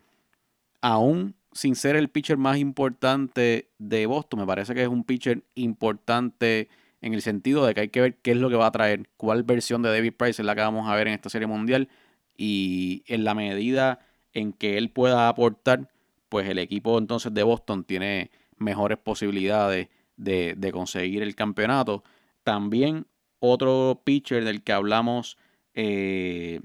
aún 0.83 1.35
sin 1.53 1.75
ser 1.75 1.97
el 1.97 2.11
pitcher 2.11 2.37
más 2.37 2.59
importante 2.59 3.71
de 3.79 4.05
Boston, 4.05 4.41
me 4.41 4.47
parece 4.47 4.75
que 4.75 4.83
es 4.83 4.89
un 4.89 5.03
pitcher 5.03 5.45
importante 5.55 6.69
en 7.01 7.15
el 7.15 7.23
sentido 7.23 7.65
de 7.65 7.73
que 7.73 7.81
hay 7.81 7.89
que 7.89 8.03
ver 8.03 8.17
qué 8.19 8.33
es 8.33 8.37
lo 8.37 8.51
que 8.51 8.57
va 8.57 8.67
a 8.67 8.71
traer, 8.71 9.09
cuál 9.17 9.45
versión 9.45 9.81
de 9.81 9.89
David 9.89 10.13
Price 10.13 10.43
es 10.43 10.47
la 10.47 10.55
que 10.55 10.61
vamos 10.61 10.87
a 10.87 10.95
ver 10.95 11.09
en 11.09 11.15
esta 11.15 11.31
serie 11.31 11.47
mundial 11.47 11.89
y 12.37 13.03
en 13.07 13.25
la 13.25 13.35
medida 13.35 14.01
en 14.35 14.53
que 14.53 14.77
él 14.77 14.91
pueda 14.91 15.29
aportar, 15.29 15.91
pues 16.29 16.49
el 16.49 16.59
equipo 16.59 16.99
entonces 16.99 17.33
de 17.33 17.43
Boston 17.43 17.85
tiene 17.85 18.31
mejores 18.59 18.99
posibilidades 18.99 19.89
de, 20.19 20.71
conseguir 20.73 21.23
el 21.23 21.35
campeonato. 21.35 22.05
También 22.43 23.07
otro 23.41 24.03
pitcher 24.05 24.45
del 24.45 24.63
que 24.63 24.73
hablamos 24.73 25.37
eh, 25.75 26.61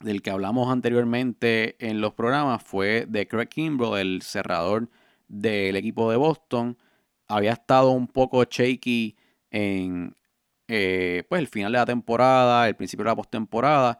del 0.00 0.22
que 0.22 0.30
hablamos 0.30 0.70
anteriormente 0.70 1.76
en 1.78 2.00
los 2.00 2.14
programas 2.14 2.62
fue 2.62 3.06
de 3.08 3.26
Craig 3.26 3.48
Kimbrell, 3.48 3.98
el 3.98 4.22
cerrador 4.22 4.90
del 5.28 5.76
equipo 5.76 6.10
de 6.10 6.16
Boston. 6.16 6.76
Había 7.28 7.52
estado 7.52 7.90
un 7.90 8.08
poco 8.08 8.44
shaky 8.44 9.16
en 9.50 10.14
eh, 10.68 11.24
pues 11.28 11.40
el 11.40 11.48
final 11.48 11.72
de 11.72 11.78
la 11.78 11.86
temporada, 11.86 12.68
el 12.68 12.76
principio 12.76 13.04
de 13.04 13.10
la 13.10 13.16
postemporada 13.16 13.98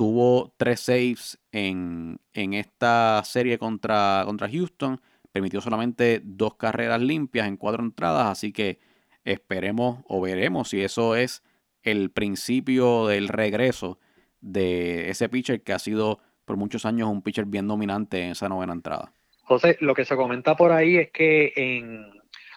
tuvo 0.00 0.54
tres 0.56 0.80
saves 0.80 1.38
en, 1.52 2.18
esta 2.32 3.22
serie 3.22 3.58
contra, 3.58 4.22
contra 4.24 4.48
Houston. 4.48 4.98
Permitió 5.30 5.60
solamente 5.60 6.22
dos 6.24 6.54
carreras 6.54 7.02
limpias 7.02 7.46
en 7.46 7.58
cuatro 7.58 7.82
entradas. 7.84 8.26
Así 8.26 8.50
que 8.50 8.80
esperemos 9.24 10.00
o 10.06 10.20
veremos 10.20 10.70
si 10.70 10.82
eso 10.82 11.16
es 11.16 11.42
el 11.82 12.10
principio 12.10 13.06
del 13.06 13.28
regreso 13.28 13.98
de 14.40 15.10
ese 15.10 15.28
pitcher 15.28 15.62
que 15.62 15.72
ha 15.72 15.78
sido 15.78 16.20
por 16.44 16.56
muchos 16.56 16.84
años 16.84 17.08
un 17.08 17.22
pitcher 17.22 17.46
bien 17.46 17.68
dominante 17.68 18.22
en 18.22 18.30
esa 18.32 18.48
novena 18.48 18.72
entrada. 18.72 19.12
José, 19.42 19.76
lo 19.80 19.94
que 19.94 20.04
se 20.04 20.16
comenta 20.16 20.56
por 20.56 20.72
ahí 20.72 20.96
es 20.96 21.10
que 21.10 21.52
en, 21.56 22.06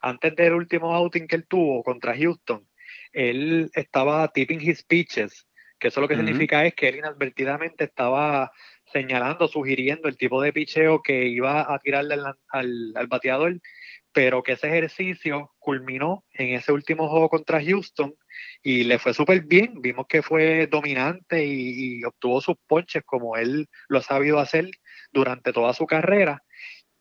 antes 0.01 0.35
del 0.35 0.53
último 0.53 0.93
outing 0.95 1.27
que 1.27 1.35
él 1.35 1.45
tuvo 1.47 1.83
contra 1.83 2.15
Houston, 2.15 2.67
él 3.11 3.71
estaba 3.73 4.27
tipping 4.29 4.61
his 4.61 4.83
pitches 4.83 5.47
que 5.83 5.89
eso 5.89 5.99
lo 5.99 6.07
que 6.07 6.15
significa 6.15 6.65
es 6.65 6.73
que 6.75 6.87
él 6.87 6.95
inadvertidamente 6.95 7.83
estaba 7.83 8.53
señalando, 8.93 9.49
sugiriendo 9.49 10.07
el 10.07 10.15
tipo 10.15 10.41
de 10.41 10.53
picheo 10.53 11.01
que 11.03 11.27
iba 11.27 11.73
a 11.73 11.77
tirarle 11.79 12.15
al, 12.47 13.07
bateador, 13.09 13.59
pero 14.13 14.43
que 14.43 14.53
ese 14.53 14.67
ejercicio 14.67 15.51
culminó 15.59 16.23
en 16.33 16.55
ese 16.55 16.71
último 16.71 17.09
juego 17.09 17.29
contra 17.29 17.63
Houston 17.63 18.15
y 18.61 18.83
le 18.83 18.99
fue 18.99 19.13
súper 19.13 19.41
bien. 19.43 19.81
Vimos 19.81 20.05
que 20.07 20.21
fue 20.21 20.67
dominante 20.67 21.45
y, 21.45 22.03
obtuvo 22.05 22.39
sus 22.39 22.55
ponches 22.67 23.03
como 23.05 23.35
él 23.37 23.67
lo 23.87 23.97
ha 23.99 24.01
sabido 24.01 24.39
hacer 24.39 24.69
durante 25.11 25.51
toda 25.51 25.73
su 25.73 25.85
carrera. 25.87 26.43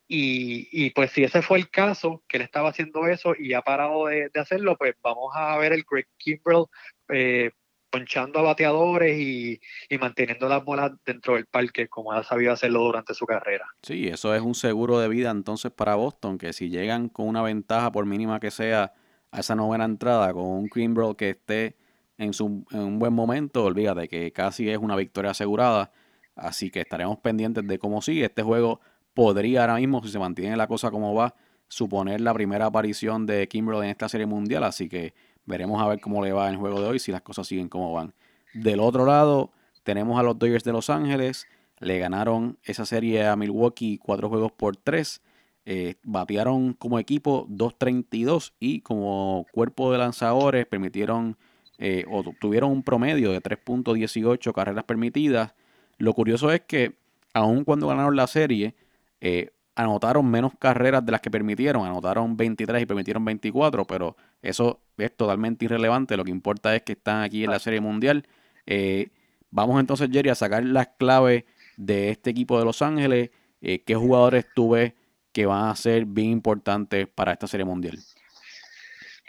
Y, 0.09 0.91
pues 0.91 1.11
si 1.13 1.25
ese 1.25 1.41
fue 1.41 1.59
el 1.59 1.71
caso, 1.71 2.23
que 2.29 2.37
él 2.37 2.43
estaba 2.43 2.69
haciendo 2.71 3.07
eso 3.07 3.35
y 3.39 3.55
ha 3.55 3.63
parado 3.63 4.07
de, 4.07 4.31
hacerlo, 4.35 4.77
pues 4.77 4.95
vamos 5.03 5.33
a 5.35 5.57
ver 5.59 5.73
el 5.73 5.87
Craig 5.87 6.07
Kimbrell 6.19 6.67
eh, 7.09 7.51
ponchando 7.93 8.39
a 8.39 8.43
bateadores 8.43 9.19
y, 9.19 9.61
manteniendo 10.01 10.49
las 10.49 10.65
bolas 10.65 10.93
dentro 11.05 11.35
del 11.35 11.47
parque 11.47 11.89
como 11.89 12.13
ha 12.13 12.25
sabido 12.25 12.53
hacerlo 12.53 12.81
durante 12.81 13.15
su 13.15 13.27
carrera. 13.27 13.67
Sí, 13.83 14.09
eso 14.09 14.35
es 14.35 14.41
un 14.41 14.55
seguro 14.55 14.99
de 14.99 15.09
vida 15.09 15.31
entonces 15.31 15.71
para 15.71 15.95
Boston, 15.95 16.39
que 16.39 16.53
si 16.53 16.71
llegan 16.71 17.09
con 17.09 17.29
una 17.29 17.43
ventaja, 17.43 17.93
por 17.93 18.07
mínima 18.07 18.41
que 18.41 18.51
sea, 18.51 18.95
a 19.31 19.41
esa 19.41 19.55
novena 19.55 19.85
entrada, 19.85 20.33
con 20.33 20.45
un 20.45 20.69
Greenbrook 20.73 21.17
que 21.17 21.31
esté 21.31 21.77
en, 22.19 22.33
su, 22.33 22.65
en 22.71 22.81
un 22.81 22.99
buen 22.99 23.13
momento, 23.13 23.65
olvídate 23.65 24.09
que 24.09 24.33
casi 24.33 24.71
es 24.71 24.79
una 24.79 24.97
victoria 24.97 25.31
asegurada. 25.33 25.93
Así 26.35 26.71
que 26.71 26.81
estaremos 26.81 27.19
pendientes 27.19 27.67
de 27.67 27.79
cómo 27.79 28.01
sigue. 28.01 28.25
Este 28.25 28.43
juego 28.43 28.81
podría 29.13 29.63
ahora 29.63 29.77
mismo, 29.77 30.03
si 30.03 30.11
se 30.11 30.19
mantiene 30.19 30.57
la 30.57 30.67
cosa 30.67 30.91
como 30.91 31.15
va, 31.15 31.35
suponer 31.69 32.21
la 32.21 32.35
primera 32.35 32.67
aparición 32.67 33.27
de 33.27 33.49
Kimbrel 33.49 33.85
en 33.85 33.91
esta 33.91 34.09
serie 34.09 34.27
mundial. 34.27 34.65
Así 34.65 34.89
que 34.89 35.15
Veremos 35.45 35.83
a 35.83 35.89
ver 35.89 36.01
cómo 36.01 36.25
le 36.25 36.33
va 36.33 36.49
en 36.49 36.55
el 36.55 36.61
juego 36.61 36.81
de 36.81 36.89
hoy, 36.89 36.99
si 36.99 37.13
las 37.13 37.23
cosas 37.23 37.47
siguen 37.47 37.69
como 37.69 37.93
van. 37.93 38.15
Del 38.55 38.81
otro 38.81 39.05
lado, 39.07 39.53
tenemos 39.83 40.19
a 40.19 40.23
los 40.23 40.39
Dodgers 40.39 40.65
de 40.65 40.73
Los 40.73 40.91
Ángeles. 40.91 41.47
Le 41.81 41.99
ganaron 41.99 42.59
esa 42.63 42.87
serie 42.87 43.27
a 43.27 43.37
Milwaukee 43.37 43.99
cuatro 43.99 44.29
juegos 44.29 44.53
por 44.53 44.77
tres. 44.77 45.21
Eh, 45.65 45.95
batearon 46.03 46.75
como 46.75 46.99
equipo 46.99 47.47
2.32 47.49 48.53
y 48.59 48.81
como 48.81 49.47
cuerpo 49.53 49.93
de 49.93 49.99
lanzadores 49.99 50.67
permitieron 50.67 51.37
eh, 51.79 52.05
o 52.11 52.25
tuvieron 52.41 52.73
un 52.73 52.83
promedio 52.83 53.31
de 53.31 53.41
3.18 53.41 54.53
carreras 54.53 54.85
permitidas. 54.85 55.55
Lo 55.99 56.15
curioso 56.15 56.51
es 56.51 56.63
que 56.63 56.97
aun 57.33 57.65
cuando 57.65 57.89
ganaron 57.89 58.17
la 58.17 58.27
serie, 58.27 58.75
eh, 59.21 59.51
anotaron 59.75 60.31
menos 60.31 60.53
carreras 60.59 61.05
de 61.05 61.13
las 61.13 61.21
que 61.21 61.31
permitieron, 61.31 61.87
anotaron 61.87 62.37
23 62.37 62.83
y 62.83 62.87
permitieron 62.87 63.25
24, 63.25 63.87
pero 63.87 64.17
eso 64.43 64.81
es 64.99 65.17
totalmente 65.17 65.65
irrelevante, 65.65 66.17
lo 66.17 66.25
que 66.25 66.31
importa 66.31 66.75
es 66.75 66.83
que 66.83 66.93
están 66.93 67.23
aquí 67.23 67.45
en 67.45 67.51
la 67.51 67.59
Serie 67.59 67.81
Mundial. 67.81 68.27
Eh, 68.67 69.09
vamos 69.51 69.81
entonces, 69.81 70.09
Jerry, 70.13 70.29
a 70.29 70.35
sacar 70.35 70.65
las 70.65 70.89
claves 70.99 71.45
de 71.77 72.11
este 72.11 72.31
equipo 72.31 72.59
de 72.59 72.65
Los 72.65 72.83
Ángeles, 72.83 73.31
eh, 73.61 73.83
qué 73.83 73.95
jugadores 73.95 74.47
tú 74.55 74.71
ves 74.71 74.93
que 75.33 75.47
van 75.47 75.69
a 75.69 75.77
ser 75.77 76.05
bien 76.05 76.31
importantes 76.31 77.09
para 77.09 77.33
esta 77.33 77.47
Serie 77.47 77.65
Mundial. 77.65 77.99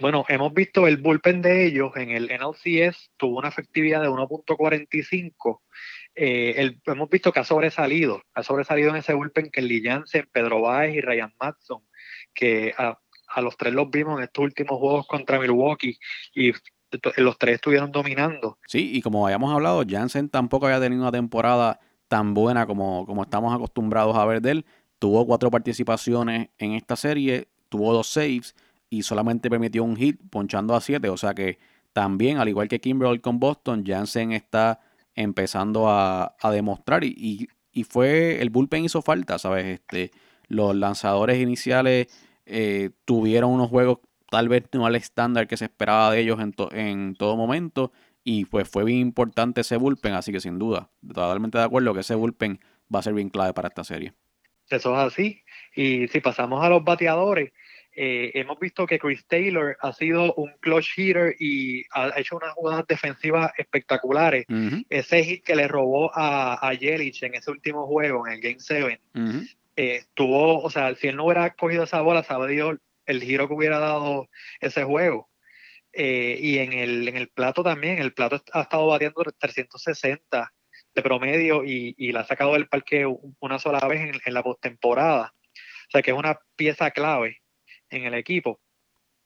Bueno, 0.01 0.25
hemos 0.27 0.53
visto 0.53 0.87
el 0.87 0.97
bullpen 0.97 1.41
de 1.41 1.67
ellos 1.67 1.95
en 1.95 2.09
el 2.09 2.25
NLCS, 2.25 3.11
tuvo 3.15 3.37
una 3.37 3.49
efectividad 3.49 4.01
de 4.01 4.09
1.45 4.09 5.59
eh, 6.15 6.77
hemos 6.85 7.09
visto 7.09 7.31
que 7.31 7.39
ha 7.39 7.43
sobresalido, 7.43 8.21
ha 8.33 8.43
sobresalido 8.43 8.89
en 8.89 8.97
ese 8.97 9.13
bullpen 9.13 9.49
que 9.49 9.81
Jansen, 9.83 10.29
Pedro 10.31 10.61
Baez 10.61 10.95
y 10.95 11.01
Ryan 11.01 11.33
Matson, 11.39 11.81
que 12.33 12.73
a, 12.77 12.97
los 13.41 13.57
tres 13.57 13.73
los 13.73 13.89
vimos 13.89 14.19
en 14.19 14.25
estos 14.25 14.43
últimos 14.43 14.77
juegos 14.77 15.07
contra 15.07 15.39
Milwaukee 15.39 15.97
y 16.35 16.51
los 17.17 17.37
tres 17.39 17.55
estuvieron 17.55 17.91
dominando. 17.91 18.59
Sí, 18.67 18.91
y 18.93 19.01
como 19.01 19.25
habíamos 19.25 19.51
hablado, 19.51 19.83
Jansen 19.87 20.29
tampoco 20.29 20.67
había 20.67 20.79
tenido 20.79 21.01
una 21.01 21.11
temporada 21.11 21.79
tan 22.07 22.35
buena 22.35 22.67
como, 22.67 23.07
como 23.07 23.23
estamos 23.23 23.53
acostumbrados 23.53 24.15
a 24.15 24.25
ver 24.25 24.41
de 24.41 24.51
él. 24.51 24.65
Tuvo 24.99 25.25
cuatro 25.25 25.49
participaciones 25.49 26.49
en 26.59 26.73
esta 26.73 26.95
serie, 26.95 27.47
tuvo 27.69 27.91
dos 27.91 28.07
saves 28.07 28.55
y 28.87 29.01
solamente 29.01 29.49
permitió 29.49 29.83
un 29.83 29.95
hit, 29.95 30.19
ponchando 30.29 30.75
a 30.75 30.81
siete. 30.81 31.09
O 31.09 31.17
sea 31.17 31.33
que 31.33 31.57
también, 31.91 32.37
al 32.37 32.49
igual 32.49 32.67
que 32.67 32.79
Kimberly 32.79 33.19
con 33.19 33.39
Boston, 33.39 33.83
Jansen 33.83 34.31
está 34.31 34.79
empezando 35.15 35.89
a, 35.89 36.35
demostrar 36.51 37.03
y, 37.03 37.47
fue, 37.89 38.41
el 38.41 38.49
bullpen 38.49 38.85
hizo 38.85 39.01
falta, 39.01 39.39
¿sabes? 39.39 39.65
Este, 39.65 40.11
los 40.47 40.75
lanzadores 40.75 41.39
iniciales 41.39 42.07
eh, 42.45 42.91
tuvieron 43.05 43.51
unos 43.51 43.69
juegos 43.69 43.99
tal 44.29 44.49
vez 44.49 44.63
no 44.73 44.85
al 44.85 44.95
estándar 44.95 45.47
que 45.47 45.57
se 45.57 45.65
esperaba 45.65 46.11
de 46.11 46.19
ellos 46.19 46.39
en, 46.39 46.53
en 46.71 47.15
todo 47.15 47.37
momento 47.37 47.91
y 48.23 48.45
pues 48.45 48.69
fue 48.69 48.83
bien 48.83 48.99
importante 48.99 49.61
ese 49.61 49.77
bullpen, 49.77 50.13
así 50.13 50.31
que 50.31 50.39
sin 50.39 50.57
duda, 50.57 50.89
totalmente 51.05 51.57
de 51.57 51.63
acuerdo 51.63 51.93
que 51.93 51.99
ese 52.01 52.15
bullpen 52.15 52.59
va 52.93 52.99
a 52.99 53.03
ser 53.03 53.13
bien 53.13 53.29
clave 53.29 53.53
para 53.53 53.67
esta 53.67 53.83
serie. 53.83 54.13
Eso 54.69 54.93
es 54.93 55.13
así. 55.13 55.43
Y 55.75 56.07
si 56.07 56.21
pasamos 56.21 56.63
a 56.63 56.69
los 56.69 56.83
bateadores, 56.83 57.51
eh, 57.95 58.31
hemos 58.33 58.59
visto 58.59 58.87
que 58.87 58.97
Chris 58.97 59.25
Taylor 59.27 59.77
ha 59.79 59.93
sido 59.93 60.33
un 60.35 60.51
clutch 60.59 60.97
hitter 60.97 61.35
y 61.39 61.83
ha 61.91 62.11
hecho 62.19 62.37
unas 62.37 62.53
jugadas 62.53 62.87
defensivas 62.87 63.51
espectaculares. 63.57 64.45
Ese 64.89 65.23
hit 65.23 65.43
que 65.43 65.55
le 65.55 65.67
robó 65.67 66.11
a, 66.13 66.67
a 66.67 66.73
Yelich 66.73 67.21
en 67.23 67.35
ese 67.35 67.51
último 67.51 67.85
juego, 67.85 68.25
en 68.27 68.33
el 68.33 68.41
Game 68.41 68.59
7, 68.59 68.99
eh, 69.75 70.03
tuvo, 70.13 70.61
o 70.61 70.69
sea, 70.69 70.95
si 70.95 71.07
él 71.07 71.15
no 71.15 71.25
hubiera 71.25 71.53
cogido 71.53 71.83
esa 71.83 72.01
bola, 72.01 72.23
sabría 72.23 72.75
el 73.05 73.21
giro 73.21 73.47
que 73.47 73.53
hubiera 73.53 73.79
dado 73.79 74.29
ese 74.59 74.83
juego. 74.83 75.29
Eh, 75.91 76.39
y 76.41 76.57
en 76.57 76.73
el, 76.73 77.07
en 77.07 77.17
el 77.17 77.29
plato 77.29 77.63
también, 77.63 77.99
el 77.99 78.13
plato 78.13 78.41
ha 78.53 78.61
estado 78.61 78.87
batiendo 78.87 79.23
360 79.37 80.51
de 80.95 81.01
promedio 81.01 81.63
y, 81.63 81.93
y 81.97 82.11
la 82.11 82.21
ha 82.21 82.25
sacado 82.25 82.53
del 82.53 82.67
parque 82.67 83.05
una 83.39 83.59
sola 83.59 83.87
vez 83.87 84.01
en, 84.01 84.21
en 84.25 84.33
la 84.33 84.41
postemporada. 84.41 85.33
O 85.87 85.91
sea 85.91 86.01
que 86.01 86.09
es 86.11 86.17
una 86.17 86.39
pieza 86.55 86.89
clave 86.89 87.42
en 87.93 88.05
el 88.05 88.13
equipo. 88.13 88.59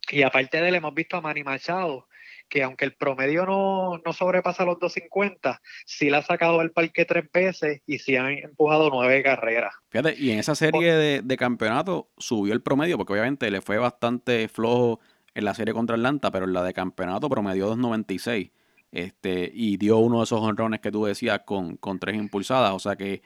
Y 0.10 0.24
aparte 0.24 0.62
de 0.62 0.70
él, 0.70 0.76
hemos 0.76 0.94
visto 0.94 1.18
a 1.18 1.22
Manny 1.22 1.44
Machado, 1.44 2.08
que 2.48 2.64
aunque 2.64 2.86
el 2.86 2.96
promedio 2.96 3.46
no, 3.46 4.02
no 4.06 4.14
sobrepasa 4.14 4.64
los 4.64 4.80
250, 4.80 5.62
sí 5.86 6.10
la 6.10 6.20
ha 6.20 6.22
sacado 6.22 6.60
del 6.60 6.72
parque 6.72 7.04
tres 7.04 7.30
veces 7.32 7.82
y 7.86 8.00
sí 8.00 8.16
han 8.16 8.32
empujado 8.32 8.90
nueve 8.90 9.22
carreras. 9.22 9.74
Fíjate, 9.90 10.16
y 10.18 10.32
en 10.32 10.40
esa 10.40 10.56
serie 10.56 10.94
de, 10.94 11.22
de 11.22 11.38
campeonato 11.38 12.10
subió 12.18 12.54
el 12.54 12.62
promedio, 12.62 12.98
porque 12.98 13.14
obviamente 13.14 13.52
le 13.52 13.62
fue 13.62 13.78
bastante 13.78 14.48
flojo 14.48 15.02
en 15.34 15.46
la 15.46 15.54
serie 15.54 15.74
contra 15.74 15.96
Atlanta, 15.96 16.32
pero 16.32 16.46
en 16.46 16.54
la 16.54 16.64
de 16.64 16.74
campeonato 16.74 17.30
promedió 17.30 17.76
2.96 17.76 18.52
este, 18.92 19.52
y 19.54 19.78
dio 19.78 19.98
uno 19.98 20.20
de 20.20 20.24
esos 20.24 20.42
honrones 20.42 20.80
que 20.80 20.92
tú 20.92 21.06
decías 21.06 21.42
con, 21.46 21.78
con 21.78 22.00
tres 22.00 22.16
impulsadas. 22.16 22.74
O 22.74 22.80
sea 22.80 22.96
que 22.96 23.22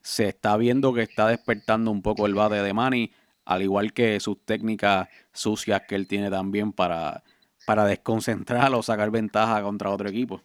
se 0.00 0.28
está 0.28 0.56
viendo 0.56 0.94
que 0.94 1.02
está 1.02 1.26
despertando 1.28 1.90
un 1.90 2.02
poco 2.02 2.26
el 2.26 2.34
bate 2.34 2.62
de 2.62 2.72
Manny, 2.72 3.12
al 3.46 3.62
igual 3.62 3.92
que 3.94 4.20
sus 4.20 4.44
técnicas 4.44 5.08
sucias 5.32 5.82
que 5.88 5.94
él 5.94 6.06
tiene 6.06 6.30
también 6.30 6.72
para, 6.72 7.22
para 7.66 7.86
desconcentrar 7.86 8.70
o 8.74 8.82
sacar 8.82 9.10
ventaja 9.10 9.62
contra 9.62 9.90
otro 9.90 10.08
equipo. 10.08 10.42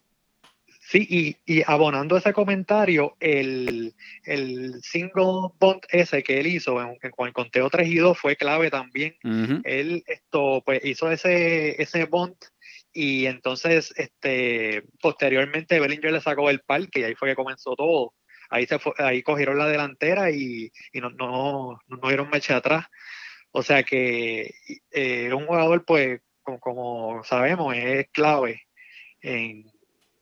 Sí, 0.83 1.07
y, 1.09 1.37
y 1.45 1.63
abonando 1.67 2.17
ese 2.17 2.33
comentario, 2.33 3.15
el, 3.21 3.93
el 4.25 4.81
single 4.81 5.51
bunt 5.57 5.85
ese 5.89 6.21
que 6.21 6.39
él 6.39 6.47
hizo 6.47 6.81
en, 6.81 6.97
con 7.11 7.27
el 7.27 7.33
conteo 7.33 7.69
3 7.69 7.87
y 7.87 7.95
2 7.95 8.17
fue 8.17 8.35
clave 8.35 8.69
también. 8.69 9.15
Él 9.63 10.03
esto, 10.05 10.61
pues, 10.65 10.83
hizo 10.83 11.09
ese, 11.09 11.81
ese 11.81 12.05
bunt 12.05 12.35
y 12.93 13.25
entonces 13.27 13.93
este, 13.95 14.83
posteriormente 15.01 15.79
Bellinger 15.79 16.11
le 16.11 16.19
sacó 16.19 16.49
el 16.49 16.59
parque 16.59 16.99
y 16.99 17.03
ahí 17.03 17.15
fue 17.15 17.29
que 17.29 17.35
comenzó 17.35 17.75
todo. 17.75 18.13
Ahí, 18.51 18.67
se 18.67 18.77
fue, 18.77 18.93
ahí 18.99 19.23
cogieron 19.23 19.57
la 19.57 19.67
delantera 19.67 20.29
y, 20.29 20.71
y 20.93 21.01
no, 21.01 21.09
no, 21.09 21.79
no, 21.87 22.07
dieron 22.07 22.29
mecha 22.29 22.57
atrás. 22.57 22.85
O 23.51 23.63
sea 23.63 23.83
que 23.83 24.53
eh, 24.91 25.33
un 25.33 25.47
jugador, 25.47 25.83
pues, 25.85 26.21
como, 26.43 26.59
como 26.59 27.23
sabemos, 27.23 27.75
es 27.75 28.07
clave 28.11 28.61
en 29.21 29.65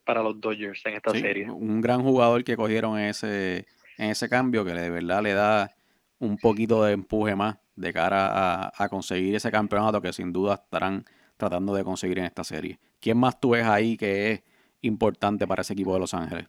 para 0.09 0.23
los 0.23 0.41
Dodgers 0.41 0.83
en 0.85 0.95
esta 0.95 1.11
serie. 1.11 1.51
Un 1.51 1.81
gran 1.81 2.01
jugador 2.01 2.43
que 2.43 2.57
cogieron 2.57 2.97
en 2.97 3.09
ese, 3.09 3.67
en 3.95 4.09
ese 4.09 4.27
cambio 4.27 4.65
que 4.65 4.73
de 4.73 4.89
verdad 4.89 5.21
le 5.21 5.33
da 5.33 5.75
un 6.17 6.35
poquito 6.37 6.83
de 6.83 6.93
empuje 6.93 7.35
más 7.35 7.59
de 7.75 7.93
cara 7.93 8.71
a, 8.75 8.89
conseguir 8.89 9.35
ese 9.35 9.51
campeonato 9.51 10.01
que 10.01 10.11
sin 10.11 10.33
duda 10.33 10.55
estarán 10.55 11.05
tratando 11.37 11.75
de 11.75 11.83
conseguir 11.83 12.17
en 12.17 12.25
esta 12.25 12.43
serie. 12.43 12.79
¿Quién 12.99 13.19
más 13.19 13.39
tú 13.39 13.51
ves 13.51 13.67
ahí 13.67 13.97
que 13.97 14.31
es 14.31 14.43
importante 14.81 15.45
para 15.45 15.61
ese 15.61 15.73
equipo 15.73 15.93
de 15.93 15.99
Los 15.99 16.15
Ángeles? 16.15 16.47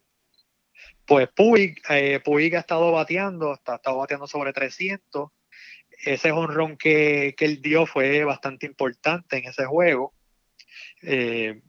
Pues 1.11 1.28
Puig, 1.34 1.82
eh, 1.88 2.20
Puig 2.24 2.54
ha 2.54 2.61
estado 2.61 2.92
bateando, 2.92 3.50
ha 3.50 3.74
estado 3.74 3.96
bateando 3.96 4.28
sobre 4.28 4.52
300. 4.52 5.30
Ese 6.06 6.30
honrón 6.30 6.76
que, 6.76 7.34
que 7.36 7.46
él 7.46 7.61
dio 7.61 7.84
fue 7.84 8.22
bastante 8.22 8.64
importante 8.64 9.38
en 9.38 9.46
ese 9.46 9.64
juego. 9.66 10.14
Eh, 11.02 11.62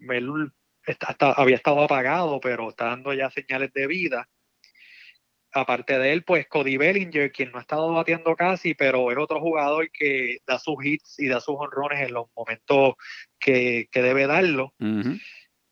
había 1.20 1.56
estado 1.56 1.82
apagado, 1.82 2.40
pero 2.40 2.70
está 2.70 2.86
dando 2.86 3.16
ya 3.16 3.32
señales 3.32 3.74
de 3.74 3.88
vida. 3.88 4.30
Aparte 5.52 5.98
de 5.98 6.14
él, 6.14 6.24
pues 6.24 6.48
Cody 6.48 6.78
Bellinger, 6.78 7.32
quien 7.32 7.50
no 7.50 7.58
ha 7.58 7.62
estado 7.62 7.92
batiendo 7.92 8.36
casi, 8.36 8.76
pero 8.76 9.12
es 9.12 9.18
otro 9.18 9.40
jugador 9.40 9.90
que 9.90 10.38
da 10.46 10.60
sus 10.60 10.86
hits 10.86 11.18
y 11.18 11.28
da 11.28 11.40
sus 11.40 11.56
honrones 11.58 12.00
en 12.00 12.14
los 12.14 12.28
momentos 12.36 12.94
que, 13.40 13.90
debe 13.92 14.28
darlo. 14.28 14.76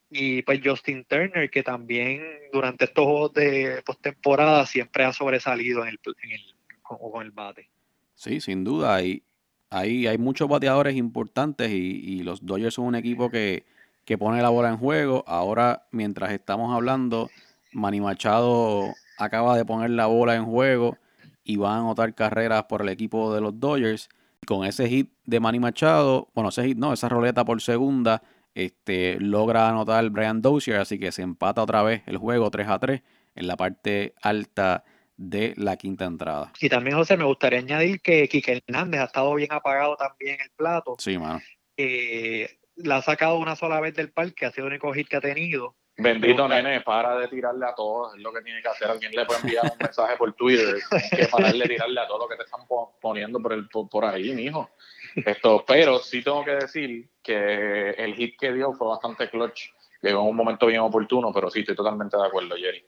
Y 0.09 0.41
pues 0.41 0.59
Justin 0.63 1.05
Turner, 1.05 1.49
que 1.49 1.61
también 1.61 2.23
durante 2.51 2.85
estos 2.85 3.05
juegos 3.05 3.33
de 3.33 3.81
postemporada 3.85 4.65
siempre 4.65 5.03
ha 5.03 5.13
sobresalido 5.13 5.83
en 5.83 5.89
el, 5.89 5.99
en 6.23 6.31
el, 6.31 6.41
con, 6.81 7.21
el 7.21 7.31
bate. 7.31 7.69
Sí, 8.15 8.41
sin 8.41 8.63
duda. 8.63 8.95
Hay, 8.95 9.23
hay, 9.69 10.17
muchos 10.17 10.49
bateadores 10.49 10.95
importantes 10.95 11.69
y, 11.69 11.75
y 11.75 12.23
los 12.23 12.43
Dodgers 12.45 12.73
son 12.73 12.85
un 12.85 12.95
equipo 12.95 13.29
que, 13.29 13.65
que 14.09 14.17
pone 14.17 14.41
la 14.41 14.49
bola 14.49 14.69
en 14.69 14.77
juego. 14.77 15.23
Ahora, 15.27 15.85
mientras 15.91 16.31
estamos 16.31 16.73
hablando, 16.73 17.29
Manny 17.73 18.01
Machado 18.01 18.95
acaba 19.19 19.55
de 19.55 19.65
poner 19.65 19.91
la 19.91 20.07
bola 20.07 20.35
en 20.35 20.45
juego 20.45 20.97
y 21.43 21.57
va 21.57 21.75
a 21.75 21.79
anotar 21.79 22.15
carreras 22.15 22.63
por 22.63 22.81
el 22.81 22.89
equipo 22.89 23.31
de 23.33 23.41
los 23.41 23.59
Dodgers. 23.59 24.09
Con 24.47 24.65
ese 24.65 24.89
hit 24.89 25.11
de 25.25 25.39
Manny 25.39 25.59
Machado, 25.59 26.27
bueno, 26.33 26.49
ese 26.49 26.63
hit 26.65 26.77
no, 26.77 26.91
esa 26.91 27.07
roleta 27.07 27.45
por 27.45 27.61
segunda, 27.61 28.23
este, 28.55 29.17
logra 29.19 29.69
anotar 29.69 30.09
Brian 30.09 30.41
Dozier, 30.41 30.77
así 30.77 30.99
que 30.99 31.11
se 31.11 31.21
empata 31.21 31.63
otra 31.63 31.83
vez 31.83 32.03
el 32.05 32.17
juego 32.17 32.49
3 32.51 32.67
a 32.67 32.79
3 32.79 33.01
en 33.35 33.47
la 33.47 33.55
parte 33.57 34.13
alta 34.21 34.83
de 35.17 35.53
la 35.57 35.75
quinta 35.75 36.05
entrada. 36.05 36.53
Y 36.59 36.69
también, 36.69 36.95
José, 36.95 37.17
me 37.17 37.25
gustaría 37.25 37.59
añadir 37.59 38.01
que 38.01 38.27
Quique 38.29 38.61
Hernández 38.65 39.01
ha 39.01 39.05
estado 39.05 39.35
bien 39.35 39.51
apagado 39.51 39.97
también 39.97 40.35
en 40.35 40.41
el 40.41 40.51
plato. 40.55 40.95
Sí, 40.97 41.17
mano. 41.17 41.41
Eh, 41.75 42.49
la 42.77 42.97
ha 42.97 43.01
sacado 43.01 43.37
una 43.37 43.55
sola 43.55 43.79
vez 43.79 43.93
del 43.95 44.11
parque, 44.11 44.45
ha 44.45 44.51
sido 44.51 44.67
el 44.67 44.73
único 44.73 44.93
hit 44.93 45.07
que 45.07 45.17
ha 45.17 45.21
tenido. 45.21 45.75
Bendito 45.97 46.47
nene, 46.47 46.79
para 46.79 47.17
de 47.17 47.27
tirarle 47.27 47.65
a 47.65 47.75
todos, 47.75 48.15
es 48.15 48.21
lo 48.21 48.31
que 48.31 48.41
tiene 48.41 48.61
que 48.61 48.69
hacer. 48.69 48.89
Alguien 48.89 49.11
le 49.11 49.25
puede 49.25 49.41
enviar 49.41 49.65
un 49.65 49.77
mensaje 49.77 50.15
por 50.15 50.31
Twitter, 50.33 50.77
que 51.09 51.27
para 51.27 51.51
de 51.51 51.67
tirarle 51.67 51.99
a 51.99 52.07
todo 52.07 52.19
lo 52.19 52.27
que 52.29 52.37
te 52.37 52.43
están 52.43 52.61
poniendo 53.01 53.41
por, 53.41 53.51
el, 53.51 53.67
por, 53.67 54.05
ahí, 54.05 54.33
mijo. 54.33 54.69
Esto, 55.15 55.63
pero 55.67 55.99
sí 55.99 56.23
tengo 56.23 56.43
que 56.43 56.51
decir 56.51 57.09
que 57.23 57.91
el 57.91 58.15
hit 58.15 58.39
que 58.39 58.53
dio 58.53 58.73
fue 58.73 58.87
bastante 58.87 59.29
clutch. 59.29 59.69
Llegó 60.01 60.21
en 60.21 60.29
un 60.29 60.35
momento 60.35 60.67
bien 60.67 60.81
oportuno, 60.81 61.31
pero 61.33 61.49
sí, 61.49 61.59
estoy 61.59 61.75
totalmente 61.75 62.15
de 62.15 62.25
acuerdo, 62.25 62.55
Jerry. 62.55 62.83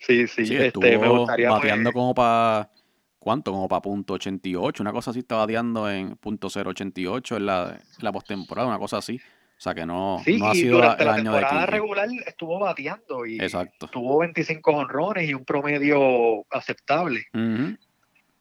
Sí, 0.00 0.26
sí, 0.26 0.46
sí 0.46 0.56
este, 0.56 0.98
me 0.98 1.08
gustaría 1.08 1.50
bateando 1.50 1.92
como 1.92 2.14
para 2.14 2.70
¿cuánto? 3.18 3.52
Como 3.52 3.68
para 3.68 3.82
punto 3.82 4.14
88, 4.14 4.82
una 4.82 4.92
cosa 4.92 5.10
así 5.10 5.20
está 5.20 5.36
bateando 5.36 5.90
en 5.90 6.16
punto 6.16 6.48
088 6.48 7.36
en 7.36 7.46
la, 7.46 7.78
la 8.00 8.12
postemporada, 8.12 8.68
una 8.68 8.78
cosa 8.78 8.98
así. 8.98 9.20
O 9.58 9.60
sea 9.60 9.74
que 9.74 9.84
no, 9.84 10.22
no 10.24 10.46
ha 10.46 10.54
sido 10.54 10.76
durante 10.76 11.02
el 11.02 11.08
la 11.08 11.14
año 11.14 11.32
temporada 11.32 11.60
de 11.62 11.66
regular 11.66 12.08
estuvo 12.24 12.60
bateando 12.60 13.26
y 13.26 13.40
Exacto. 13.40 13.88
tuvo 13.88 14.20
25 14.20 14.70
honrones 14.70 15.28
y 15.28 15.34
un 15.34 15.44
promedio 15.44 16.44
aceptable. 16.48 17.26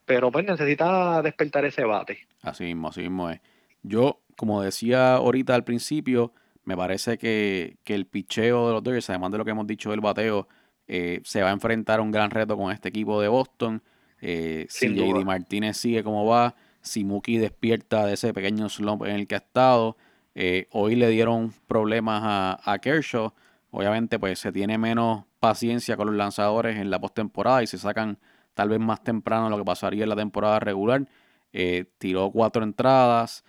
Pero 0.08 0.32
pues 0.32 0.44
necesita 0.44 1.22
despertar 1.22 1.66
ese 1.66 1.84
bate. 1.84 2.18
Así 2.42 2.64
mismo, 2.64 2.88
así 2.88 3.02
mismo 3.02 3.30
es. 3.30 3.40
Yo, 3.84 4.22
como 4.36 4.64
decía 4.64 5.18
ahorita 5.18 5.54
al 5.54 5.64
principio, 5.64 6.34
me 6.64 6.76
parece 6.76 7.20
que, 7.20 7.78
que 7.84 7.94
el 7.94 8.08
picheo 8.08 8.68
de 8.68 8.74
los 8.74 8.84
Dodgers, 8.84 9.10
además 9.12 9.32
de 9.34 9.38
lo 9.38 9.46
que 9.46 9.52
hemos 9.52 9.68
dicho 9.68 9.92
del 9.92 10.02
bateo, 10.02 10.48
eh, 10.88 11.20
se 11.24 11.42
va 11.42 11.50
a 11.50 11.54
enfrentar 11.54 12.00
a 12.00 12.02
un 12.02 12.12
gran 12.12 12.32
reto 12.32 12.58
con 12.58 12.72
este 12.72 12.90
equipo 12.90 13.22
de 13.22 13.28
Boston. 13.28 13.84
Eh, 14.22 14.66
si 14.70 14.96
JD 14.96 15.26
Martínez 15.26 15.78
sigue 15.78 16.04
como 16.04 16.26
va, 16.26 16.56
si 16.82 17.04
Mookie 17.04 17.38
despierta 17.38 18.06
de 18.06 18.14
ese 18.14 18.34
pequeño 18.34 18.70
slump 18.70 19.04
en 19.04 19.12
el 19.12 19.28
que 19.28 19.36
ha 19.36 19.40
estado. 19.40 19.98
Eh, 20.34 20.68
hoy 20.72 20.96
le 20.96 21.10
dieron 21.10 21.54
problemas 21.68 22.22
a, 22.64 22.80
Kershaw. 22.80 23.34
Obviamente, 23.72 24.18
pues 24.18 24.40
se 24.40 24.52
tiene 24.52 24.78
menos 24.78 25.26
paciencia 25.40 25.98
con 25.98 26.08
los 26.08 26.16
lanzadores 26.16 26.78
en 26.78 26.90
la 26.90 27.00
postemporada 27.00 27.62
y 27.64 27.68
se 27.68 27.78
sacan 27.78 28.18
tal 28.58 28.70
vez 28.70 28.80
más 28.80 29.04
temprano 29.04 29.50
lo 29.50 29.58
que 29.58 29.64
pasaría 29.64 30.04
en 30.04 30.10
la 30.10 30.16
temporada 30.16 30.60
regular. 30.60 31.08
Eh, 31.54 31.86
tiró 32.00 32.32
cuatro 32.32 32.64
entradas, 32.64 33.46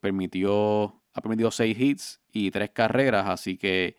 permitió, 0.00 1.00
ha 1.14 1.20
permitido 1.22 1.50
seis 1.50 1.78
hits 1.78 2.20
y 2.32 2.50
tres 2.50 2.70
carreras, 2.70 3.26
así 3.28 3.56
que 3.56 3.96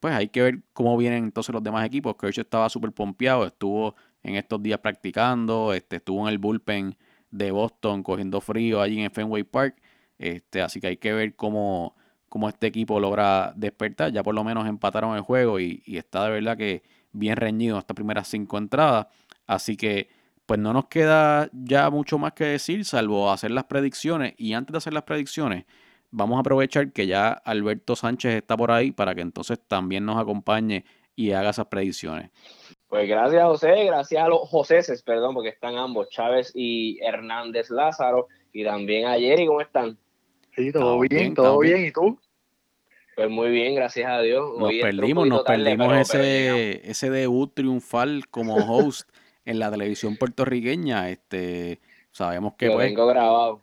pues 0.00 0.14
hay 0.14 0.28
que 0.28 0.42
ver 0.42 0.62
cómo 0.72 0.96
vienen 0.96 1.24
entonces 1.24 1.52
los 1.52 1.62
demás 1.62 1.86
equipos. 1.86 2.16
Kershaw 2.16 2.42
estaba 2.42 2.68
súper 2.68 2.92
pompeado, 2.92 3.46
estuvo 3.46 3.94
en 4.22 4.36
estos 4.36 4.62
días 4.62 4.80
practicando, 4.80 5.72
este, 5.72 5.96
estuvo 5.96 6.26
en 6.26 6.32
el 6.32 6.38
bullpen 6.38 6.96
de 7.30 7.50
Boston 7.50 8.02
cogiendo 8.02 8.40
frío 8.40 8.80
allí 8.80 9.00
en 9.00 9.10
Fenway 9.10 9.44
Park, 9.44 9.80
este, 10.18 10.62
así 10.62 10.80
que 10.80 10.88
hay 10.88 10.96
que 10.96 11.12
ver 11.12 11.34
cómo, 11.36 11.96
cómo 12.28 12.48
este 12.48 12.66
equipo 12.66 12.98
logra 13.00 13.52
despertar, 13.56 14.12
ya 14.12 14.22
por 14.22 14.34
lo 14.34 14.42
menos 14.42 14.66
empataron 14.66 15.16
el 15.16 15.22
juego 15.22 15.60
y, 15.60 15.82
está 15.86 16.24
de 16.24 16.30
verdad 16.30 16.56
que 16.56 16.82
bien 17.14 17.36
reñido 17.36 17.78
estas 17.78 17.94
primeras 17.94 18.28
cinco 18.28 18.58
entradas, 18.58 19.06
así 19.46 19.76
que 19.76 20.08
pues 20.46 20.60
no 20.60 20.74
nos 20.74 20.88
queda 20.88 21.48
ya 21.52 21.88
mucho 21.88 22.18
más 22.18 22.34
que 22.34 22.44
decir, 22.44 22.84
salvo 22.84 23.30
hacer 23.30 23.50
las 23.50 23.64
predicciones. 23.64 24.34
Y 24.36 24.52
antes 24.52 24.72
de 24.72 24.78
hacer 24.78 24.92
las 24.92 25.04
predicciones, 25.04 25.64
vamos 26.10 26.36
a 26.36 26.40
aprovechar 26.40 26.92
que 26.92 27.06
ya 27.06 27.30
Alberto 27.32 27.96
Sánchez 27.96 28.34
está 28.34 28.56
por 28.56 28.70
ahí 28.70 28.92
para 28.92 29.14
que 29.14 29.22
entonces 29.22 29.58
también 29.66 30.04
nos 30.04 30.20
acompañe 30.20 30.84
y 31.16 31.32
haga 31.32 31.50
esas 31.50 31.66
predicciones. 31.66 32.30
Pues 32.88 33.08
gracias 33.08 33.42
José, 33.42 33.84
gracias 33.86 34.22
a 34.22 34.28
los 34.28 34.40
Joséses, 34.48 35.02
perdón, 35.02 35.34
porque 35.34 35.48
están 35.48 35.76
ambos, 35.76 36.08
Chávez 36.10 36.52
y 36.54 36.98
Hernández 37.02 37.70
Lázaro, 37.70 38.28
y 38.52 38.64
también 38.64 39.06
a 39.06 39.18
Jerry, 39.18 39.46
¿cómo 39.46 39.60
están? 39.60 39.98
Sí, 40.54 40.70
todo 40.70 41.00
bien, 41.00 41.34
todo 41.34 41.58
bien, 41.58 41.86
¿y 41.86 41.90
tú? 41.90 42.18
Pues 43.16 43.30
muy 43.30 43.50
bien, 43.50 43.74
gracias 43.74 44.10
a 44.10 44.20
Dios. 44.20 44.58
Nos 44.58 44.72
perdimos, 44.80 45.26
nos 45.28 45.42
perdimos 45.42 45.96
ese, 45.96 46.88
ese 46.88 47.10
debut 47.10 47.52
triunfal 47.54 48.28
como 48.28 48.56
host 48.56 49.08
en 49.44 49.58
la 49.58 49.70
televisión 49.70 50.16
puertorriqueña. 50.16 51.10
Este, 51.10 51.80
sabemos 52.10 52.54
que 52.54 52.70
pues, 52.70 52.92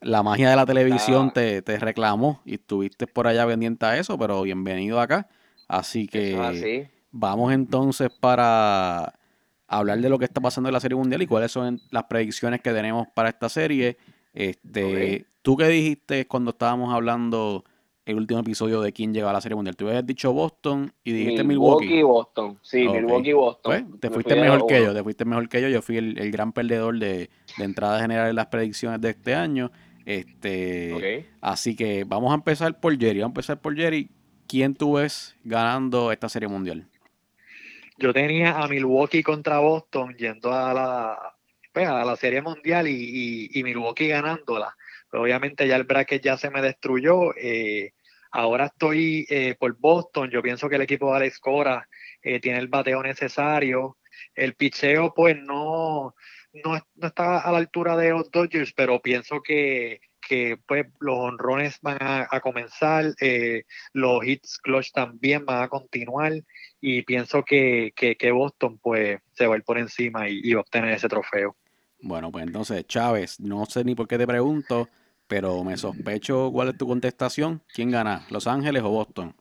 la 0.02 0.24
magia 0.24 0.50
de 0.50 0.56
la 0.56 0.66
televisión 0.66 1.32
te, 1.32 1.62
te, 1.62 1.78
reclamó 1.80 2.42
y 2.46 2.56
estuviste 2.56 3.08
por 3.08 3.28
allá 3.28 3.46
pendiente 3.46 3.86
a 3.86 3.98
eso, 3.98 4.18
pero 4.18 4.42
bienvenido 4.44 5.00
acá. 5.00 5.28
Así 5.68 6.08
que 6.08 6.90
vamos 7.12 7.54
entonces 7.54 8.10
para 8.10 9.14
hablar 9.68 10.00
de 10.00 10.10
lo 10.10 10.20
que 10.20 10.26
está 10.26 10.42
pasando 10.42 10.70
en 10.70 10.74
la 10.74 10.80
Serie 10.80 10.98
Mundial 10.98 11.22
y 11.22 11.28
cuáles 11.28 11.52
son 11.52 11.82
las 11.92 12.04
predicciones 12.06 12.62
que 12.62 12.72
tenemos 12.72 13.08
para 13.14 13.30
esta 13.30 13.48
serie. 13.48 13.98
Este, 14.34 15.26
¿Tú 15.42 15.58
qué 15.58 15.68
dijiste 15.68 16.28
cuando 16.28 16.52
estábamos 16.52 16.94
hablando 16.94 17.64
el 18.06 18.16
último 18.18 18.40
episodio 18.40 18.82
de 18.82 18.92
quién 18.94 19.14
llega 19.14 19.30
a 19.30 19.34
la 19.34 19.42
Serie 19.42 19.56
Mundial. 19.56 19.76
Tú 19.76 19.88
habías 19.88 20.06
dicho 20.06 20.34
Boston 20.34 20.92
y 21.04 21.12
dijiste 21.12 21.44
Milwaukee. 21.44 21.86
Milwaukee 21.88 22.04
Boston. 22.04 22.60
Sí, 22.62 22.88
Ok. 22.88 22.96
Milwaukee 22.96 23.34
Boston. 23.34 23.62
Pues, 23.90 24.00
te 24.02 24.10
Me 24.10 24.14
fuiste 24.16 24.36
mejor 24.36 24.66
que 24.68 24.76
uno. 24.78 24.86
yo, 24.86 24.94
te 24.96 25.04
fuiste 25.04 25.26
mejor 25.26 25.50
que 25.50 25.62
yo. 25.62 25.68
Yo 25.70 25.82
fui 25.82 25.98
el, 25.98 26.18
el 26.20 26.32
gran 26.32 26.52
perdedor 26.52 26.98
de, 27.00 27.30
de 27.58 27.64
entrada 27.64 28.00
general 28.02 28.30
en 28.30 28.36
las 28.36 28.48
predicciones 28.48 29.00
de 29.02 29.12
este 29.12 29.36
año. 29.36 29.72
Este, 30.06 30.94
Ok. 30.94 31.26
Así 31.42 31.76
que 31.76 32.04
vamos 32.06 32.32
a 32.32 32.36
empezar 32.36 32.80
por 32.80 32.98
Jerry. 32.98 33.20
Vamos 33.20 33.30
a 33.30 33.36
empezar 33.40 33.62
por 33.62 33.76
Jerry. 33.76 34.10
¿Quién 34.48 34.74
tú 34.76 34.94
ves 34.94 35.36
ganando 35.44 36.12
esta 36.12 36.28
Serie 36.28 36.50
Mundial? 36.50 36.88
Yo 37.98 38.12
tenía 38.14 38.58
a 38.60 38.68
Milwaukee 38.68 39.22
contra 39.24 39.60
Boston 39.60 40.16
yendo 40.18 40.52
a 40.52 40.74
la, 40.74 41.18
pues, 41.72 41.88
a 41.88 42.04
la 42.04 42.16
Serie 42.16 42.42
Mundial 42.42 42.88
y, 42.88 42.92
y- 43.54 43.60
y 43.60 43.64
Milwaukee 43.64 44.08
ganándola. 44.08 44.76
Obviamente 45.14 45.68
ya 45.68 45.76
el 45.76 45.84
bracket 45.84 46.24
ya 46.24 46.38
se 46.38 46.50
me 46.50 46.62
destruyó. 46.62 47.36
eh, 47.38 47.94
ahora 48.32 48.68
estoy 48.68 49.26
eh, 49.30 49.56
por 49.60 49.78
Boston. 49.78 50.30
Yo 50.30 50.42
pienso 50.42 50.70
que 50.70 50.76
el 50.76 50.84
equipo 50.84 51.12
de 51.12 51.18
Alex 51.18 51.40
Cora 51.40 51.88
eh, 52.22 52.40
tiene 52.40 52.60
el 52.60 52.68
bateo 52.68 53.04
necesario. 53.04 53.98
El 54.36 54.56
picheo, 54.56 55.14
pues 55.14 55.38
no, 55.38 56.16
no, 56.54 56.88
no 56.96 57.08
está 57.08 57.40
a 57.40 57.52
la 57.52 57.58
altura 57.58 57.98
de 57.98 58.12
los 58.12 58.32
Dodgers, 58.32 58.74
pero 58.74 59.02
pienso 59.02 59.42
que, 59.42 60.00
que 60.28 60.58
pues, 60.66 60.86
los 61.00 61.18
honrones 61.18 61.80
van 61.82 61.98
a, 62.00 62.40
comenzar. 62.42 63.14
los 63.94 64.26
hits 64.26 64.60
clutch 64.60 64.92
también 64.92 65.46
van 65.46 65.64
a 65.64 65.68
continuar 65.70 66.34
y 66.80 67.02
pienso 67.04 67.44
que, 67.44 67.92
que, 67.96 68.16
que 68.16 68.32
Boston 68.32 68.80
pues 68.80 69.20
se 69.34 69.48
va 69.48 69.56
a 69.56 69.58
ir 69.58 69.64
por 69.64 69.78
encima 69.78 70.30
y, 70.30 70.40
y 70.44 70.54
va 70.54 70.60
a 70.60 70.62
obtener 70.62 70.94
ese 70.94 71.10
trofeo. 71.10 71.56
Bueno, 72.02 72.32
pues 72.32 72.46
entonces, 72.46 72.86
Chávez, 72.88 73.40
no 73.40 73.66
sé 73.66 73.84
ni 73.84 73.94
por 73.94 74.08
qué 74.08 74.18
te 74.18 74.26
pregunto, 74.26 74.90
pero 75.32 75.64
me 75.64 75.78
sospecho 75.78 76.52
cuál 76.52 76.68
es 76.68 76.78
tu 76.78 76.86
contestación. 76.86 77.64
¿Quién 77.74 77.90
gana? 77.90 78.26
¿Los 78.30 78.48
Ángeles 78.48 78.84
o 78.84 78.90
Boston? 78.90 79.34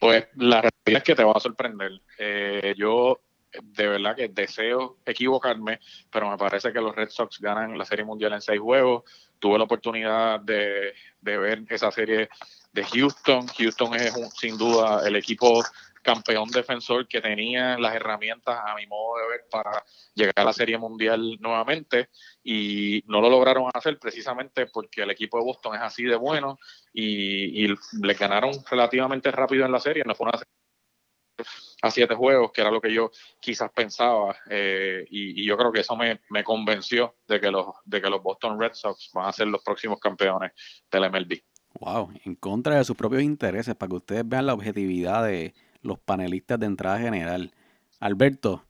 Pues 0.00 0.26
la 0.34 0.62
realidad 0.62 0.72
es 0.84 1.02
que 1.04 1.14
te 1.14 1.22
va 1.22 1.30
a 1.36 1.38
sorprender. 1.38 1.92
Eh, 2.18 2.74
yo 2.76 3.20
de 3.62 3.86
verdad 3.86 4.16
que 4.16 4.26
deseo 4.28 4.96
equivocarme, 5.06 5.78
pero 6.10 6.28
me 6.28 6.36
parece 6.36 6.72
que 6.72 6.80
los 6.80 6.92
Red 6.96 7.10
Sox 7.10 7.38
ganan 7.38 7.78
la 7.78 7.84
Serie 7.84 8.04
Mundial 8.04 8.32
en 8.32 8.40
seis 8.40 8.58
juegos. 8.58 9.04
Tuve 9.38 9.58
la 9.58 9.64
oportunidad 9.64 10.40
de, 10.40 10.92
de 11.20 11.38
ver 11.38 11.62
esa 11.68 11.92
serie 11.92 12.28
de 12.72 12.82
Houston. 12.82 13.46
Houston 13.46 13.94
es 13.94 14.12
un- 14.16 14.28
sin 14.32 14.58
duda 14.58 15.06
el 15.06 15.14
equipo 15.14 15.62
campeón 16.06 16.48
defensor 16.50 17.08
que 17.08 17.20
tenía 17.20 17.76
las 17.78 17.96
herramientas 17.96 18.60
a 18.64 18.76
mi 18.76 18.86
modo 18.86 19.18
de 19.18 19.28
ver 19.28 19.40
para 19.50 19.84
llegar 20.14 20.34
a 20.36 20.44
la 20.44 20.52
Serie 20.52 20.78
Mundial 20.78 21.36
nuevamente 21.40 22.10
y 22.44 23.02
no 23.08 23.20
lo 23.20 23.28
lograron 23.28 23.68
hacer 23.74 23.98
precisamente 23.98 24.66
porque 24.66 25.02
el 25.02 25.10
equipo 25.10 25.36
de 25.36 25.44
Boston 25.44 25.74
es 25.74 25.82
así 25.82 26.04
de 26.04 26.14
bueno 26.14 26.60
y, 26.92 27.64
y 27.64 27.74
le 28.00 28.14
ganaron 28.14 28.52
relativamente 28.70 29.32
rápido 29.32 29.66
en 29.66 29.72
la 29.72 29.80
serie, 29.80 30.04
no 30.06 30.14
fue 30.14 30.28
una 30.28 30.38
serie 30.38 30.52
a 31.82 31.90
siete 31.90 32.14
juegos, 32.14 32.52
que 32.52 32.60
era 32.60 32.70
lo 32.70 32.80
que 32.80 32.94
yo 32.94 33.10
quizás 33.40 33.70
pensaba, 33.72 34.36
eh, 34.48 35.04
y, 35.10 35.44
yo 35.44 35.56
creo 35.56 35.72
que 35.72 35.80
eso 35.80 35.96
me, 35.96 36.20
me 36.30 36.42
convenció 36.42 37.16
de 37.26 37.40
que, 37.40 37.50
los, 37.50 37.66
de 37.84 38.00
que 38.00 38.08
los 38.08 38.22
Boston 38.22 38.58
Red 38.58 38.72
Sox 38.72 39.10
van 39.12 39.28
a 39.28 39.32
ser 39.32 39.48
los 39.48 39.62
próximos 39.62 39.98
campeones 39.98 40.52
del 40.90 41.10
MLB. 41.10 41.42
Wow, 41.78 42.10
en 42.24 42.36
contra 42.36 42.76
de 42.76 42.84
sus 42.84 42.96
propios 42.96 43.22
intereses, 43.22 43.74
para 43.74 43.90
que 43.90 43.96
ustedes 43.96 44.26
vean 44.26 44.46
la 44.46 44.54
objetividad 44.54 45.26
de 45.26 45.52
los 45.86 45.98
panelistas 45.98 46.58
de 46.58 46.66
entrada 46.66 46.98
general. 46.98 47.50
Alberto, 48.00 48.64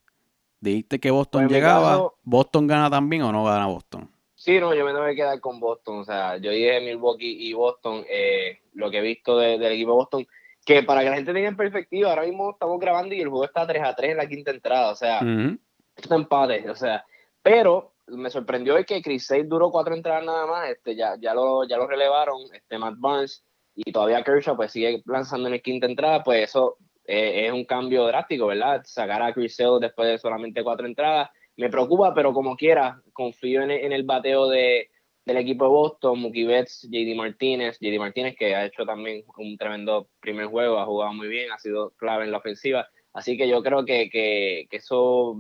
dijiste 0.61 1.01
que 1.01 1.11
Boston 1.11 1.45
Pues 1.45 1.53
llegaba. 1.55 1.91
caso- 1.91 2.15
¿Boston 2.23 2.67
gana 2.67 2.91
también 2.91 3.23
o 3.23 3.33
no 3.33 3.45
gana 3.45 3.67
Boston? 3.67 4.11
Sí, 4.35 4.61
no, 4.61 4.75
yo 4.75 4.85
me 4.85 4.93
tengo 4.93 5.07
que 5.07 5.17
quedar 5.17 5.41
con 5.41 5.59
Boston. 5.59 6.01
O 6.01 6.05
sea, 6.05 6.37
yo 6.37 6.51
dije 6.51 6.81
Milwaukee 6.81 7.49
y 7.49 7.53
Boston, 7.55 8.05
eh, 8.09 8.61
lo 8.75 8.91
que 8.91 8.99
he 8.99 9.03
visto 9.03 9.39
de- 9.39 9.59
del 9.59 9.73
equipo 9.73 9.91
de 9.93 9.97
Boston, 9.97 10.27
que 10.65 10.83
para 10.83 11.03
que 11.03 11.11
la 11.11 11.17
gente 11.17 11.33
tenga 11.33 11.49
en 11.49 11.57
perspectiva, 11.57 12.11
ahora 12.11 12.23
mismo 12.25 12.51
estamos 12.51 12.79
grabando 12.79 13.15
y 13.15 13.21
el 13.21 13.29
juego 13.29 13.45
está 13.45 13.67
3 13.67 13.83
a 13.83 13.95
3 13.95 14.11
en 14.13 14.17
la 14.19 14.29
quinta 14.29 14.51
entrada. 14.51 14.91
O 14.93 14.95
sea, 14.97 15.21
Ujú. 15.23 15.59
esto 15.97 16.15
empate, 16.15 16.69
o 16.69 16.75
sea, 16.75 17.05
pero 17.43 17.93
me 18.09 18.31
sorprendió 18.31 18.77
que 18.85 19.03
Chris 19.03 19.27
Sale 19.27 19.45
duró 19.45 19.71
cuatro 19.71 19.95
entradas 19.95 20.25
nada 20.25 20.47
más, 20.47 20.69
este, 20.71 20.95
ya, 20.95 21.17
ya 21.19 21.35
lo, 21.35 21.65
ya 21.65 21.77
lo 21.77 21.87
relevaron, 21.89 22.41
este 22.53 22.79
Matt 22.79 22.95
Barnes, 22.99 23.43
y 23.75 23.91
todavía 23.91 24.23
Kershaw 24.23 24.55
pues 24.57 24.71
sigue 24.73 25.03
lanzando 25.07 25.49
en 25.49 25.55
el 25.55 25.63
quinta 25.63 25.87
entrada, 25.87 26.23
pues 26.23 26.45
eso 26.51 26.77
eh, 27.07 27.47
es 27.47 27.53
un 27.53 27.65
cambio 27.65 28.07
drástico, 28.07 28.47
¿verdad? 28.47 28.83
Sacar 28.85 29.23
a 29.23 29.33
Chris 29.33 29.57
Sale 29.57 29.81
después 29.81 30.09
de 30.09 30.19
solamente 30.19 30.63
cuatro 30.63 30.87
entradas, 30.87 31.31
me 31.57 31.71
preocupa, 31.71 32.15
pero 32.15 32.33
como 32.33 32.57
quiera, 32.57 33.01
confío 33.13 33.63
en, 33.63 33.71
en 33.71 33.93
el 33.93 34.05
bateo 34.05 34.49
de, 34.49 34.91
del 35.25 35.37
equipo 35.39 35.65
de 35.65 35.71
Boston, 35.71 36.21
Mookie 36.21 36.45
Betts, 36.45 36.87
JD 36.91 37.17
Martínez, 37.17 37.79
JD 37.81 37.99
Martínez 37.99 38.37
que 38.39 38.55
ha 38.55 38.67
hecho 38.67 38.85
también 38.85 39.25
un 39.37 39.57
tremendo 39.57 40.09
primer 40.21 40.47
juego, 40.47 40.79
ha 40.79 40.87
jugado 40.87 41.13
muy 41.15 41.29
bien, 41.29 41.51
ha 41.51 41.59
sido 41.59 41.91
clave 41.93 42.25
en 42.25 42.31
la 42.31 42.39
ofensiva, 42.39 42.87
así 43.13 43.37
que 43.37 43.49
yo 43.49 43.63
creo 43.63 43.85
que, 43.85 44.11
que, 44.11 44.67
que 44.71 44.77
eso 44.77 45.37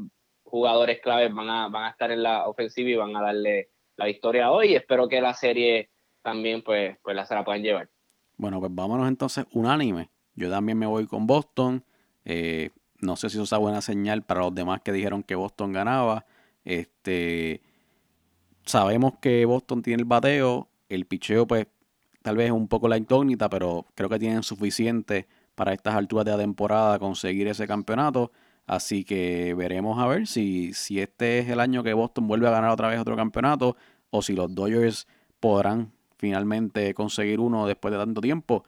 jugadores 0.46 1.00
claves 1.00 1.32
van 1.34 1.50
a, 1.50 1.68
van 1.68 1.84
a 1.84 1.90
estar 1.90 2.10
en 2.10 2.22
la 2.22 2.48
ofensiva 2.48 2.88
y 2.88 2.96
van 2.96 3.16
a 3.16 3.22
darle 3.22 3.70
la 3.96 4.06
victoria 4.06 4.50
hoy. 4.50 4.74
Espero 4.74 5.08
que 5.08 5.20
la 5.20 5.34
serie 5.34 5.90
también 6.22 6.62
pues, 6.62 6.96
pues 7.02 7.14
la 7.14 7.26
se 7.26 7.34
la 7.34 7.44
puedan 7.44 7.62
llevar. 7.62 7.90
Bueno, 8.36 8.60
pues 8.60 8.74
vámonos 8.74 9.08
entonces 9.08 9.46
unánime. 9.52 10.10
Yo 10.36 10.50
también 10.50 10.78
me 10.78 10.86
voy 10.86 11.06
con 11.06 11.26
Boston. 11.26 11.84
Eh, 12.24 12.70
no 13.00 13.16
sé 13.16 13.30
si 13.30 13.40
es 13.40 13.50
una 13.50 13.58
buena 13.58 13.80
señal 13.80 14.22
para 14.22 14.40
los 14.40 14.54
demás 14.54 14.80
que 14.82 14.92
dijeron 14.92 15.22
que 15.22 15.34
Boston 15.34 15.72
ganaba. 15.72 16.26
Este, 16.64 17.62
sabemos 18.64 19.14
que 19.20 19.44
Boston 19.44 19.82
tiene 19.82 20.02
el 20.02 20.06
bateo. 20.06 20.68
El 20.88 21.06
picheo, 21.06 21.46
pues, 21.46 21.66
tal 22.22 22.36
vez 22.36 22.46
es 22.46 22.52
un 22.52 22.68
poco 22.68 22.88
la 22.88 22.96
incógnita, 22.96 23.48
pero 23.48 23.86
creo 23.94 24.08
que 24.08 24.18
tienen 24.18 24.42
suficiente 24.42 25.26
para 25.54 25.72
estas 25.72 25.94
alturas 25.94 26.24
de 26.24 26.32
la 26.32 26.38
temporada 26.38 26.98
conseguir 26.98 27.48
ese 27.48 27.66
campeonato. 27.66 28.30
Así 28.66 29.04
que 29.04 29.54
veremos 29.54 29.98
a 29.98 30.06
ver 30.06 30.26
si, 30.26 30.72
si 30.74 31.00
este 31.00 31.38
es 31.38 31.48
el 31.48 31.60
año 31.60 31.82
que 31.82 31.94
Boston 31.94 32.26
vuelve 32.26 32.48
a 32.48 32.50
ganar 32.50 32.70
otra 32.70 32.88
vez 32.88 33.00
otro 33.00 33.16
campeonato 33.16 33.76
o 34.10 34.22
si 34.22 34.34
los 34.34 34.54
Dodgers 34.54 35.06
podrán 35.40 35.92
finalmente 36.18 36.94
conseguir 36.94 37.40
uno 37.40 37.66
después 37.66 37.92
de 37.92 37.98
tanto 37.98 38.20
tiempo. 38.20 38.64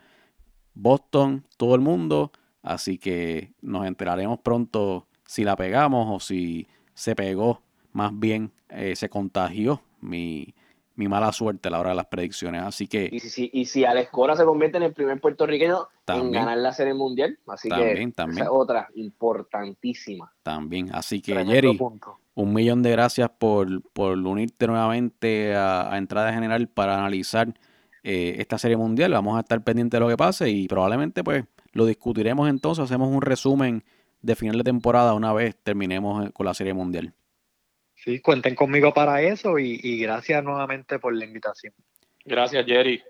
Boston, 0.81 1.45
todo 1.57 1.75
el 1.75 1.81
mundo. 1.81 2.33
Así 2.63 2.99
que 2.99 3.53
nos 3.63 3.87
enteraremos 3.87 4.41
pronto 4.41 5.07
si 5.27 5.45
la 5.45 5.57
pegamos 5.57 6.07
o 6.11 6.21
si 6.25 6.67
se 6.95 7.15
pegó, 7.15 7.63
más 7.93 8.11
bien 8.19 8.51
eh, 8.71 8.97
se 8.97 9.09
contagió 9.09 9.81
mi, 10.01 10.55
mi 10.95 11.07
mala 11.09 11.33
suerte 11.33 11.69
a 11.69 11.71
la 11.71 11.81
hora 11.81 11.91
de 11.91 11.97
las 11.97 12.07
predicciones. 12.07 12.63
Así 12.63 12.85
Y 12.85 12.89
que 12.89 13.11
si, 13.21 13.31
si, 13.31 13.51
y 13.53 13.65
si 13.67 13.85
Alex 13.85 14.11
Cora 14.11 14.37
se 14.37 14.45
convierte 14.45 14.77
en 14.79 14.83
el 14.85 14.93
primer 14.93 15.21
puertorriqueño 15.21 15.87
También. 16.05 16.27
en 16.27 16.33
ganar 16.33 16.59
la 16.59 16.73
serie 16.73 16.95
mundial, 16.95 17.39
así 17.47 17.69
También, 17.69 18.11
que 18.11 18.15
también. 18.17 18.39
esa 18.39 18.45
es 18.45 18.51
otra 18.53 18.89
importantísima. 18.95 20.33
también. 20.43 20.91
Así 20.95 21.21
que 21.21 21.33
Tremendo 21.33 21.53
Jerry, 21.53 21.77
punto. 21.79 22.19
un 22.35 22.53
millón 22.53 22.83
de 22.83 22.91
gracias 22.93 23.31
por, 23.39 23.83
por 23.93 24.19
unirte 24.19 24.67
nuevamente 24.67 25.55
a, 25.55 25.93
a 25.93 25.99
Entrada 25.99 26.33
General 26.33 26.67
para 26.69 26.99
analizar 26.99 27.55
eh, 28.11 28.37
esta 28.41 28.57
serie 28.57 28.79
mundial. 28.79 29.13
Vamos 29.13 29.37
a 29.37 29.41
estar 29.41 29.63
pendientes 29.63 29.99
de 29.99 30.01
lo 30.01 30.09
que 30.09 30.17
pase 30.17 30.49
y 30.49 30.67
probablemente 30.67 31.23
pues 31.23 31.45
lo 31.73 31.85
discutiremos 31.85 32.49
entonces. 32.49 32.83
Hacemos 32.83 33.11
un 33.11 33.21
resumen 33.21 33.85
de 34.23 34.35
final 34.35 34.57
de 34.57 34.65
temporada 34.65 35.13
una 35.13 35.35
vez 35.35 35.57
terminemos 35.63 36.27
eh, 36.27 36.31
con 36.33 36.47
la 36.47 36.55
serie 36.55 36.73
mundial. 36.73 37.13
Sí, 37.97 38.21
cuenten 38.21 38.55
conmigo 38.55 38.95
para 38.95 39.21
eso 39.21 39.59
y, 39.59 39.79
y 39.83 39.99
gracias 39.99 40.43
nuevamente 40.43 40.99
por 40.99 41.15
la 41.15 41.27
invitación. 41.27 41.75
Gracias, 42.25 42.65
Jerry. 42.65 43.03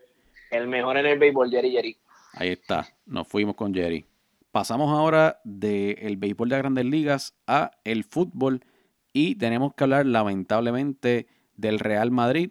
El 0.51 0.67
mejor 0.67 0.97
en 0.97 1.07
el 1.07 1.17
béisbol, 1.17 1.49
Jerry 1.49 1.71
Jerry. 1.71 1.97
Ahí 2.33 2.49
está, 2.49 2.89
nos 3.07 3.29
fuimos 3.29 3.55
con 3.55 3.73
Jerry. 3.73 4.05
Pasamos 4.51 4.91
ahora 4.91 5.41
del 5.45 6.17
béisbol 6.17 6.49
de 6.49 6.57
las 6.57 6.63
grandes 6.63 6.87
ligas 6.87 7.37
a 7.47 7.71
el 7.85 8.03
fútbol 8.03 8.65
y 9.13 9.37
tenemos 9.37 9.75
que 9.75 9.85
hablar 9.85 10.07
lamentablemente 10.07 11.29
del 11.55 11.79
Real 11.79 12.11
Madrid 12.11 12.51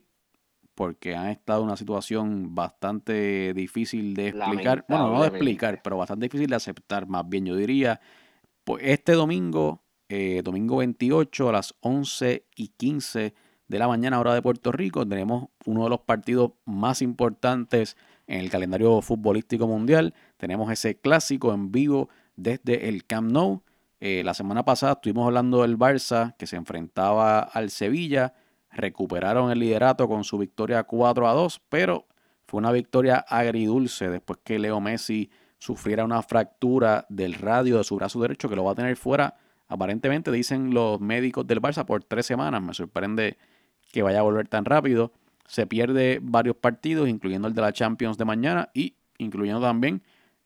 porque 0.78 1.16
han 1.16 1.30
estado 1.30 1.62
en 1.62 1.66
una 1.66 1.76
situación 1.76 2.54
bastante 2.54 3.52
difícil 3.56 4.14
de 4.14 4.28
explicar, 4.28 4.86
bueno, 4.88 5.12
no 5.12 5.22
de 5.24 5.30
explicar, 5.30 5.82
pero 5.84 5.98
bastante 5.98 6.28
difícil 6.28 6.48
de 6.48 6.56
aceptar, 6.56 7.08
más 7.08 7.28
bien 7.28 7.48
yo 7.48 7.56
diría. 7.56 8.00
Pues 8.64 8.84
este 8.86 9.14
domingo, 9.14 9.82
eh, 10.08 10.42
domingo 10.44 10.78
28 10.78 11.50
a 11.50 11.52
las 11.52 11.74
11 11.80 12.46
y 12.56 12.68
15 12.68 13.34
de 13.68 13.80
la 13.80 13.88
mañana, 13.88 14.20
hora 14.20 14.36
de 14.36 14.44
Puerto 14.44 14.72
Rico, 14.72 15.04
tenemos 15.04 15.48
uno 15.66 15.86
de 15.86 15.90
los 15.90 16.02
partidos 16.02 16.52
más 16.66 17.02
importantes 17.02 17.98
en 18.28 18.42
el 18.42 18.52
calendario 18.52 19.02
futbolístico 19.02 19.68
mundial. 19.68 20.14
Tenemos 20.38 20.72
ese 20.72 21.00
clásico 21.00 21.56
en 21.56 21.72
vivo 21.72 22.10
desde 22.36 22.88
el 22.88 23.04
Camp 23.04 23.32
Nou. 23.32 23.64
Eh, 24.00 24.22
la 24.24 24.36
semana 24.36 24.64
pasada 24.64 24.94
estuvimos 24.94 25.26
hablando 25.26 25.64
del 25.64 25.76
Barça 25.76 26.36
que 26.38 26.46
se 26.46 26.56
enfrentaba 26.56 27.40
al 27.40 27.72
Sevilla. 27.72 28.36
Recuperaron 28.78 29.50
el 29.50 29.58
liderato 29.58 30.08
con 30.08 30.24
su 30.24 30.38
victoria 30.38 30.84
4 30.84 31.28
a 31.28 31.34
2, 31.34 31.62
pero 31.68 32.06
fue 32.46 32.60
una 32.60 32.72
victoria 32.72 33.18
agridulce 33.28 34.08
después 34.08 34.38
que 34.44 34.60
Leo 34.60 34.80
Messi 34.80 35.32
sufriera 35.58 36.06
una 36.06 36.22
fractura 36.22 37.08
del 37.10 37.34
radio 37.34 37.80
de 37.80 37.84
su 37.84 37.96
brazo 37.96 38.22
derecho 38.22 38.48
que 38.48 38.56
lo 38.56 38.64
va 38.64 38.74
a 38.74 38.76
tener 38.76 38.96
fuera. 38.96 39.36
Aparentemente 39.68 40.32
dicen 40.32 40.76
los 40.76 41.02
médicos 41.02 41.48
del 41.48 41.60
Barça 41.60 41.86
por 41.86 42.04
tres 42.04 42.28
semanas. 42.28 42.62
Me 42.62 42.76
sorprende 42.76 43.40
que 43.92 44.04
vaya 44.04 44.20
a 44.20 44.22
volver 44.22 44.48
tan 44.48 44.64
rápido. 44.64 45.12
Se 45.48 45.66
pierde 45.66 46.20
varios 46.22 46.56
partidos, 46.56 47.10
incluyendo 47.10 47.48
el 47.48 47.56
de 47.56 47.62
la 47.62 47.74
Champions 47.74 48.20
de 48.20 48.26
mañana 48.26 48.70
y 48.76 48.96
incluyendo 49.18 49.60
también 49.60 50.04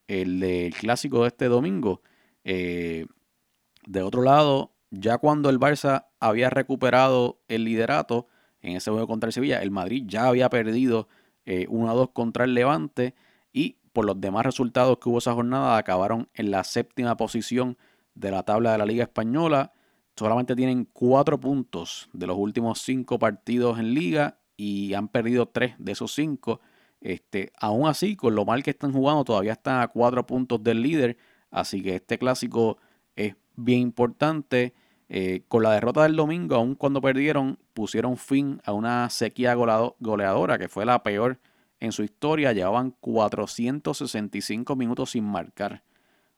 el 0.07 0.39
del 0.39 0.73
clásico 0.73 1.23
de 1.23 1.27
este 1.27 1.49
domingo. 1.49 2.01
Eh, 2.45 3.07
de 3.86 4.01
otro 4.03 4.21
lado, 4.21 4.71
ya 4.91 5.17
cuando 5.17 5.49
el 5.49 5.59
Barça 5.59 6.07
había 6.19 6.49
recuperado 6.49 7.39
el 7.47 7.63
liderato 7.63 8.27
en 8.61 8.75
ese 8.75 8.91
juego 8.91 9.07
contra 9.07 9.27
el 9.27 9.33
Sevilla, 9.33 9.61
el 9.61 9.71
Madrid 9.71 10.03
ya 10.05 10.27
había 10.27 10.49
perdido 10.49 11.07
1 11.45 11.89
a 11.89 11.93
2 11.93 12.09
contra 12.11 12.45
el 12.45 12.53
Levante 12.53 13.15
y 13.51 13.77
por 13.93 14.05
los 14.05 14.19
demás 14.21 14.45
resultados 14.45 14.97
que 14.99 15.09
hubo 15.09 15.17
esa 15.17 15.33
jornada 15.33 15.77
acabaron 15.77 16.29
en 16.33 16.51
la 16.51 16.63
séptima 16.63 17.17
posición 17.17 17.77
de 18.15 18.31
la 18.31 18.43
tabla 18.43 18.73
de 18.73 18.77
la 18.77 18.85
Liga 18.85 19.03
Española. 19.03 19.73
Solamente 20.15 20.55
tienen 20.55 20.85
cuatro 20.85 21.39
puntos 21.39 22.09
de 22.13 22.27
los 22.27 22.37
últimos 22.37 22.79
cinco 22.79 23.17
partidos 23.19 23.79
en 23.79 23.93
liga 23.93 24.39
y 24.57 24.93
han 24.93 25.07
perdido 25.07 25.47
tres 25.47 25.75
de 25.79 25.93
esos 25.93 26.13
cinco. 26.13 26.61
Este, 26.99 27.51
aún 27.57 27.87
así, 27.87 28.15
con 28.15 28.35
lo 28.35 28.45
mal 28.45 28.61
que 28.61 28.71
están 28.71 28.93
jugando, 28.93 29.23
todavía 29.23 29.53
están 29.53 29.81
a 29.81 29.87
cuatro 29.87 30.25
puntos 30.25 30.63
del 30.63 30.81
líder. 30.81 31.17
Así 31.49 31.81
que 31.81 31.95
este 31.95 32.17
clásico 32.17 32.77
es 33.15 33.35
bien 33.55 33.79
importante. 33.79 34.73
Eh, 35.14 35.43
con 35.49 35.62
la 35.62 35.74
derrota 35.74 36.03
del 36.03 36.16
domingo, 36.16 36.55
aun 36.55 36.74
cuando 36.74 37.01
perdieron, 37.01 37.59
pusieron 37.74 38.16
fin 38.16 38.62
a 38.64 38.72
una 38.72 39.09
sequía 39.09 39.55
goleadora 39.55 40.57
que 40.57 40.70
fue 40.70 40.86
la 40.86 41.03
peor 41.03 41.38
en 41.82 41.91
su 41.91 42.03
historia. 42.03 42.53
Llevaban 42.53 42.91
465 43.01 44.74
minutos 44.78 45.12
sin 45.12 45.26
marcar. 45.26 45.84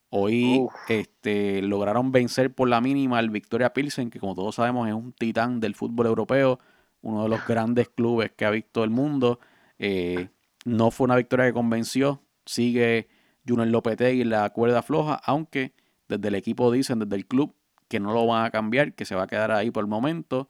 Hoy 0.09 0.65
este, 0.89 1.61
lograron 1.61 2.11
vencer 2.11 2.51
por 2.51 2.67
la 2.67 2.81
mínima 2.81 3.19
al 3.19 3.29
Victoria 3.29 3.73
Pilsen, 3.73 4.09
que 4.09 4.19
como 4.19 4.33
todos 4.33 4.55
sabemos 4.55 4.87
es 4.87 4.95
un 4.95 5.13
titán 5.13 5.59
del 5.59 5.75
fútbol 5.75 6.07
europeo, 6.07 6.57
uno 7.03 7.21
de 7.21 7.29
los 7.29 7.45
grandes 7.47 7.89
clubes 7.89 8.31
que 8.31 8.45
ha 8.45 8.49
visto 8.49 8.83
el 8.83 8.89
mundo. 8.89 9.39
Eh, 9.77 10.29
no 10.65 10.89
fue 10.89 11.05
una 11.05 11.15
victoria 11.15 11.45
que 11.45 11.53
convenció. 11.53 12.23
Sigue 12.47 13.07
Junior 13.47 13.67
Lopetegui 13.67 14.23
la 14.23 14.49
cuerda 14.49 14.81
floja, 14.81 15.21
aunque 15.23 15.73
desde 16.07 16.27
el 16.29 16.33
equipo 16.33 16.71
dicen, 16.71 16.97
desde 16.97 17.15
el 17.15 17.27
club, 17.27 17.53
que 17.93 17.99
no 17.99 18.11
lo 18.11 18.25
van 18.25 18.43
a 18.43 18.49
cambiar, 18.49 18.93
que 18.93 19.05
se 19.05 19.13
va 19.13 19.23
a 19.23 19.27
quedar 19.27 19.51
ahí 19.51 19.69
por 19.69 19.83
el 19.83 19.87
momento. 19.87 20.47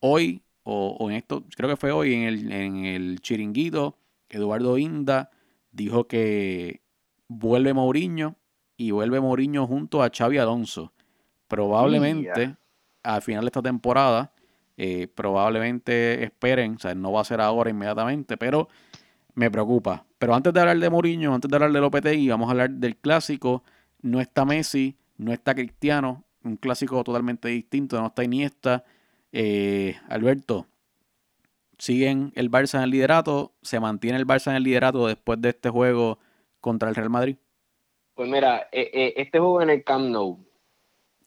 Hoy, 0.00 0.42
o, 0.64 0.98
en 1.08 1.16
esto, 1.16 1.42
creo 1.56 1.70
que 1.70 1.78
fue 1.78 1.92
hoy 1.92 2.12
en 2.12 2.24
el, 2.24 2.52
en 2.52 2.84
el 2.84 3.20
chiringuito, 3.22 3.96
Eduardo 4.28 4.76
Inda 4.76 5.30
dijo 5.70 6.06
que 6.06 6.82
vuelve 7.26 7.72
Mourinho 7.72 8.36
y 8.76 8.90
vuelve 8.90 9.18
Mourinho 9.18 9.66
junto 9.66 10.02
a 10.02 10.10
Xavi 10.14 10.36
Alonso. 10.36 10.92
Probablemente 11.48 12.54
al 13.02 13.22
final 13.22 13.44
de 13.44 13.48
esta 13.48 13.62
temporada, 13.62 14.34
eh, 14.76 15.08
probablemente 15.08 16.22
esperen, 16.22 16.74
o 16.74 16.78
sea, 16.80 16.94
no 16.94 17.12
va 17.12 17.22
a 17.22 17.24
ser 17.24 17.40
ahora 17.40 17.70
inmediatamente, 17.70 18.36
pero 18.36 18.68
me 19.32 19.50
preocupa. 19.50 20.04
Pero 20.18 20.34
antes 20.34 20.52
de 20.52 20.60
hablar 20.60 20.78
de 20.78 20.90
Mourinho, 20.90 21.34
antes 21.34 21.50
de 21.50 21.56
hablar 21.56 21.72
de 21.72 21.80
Lopetegui, 21.80 22.28
vamos 22.28 22.48
a 22.48 22.50
hablar 22.50 22.72
del 22.72 22.98
clásico. 22.98 23.64
No 24.02 24.20
está 24.20 24.44
Messi, 24.44 24.98
no 25.16 25.32
está 25.32 25.54
Cristiano, 25.54 26.24
un 26.44 26.56
clásico 26.56 27.02
totalmente 27.02 27.48
distinto, 27.48 28.00
no 28.00 28.08
está 28.08 28.22
Iniesta. 28.24 28.84
Eh, 29.32 29.96
Alberto, 30.08 30.66
siguen 31.78 32.32
el 32.36 32.50
Barça 32.50 32.78
en 32.78 32.84
el 32.84 32.90
liderato, 32.90 33.52
se 33.62 33.80
mantiene 33.80 34.18
el 34.18 34.26
Barça 34.26 34.50
en 34.50 34.56
el 34.56 34.62
liderato 34.62 35.06
después 35.06 35.40
de 35.40 35.48
este 35.50 35.70
juego 35.70 36.18
contra 36.60 36.88
el 36.88 36.94
Real 36.94 37.10
Madrid. 37.10 37.36
Pues 38.14 38.28
mira, 38.28 38.68
eh, 38.70 38.90
eh, 38.92 39.14
este 39.16 39.38
juego 39.38 39.60
en 39.62 39.70
el 39.70 39.82
Camp 39.82 40.08
Nou, 40.08 40.38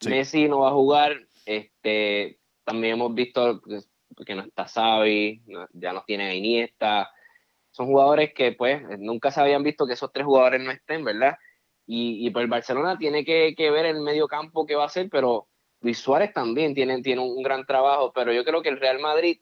Messi 0.07 0.47
no 0.47 0.59
va 0.59 0.70
a 0.70 0.74
jugar, 0.74 1.18
este, 1.45 2.39
también 2.63 2.93
hemos 2.93 3.13
visto 3.13 3.61
que 4.26 4.36
no 4.36 4.43
está 4.43 4.65
Xavi, 4.65 5.41
ya 5.74 5.91
no 5.91 6.03
tiene 6.07 6.36
Iniesta, 6.36 7.11
son 7.72 7.88
jugadores 7.88 8.34
que 8.34 8.53
pues 8.53 8.82
nunca 8.99 9.32
se 9.32 9.41
habían 9.41 9.63
visto 9.63 9.86
que 9.86 9.93
esos 9.93 10.11
tres 10.13 10.26
jugadores 10.26 10.61
no 10.63 10.72
estén, 10.72 11.03
¿verdad? 11.03 11.38
Y, 11.90 12.30
pues 12.32 12.44
el 12.44 12.50
Barcelona 12.50 12.98
tiene 12.98 13.24
que, 13.24 13.56
ver 13.58 13.86
el 13.86 14.02
medio 14.02 14.28
campo 14.28 14.66
que 14.66 14.76
va 14.76 14.84
a 14.84 14.88
hacer, 14.88 15.10
pero 15.10 15.48
Luis 15.80 15.98
Suárez 15.98 16.34
también 16.34 16.76
tiene, 16.76 17.02
tiene 17.02 17.22
un 17.22 17.42
gran 17.42 17.66
trabajo, 17.66 18.12
pero 18.14 18.34
yo 18.34 18.44
creo 18.44 18.62
que 18.62 18.68
el 18.68 18.80
Real 18.80 19.00
Madrid 19.00 19.40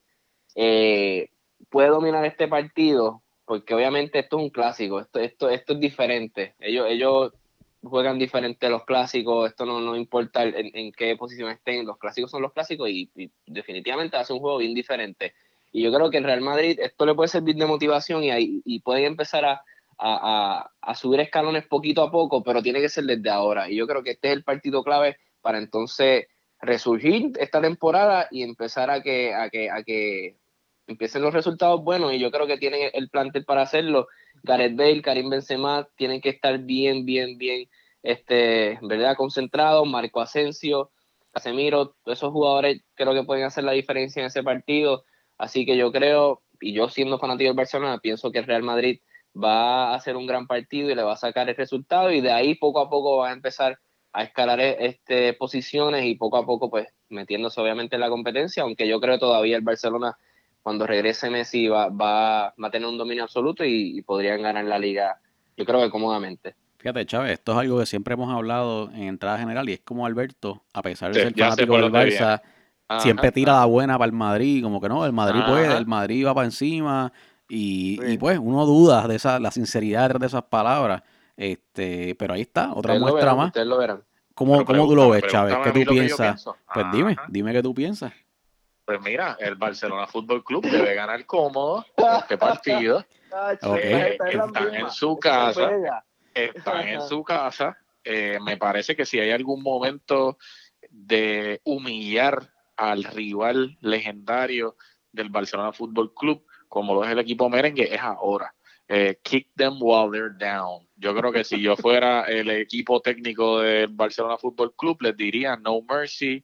eh, 0.54 1.32
puede 1.70 1.88
dominar 1.90 2.24
este 2.24 2.48
partido, 2.48 3.24
porque 3.46 3.74
obviamente 3.74 4.20
esto 4.20 4.38
es 4.38 4.44
un 4.44 4.50
clásico, 4.52 5.00
esto, 5.00 5.20
esto, 5.20 5.50
esto 5.50 5.74
es 5.74 5.80
diferente. 5.80 6.54
Ellos, 6.60 6.86
ellos 6.88 7.34
juegan 7.82 8.20
diferente 8.20 8.70
los 8.70 8.86
clásicos, 8.86 9.50
esto 9.50 9.66
no, 9.66 9.80
no 9.80 9.96
importa 9.96 10.44
en, 10.44 10.92
qué 10.92 11.16
posición 11.16 11.50
estén, 11.50 11.86
los 11.88 11.98
clásicos 11.98 12.30
son 12.30 12.44
los 12.44 12.54
clásicos 12.54 12.90
y, 12.90 13.10
definitivamente 13.48 14.18
hace 14.18 14.34
un 14.34 14.40
juego 14.40 14.60
bien 14.60 14.76
diferente. 14.76 15.34
Y 15.72 15.82
yo 15.82 15.92
creo 15.92 16.12
que 16.12 16.18
el 16.18 16.24
Real 16.24 16.42
Madrid 16.42 16.80
esto 16.80 17.08
le 17.08 17.16
puede 17.16 17.28
servir 17.28 17.56
de 17.56 17.66
motivación 17.66 18.24
y, 18.24 18.62
y 18.64 18.80
pueden 18.82 19.06
empezar 19.06 19.46
a, 19.46 19.64
a, 19.98 20.94
subir 20.96 21.20
escalones 21.20 21.66
poquito 21.68 22.04
a 22.04 22.12
poco, 22.12 22.44
pero 22.44 22.62
tiene 22.62 22.82
que 22.82 22.90
ser 22.90 23.06
desde 23.06 23.30
ahora. 23.30 23.70
Y 23.70 23.76
yo 23.76 23.88
creo 23.88 24.04
que 24.04 24.12
este 24.12 24.30
es 24.30 24.34
el 24.34 24.44
partido 24.44 24.84
clave 24.84 25.18
para 25.42 25.58
entonces 25.58 26.28
resurgir 26.60 27.32
esta 27.40 27.62
temporada 27.62 28.28
y 28.32 28.44
empezar 28.44 28.90
a 28.90 29.02
que, 29.02 29.34
a 29.34 29.50
que, 29.50 29.70
a 29.70 29.84
que 29.84 30.38
empiecen 30.88 31.22
los 31.22 31.34
resultados 31.34 31.84
buenos. 31.84 32.14
Y 32.14 32.20
yo 32.20 32.32
creo 32.32 32.48
que 32.48 32.58
tienen 32.58 32.90
el 32.94 33.10
plantel 33.10 33.46
para 33.46 33.62
hacerlo. 33.62 34.08
Gareth 34.44 34.76
Bale, 34.76 35.02
Karim 35.02 35.30
Benzema 35.30 35.88
tienen 35.96 36.22
que 36.22 36.30
estar 36.30 36.60
bien, 36.60 37.06
bien, 37.06 37.38
bien, 37.38 37.70
este, 38.04 38.80
¿verdad? 38.82 39.16
Concentrados. 39.16 39.88
Marco 39.88 40.22
Asensio, 40.22 40.92
Casemiro, 41.32 41.96
esos 42.06 42.32
jugadores 42.32 42.82
creo 42.96 43.14
que 43.14 43.24
pueden 43.24 43.46
hacer 43.46 43.64
la 43.64 43.72
diferencia 43.74 44.22
en 44.22 44.28
ese 44.28 44.44
partido. 44.44 45.04
Así 45.38 45.66
que 45.66 45.78
yo 45.78 45.92
creo, 45.92 46.44
y 46.62 46.74
yo 46.74 46.88
siendo 46.90 47.20
fanático 47.20 47.50
del 47.50 47.58
Barcelona, 47.58 48.00
pienso 48.00 48.32
que 48.32 48.40
el 48.40 48.46
Real 48.46 48.64
Madrid 48.64 49.02
va 49.36 49.92
a 49.92 49.96
hacer 49.96 50.16
un 50.16 50.28
gran 50.28 50.48
partido 50.48 50.90
y 50.90 50.96
le 50.96 51.04
va 51.04 51.14
a 51.14 51.18
sacar 51.18 51.50
el 51.50 51.56
resultado 51.56 52.12
y 52.12 52.22
de 52.22 52.32
ahí 52.32 52.56
poco 52.56 52.80
a 52.80 52.90
poco 52.90 53.18
va 53.18 53.30
a 53.30 53.34
empezar 53.34 53.80
a 54.14 54.24
escalar 54.24 54.60
este, 54.62 55.34
posiciones 55.34 56.06
y 56.06 56.16
poco 56.16 56.38
a 56.38 56.46
poco 56.46 56.70
pues 56.70 56.88
metiéndose 57.10 57.60
obviamente 57.60 57.96
en 57.96 58.02
la 58.02 58.10
competencia, 58.10 58.64
aunque 58.64 58.88
yo 58.88 59.00
creo 59.02 59.20
todavía 59.20 59.58
el 59.58 59.64
Barcelona 59.64 60.18
cuando 60.64 60.88
regrese 60.88 61.30
Messi 61.30 61.68
va, 61.68 61.90
va, 61.90 62.48
a 62.48 62.70
tener 62.72 62.88
un 62.88 62.98
dominio 62.98 63.24
absoluto 63.24 63.64
y, 63.66 64.02
podrían 64.02 64.42
ganar 64.42 64.66
la 64.66 64.80
liga 64.80 65.20
yo 65.58 65.66
creo 65.66 65.82
que 65.82 65.90
cómodamente. 65.90 66.56
Fíjate, 66.78 67.06
Chávez, 67.06 67.34
esto 67.34 67.54
es 67.54 67.58
algo 67.60 67.80
que 67.80 67.86
siempre 67.86 68.14
hemos 68.14 68.34
hablado 68.34 68.90
en 68.92 69.04
entrada 69.04 69.38
general 69.38 69.70
y 69.70 69.74
es 69.74 69.80
como 69.80 70.06
Alberto, 70.06 70.64
a 70.74 70.82
pesar 70.82 71.14
de 71.14 71.22
ser 71.22 71.34
fanático 71.34 71.78
del 71.78 71.92
Barça, 71.92 72.42
siempre 73.00 73.32
tira 73.32 73.54
la 73.54 73.66
buena 73.66 73.98
para 73.98 74.08
el 74.08 74.12
Madrid, 74.12 74.62
como 74.64 74.82
que 74.82 74.90
no, 74.90 75.06
el 75.06 75.14
Madrid 75.14 75.42
puede, 75.48 75.76
el 75.76 75.86
Madrid 75.86 76.26
va 76.26 76.34
para 76.34 76.46
encima, 76.46 77.12
y, 77.48 78.18
pues 78.18 78.40
uno 78.40 78.66
duda 78.66 79.08
de 79.08 79.16
esa, 79.16 79.40
la 79.40 79.52
sinceridad 79.52 80.16
de 80.16 80.26
esas 80.26 80.44
palabras. 80.44 81.04
Este, 81.38 82.16
pero 82.16 82.34
ahí 82.34 82.42
está, 82.42 82.74
otra 82.74 82.98
muestra 82.98 83.36
más. 83.36 83.48
Ustedes 83.48 83.68
lo 83.68 83.78
verán. 83.78 84.04
¿Cómo, 84.34 84.66
tú 84.66 84.96
lo 84.96 85.10
ves, 85.10 85.24
Chávez? 85.28 85.56
¿Qué 85.64 85.72
tú 85.72 85.92
piensas? 85.92 86.46
Pues 86.74 86.86
dime, 86.92 87.16
dime 87.30 87.54
qué 87.54 87.64
tú 87.64 87.74
piensas. 87.74 88.12
Pues 88.84 89.02
mira, 89.02 89.38
el 89.40 89.56
Barcelona 89.56 90.06
Fútbol 90.06 90.44
Club 90.44 90.64
debe 90.64 90.94
ganar 90.94 91.26
cómodo 91.26 91.86
este 92.20 92.38
partido. 92.38 93.04
Están 93.62 94.76
en 94.76 94.90
su 94.92 95.18
casa. 95.18 95.72
Están 96.34 96.88
en 96.88 97.02
su 97.02 97.24
casa. 97.24 97.78
Eh, 98.04 98.38
me 98.44 98.58
parece 98.58 98.96
que 98.96 99.06
si 99.06 99.20
hay 99.20 99.32
algún 99.32 99.64
momento 99.64 100.38
de 100.92 101.62
humillar 101.64 102.52
al 102.76 103.04
rival 103.04 103.78
legendario 103.82 104.76
del 105.12 105.30
Barcelona 105.30 105.72
Fútbol 105.72 106.14
Club, 106.14 106.45
como 106.68 106.94
lo 106.94 107.04
es 107.04 107.12
el 107.12 107.20
equipo 107.20 107.50
merengue, 107.50 107.94
es 107.94 108.02
ahora. 108.02 108.54
Eh, 108.88 109.20
kick 109.24 109.50
them 109.56 109.78
while 109.82 110.12
they're 110.12 110.36
down. 110.38 110.88
Yo 110.96 111.16
creo 111.16 111.32
que 111.32 111.44
si 111.44 111.60
yo 111.60 111.76
fuera 111.76 112.24
el 112.26 112.50
equipo 112.52 113.02
técnico 113.02 113.60
del 113.60 113.88
Barcelona 113.88 114.38
Fútbol 114.38 114.76
Club, 114.76 115.02
les 115.02 115.18
diría 115.18 115.56
no 115.56 115.82
mercy. 115.82 116.44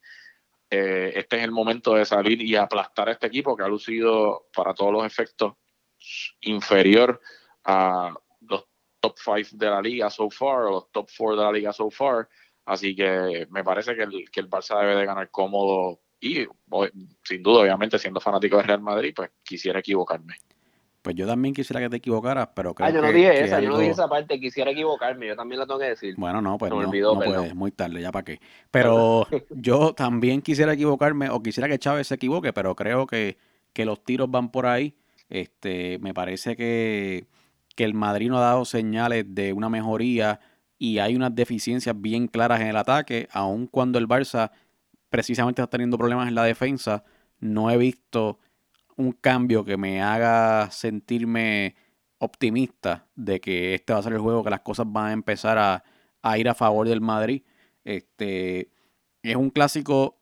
Eh, 0.70 1.14
este 1.16 1.38
es 1.38 1.44
el 1.44 1.52
momento 1.52 1.94
de 1.94 2.06
salir 2.06 2.42
y 2.42 2.56
aplastar 2.56 3.10
a 3.10 3.12
este 3.12 3.28
equipo 3.28 3.56
que 3.56 3.64
ha 3.64 3.68
lucido 3.68 4.48
para 4.56 4.74
todos 4.74 4.92
los 4.92 5.06
efectos 5.06 5.54
inferior 6.42 7.22
a 7.66 8.14
los 8.42 8.66
top 9.00 9.16
5 9.18 9.50
de 9.54 9.70
la 9.70 9.82
liga 9.82 10.10
so 10.10 10.30
far, 10.30 10.64
o 10.64 10.72
los 10.72 10.92
top 10.92 11.10
4 11.16 11.36
de 11.36 11.44
la 11.44 11.52
liga 11.52 11.74
so 11.74 11.92
far. 11.92 12.28
Así 12.66 12.96
que 12.96 13.48
me 13.52 13.64
parece 13.64 13.96
que 13.96 14.04
el, 14.04 14.32
que 14.32 14.40
el 14.40 14.50
Barça 14.50 14.80
debe 14.80 14.96
de 14.96 15.06
ganar 15.06 15.30
cómodo 15.30 16.02
y 16.22 16.48
sin 17.24 17.42
duda, 17.42 17.64
obviamente, 17.64 17.98
siendo 17.98 18.22
fanático 18.22 18.58
de 18.58 18.64
Real 18.64 18.82
Madrid, 18.82 19.12
pues 19.16 19.32
quisiera 19.44 19.80
equivocarme. 19.80 20.36
Pues 21.02 21.16
yo 21.16 21.26
también 21.26 21.56
quisiera 21.56 21.82
que 21.82 21.90
te 21.90 21.96
equivocaras, 21.98 22.50
pero 22.56 22.76
creo 22.76 22.88
ah, 22.88 22.92
yo 22.92 23.02
no 23.02 23.12
dije 23.12 23.44
esa, 23.44 23.60
yo 23.60 23.70
no 23.70 23.80
dije 23.80 23.92
esa 23.92 24.08
parte, 24.08 24.40
quisiera 24.40 24.70
equivocarme, 24.70 25.28
yo 25.28 25.36
también 25.36 25.58
la 25.58 25.66
tengo 25.66 25.80
que 25.80 25.88
decir. 25.88 26.14
Bueno, 26.16 26.44
no, 26.44 26.60
pues 26.60 26.70
no, 26.70 26.78
olvidó, 26.78 27.16
no 27.16 27.22
puedes, 27.22 27.56
muy 27.56 27.72
tarde, 27.72 28.02
ya 28.02 28.12
para 28.12 28.24
qué. 28.24 28.40
Pero 28.70 29.28
yo 29.50 29.94
también 29.94 30.44
quisiera 30.44 30.74
equivocarme, 30.74 31.32
o 31.32 31.42
quisiera 31.42 31.68
que 31.68 31.80
Chávez 31.80 32.06
se 32.06 32.16
equivoque, 32.16 32.54
pero 32.54 32.76
creo 32.76 33.08
que, 33.08 33.38
que 33.74 33.84
los 33.84 34.04
tiros 34.04 34.30
van 34.30 34.52
por 34.52 34.68
ahí. 34.68 34.94
Este, 35.28 35.98
me 36.00 36.14
parece 36.14 36.56
que, 36.56 37.26
que 37.76 37.84
el 37.84 37.96
Madrid 37.96 38.30
no 38.30 38.38
ha 38.38 38.42
dado 38.42 38.66
señales 38.66 39.26
de 39.28 39.54
una 39.54 39.70
mejoría 39.70 40.40
y 40.78 41.00
hay 41.00 41.16
unas 41.16 41.34
deficiencias 41.34 42.00
bien 42.00 42.28
claras 42.28 42.62
en 42.62 42.68
el 42.68 42.78
ataque, 42.78 43.28
aun 43.32 43.66
cuando 43.66 43.98
el 43.98 44.08
Barça 44.08 44.52
precisamente 45.12 45.62
está 45.62 45.70
teniendo 45.70 45.98
problemas 45.98 46.28
en 46.28 46.36
la 46.36 46.44
defensa, 46.46 47.04
no 47.40 47.70
he 47.70 47.78
visto 47.78 48.40
un 48.96 49.12
cambio 49.12 49.64
que 49.64 49.78
me 49.78 50.02
haga 50.02 50.72
sentirme 50.72 51.76
optimista 52.18 53.08
de 53.16 53.40
que 53.42 53.76
este 53.76 53.94
va 53.94 54.00
a 54.00 54.04
ser 54.04 54.14
el 54.14 54.20
juego, 54.20 54.44
que 54.44 54.50
las 54.50 54.62
cosas 54.62 54.86
van 54.90 55.08
a 55.08 55.12
empezar 55.12 55.58
a, 56.24 56.38
ir 56.38 56.48
a 56.48 56.56
favor 56.56 56.88
del 56.88 57.02
Madrid. 57.02 57.44
Este 57.84 58.72
es 59.22 59.36
un 59.36 59.50
clásico 59.50 60.18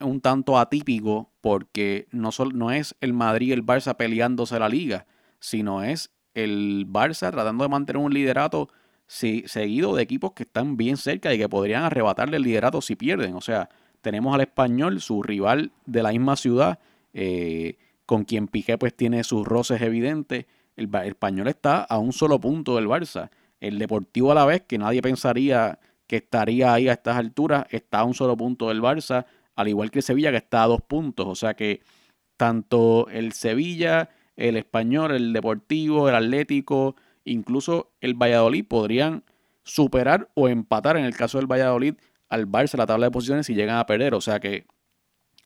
un 0.00 0.20
tanto 0.20 0.58
atípico 0.58 1.32
porque 1.40 2.08
no, 2.10 2.30
no 2.52 2.70
es 2.72 2.96
el 3.00 3.12
Madrid 3.12 3.48
y 3.48 3.52
el 3.52 3.64
Barça 3.64 3.96
peleándose 3.96 4.58
la 4.58 4.68
liga, 4.68 5.06
sino 5.38 5.82
es 5.84 6.10
el 6.34 6.86
Barça 6.88 7.30
tratando 7.30 7.64
de 7.64 7.70
mantener 7.70 8.02
un 8.02 8.12
liderato 8.12 8.68
seguido 9.06 9.94
de 9.94 10.02
equipos 10.02 10.32
que 10.32 10.42
están 10.42 10.76
bien 10.76 10.96
cerca 10.96 11.32
y 11.32 11.38
que 11.38 11.48
podrían 11.48 11.84
arrebatarle 11.84 12.38
el 12.38 12.42
liderato 12.42 12.80
si 12.80 12.96
pierden. 12.96 13.34
O 13.34 13.40
sea, 13.40 13.68
tenemos 14.02 14.34
al 14.34 14.42
español, 14.42 15.00
su 15.00 15.22
rival 15.22 15.72
de 15.86 16.02
la 16.02 16.10
misma 16.10 16.36
ciudad, 16.36 16.78
eh, 17.14 17.78
con 18.04 18.24
quien 18.24 18.48
Piqué 18.48 18.76
pues 18.76 18.94
tiene 18.94 19.24
sus 19.24 19.46
roces 19.46 19.80
evidentes. 19.80 20.46
El, 20.76 20.90
el, 20.94 21.08
español 21.08 21.48
está 21.48 21.82
a 21.82 21.98
un 21.98 22.12
solo 22.12 22.38
punto 22.38 22.76
del 22.76 22.88
Barça. 22.88 23.30
El 23.60 23.78
Deportivo 23.78 24.32
a 24.32 24.34
la 24.34 24.44
vez, 24.44 24.62
que 24.62 24.76
nadie 24.76 25.00
pensaría 25.00 25.78
que 26.06 26.16
estaría 26.16 26.74
ahí 26.74 26.88
a 26.88 26.92
estas 26.92 27.16
alturas, 27.16 27.64
está 27.70 28.00
a 28.00 28.04
un 28.04 28.12
solo 28.12 28.36
punto 28.36 28.68
del 28.68 28.82
Barça 28.82 29.24
al 29.54 29.68
igual 29.68 29.90
que 29.90 30.00
el 30.00 30.02
Sevilla 30.02 30.30
que 30.30 30.38
está 30.38 30.62
a 30.62 30.66
dos 30.66 30.82
puntos. 30.82 31.26
O 31.26 31.34
sea 31.34 31.54
que 31.54 31.80
tanto 32.36 33.08
el 33.08 33.32
Sevilla, 33.32 34.10
el 34.36 34.56
Español, 34.56 35.12
el 35.12 35.32
Deportivo, 35.32 36.08
el 36.08 36.14
Atlético, 36.14 36.96
incluso 37.24 37.92
el 38.00 38.14
Valladolid 38.14 38.66
podrían 38.66 39.24
superar 39.62 40.28
o 40.34 40.48
empatar 40.48 40.96
en 40.96 41.04
el 41.04 41.16
caso 41.16 41.38
del 41.38 41.50
Valladolid 41.50 41.94
al 42.32 42.48
Barça 42.48 42.78
la 42.78 42.86
tabla 42.86 43.06
de 43.06 43.10
posiciones 43.10 43.46
si 43.46 43.54
llegan 43.54 43.76
a 43.76 43.84
perder. 43.84 44.14
O 44.14 44.20
sea 44.22 44.40
que 44.40 44.66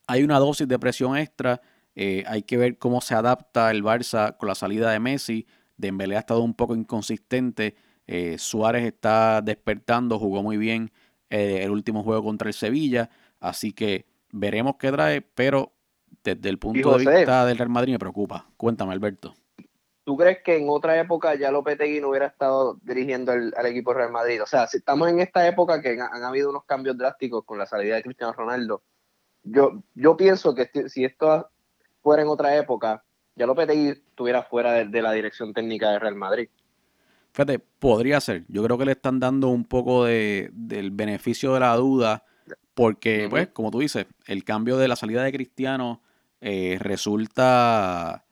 hay 0.07 0.23
una 0.23 0.39
dosis 0.39 0.69
de 0.69 0.79
presión 0.79 1.17
extra. 1.17 1.61
Eh, 1.97 2.23
hay 2.29 2.43
que 2.43 2.57
ver 2.57 2.79
cómo 2.79 3.01
se 3.01 3.17
adapta 3.17 3.73
el 3.73 3.83
Barça 3.83 4.37
con 4.37 4.49
la 4.49 4.55
salida 4.55 4.93
de 4.93 5.01
Messi. 5.01 5.47
Dembélé 5.77 6.15
ha 6.15 6.21
estado 6.21 6.43
un 6.43 6.55
poco 6.55 6.77
inconsistente. 6.77 7.75
Eh, 8.07 8.37
Suárez 8.39 8.85
está 8.85 9.43
despertando, 9.43 10.21
jugó 10.21 10.45
muy 10.45 10.59
bien 10.59 10.93
eh, 11.29 11.63
el 11.65 11.73
último 11.73 12.05
juego 12.05 12.23
contra 12.23 12.47
el 12.47 12.55
Sevilla. 12.55 13.11
Así 13.41 13.73
que 13.73 14.07
veremos 14.31 14.77
qué 14.79 14.93
trae, 14.93 15.23
pero 15.23 15.73
desde 16.23 16.49
el 16.49 16.59
punto 16.59 16.97
de 16.99 17.05
vista 17.05 17.45
del 17.47 17.59
Real 17.59 17.69
Madrid 17.69 17.95
me 17.95 17.99
preocupa. 17.99 18.47
Cuéntame, 18.57 18.93
Alberto. 18.93 19.35
¿Tú 20.07 20.17
crees 20.17 20.39
que 20.45 20.57
en 20.57 20.69
otra 20.69 21.01
época 21.01 21.35
ya 21.35 21.51
Lopetegui 21.51 22.01
no 22.01 22.11
hubiera 22.11 22.27
estado 22.27 22.79
dirigiendo 22.85 23.33
al 23.33 23.67
equipo 23.67 23.93
Real 23.93 24.13
Madrid? 24.13 24.41
O 24.41 24.47
sea, 24.47 24.69
si 24.69 24.77
estamos 24.77 25.09
en 25.09 25.19
esta 25.19 25.49
época 25.49 25.83
que 25.83 26.01
han, 26.01 26.23
habido 26.23 26.49
unos 26.49 26.65
cambios 26.65 26.97
drásticos 26.97 27.45
con 27.45 27.59
la 27.59 27.67
salida 27.67 27.97
de 27.97 28.05
Cristiano 28.05 28.33
Ronaldo, 28.33 28.85
yo, 29.43 29.83
yo 29.97 30.17
pienso 30.17 30.55
que 30.55 30.71
si 30.89 31.05
esto 31.05 31.51
fuera 32.03 32.23
en 32.23 32.29
otra 32.29 32.55
época, 32.55 33.03
ya 33.35 33.47
Lopetegui 33.47 33.89
estuviera 33.89 34.45
fuera 34.45 34.75
de, 34.75 35.03
la 35.03 35.11
dirección 35.11 35.53
técnica 35.53 35.91
de 35.91 35.99
Real 35.99 36.15
Madrid. 36.15 36.51
Fíjate, 37.33 37.59
podría 37.59 38.21
ser. 38.21 38.45
Yo 38.47 38.63
creo 38.63 38.79
que 38.79 38.85
le 38.85 38.93
están 38.93 39.19
dando 39.19 39.49
un 39.49 39.65
poco 39.65 40.05
de, 40.05 40.51
del 40.53 40.93
beneficio 40.93 41.53
de 41.53 41.59
la 41.59 41.75
duda 41.75 42.23
porque, 42.75 43.27
pues, 43.29 43.49
como 43.49 43.73
tú 43.73 43.81
dices, 43.81 44.07
el 44.27 44.45
cambio 44.45 44.77
de 44.77 44.87
la 44.87 44.95
salida 44.95 45.25
de 45.25 45.33
Cristiano 45.33 46.01
eh, 46.41 46.77
resulta, 46.79 48.26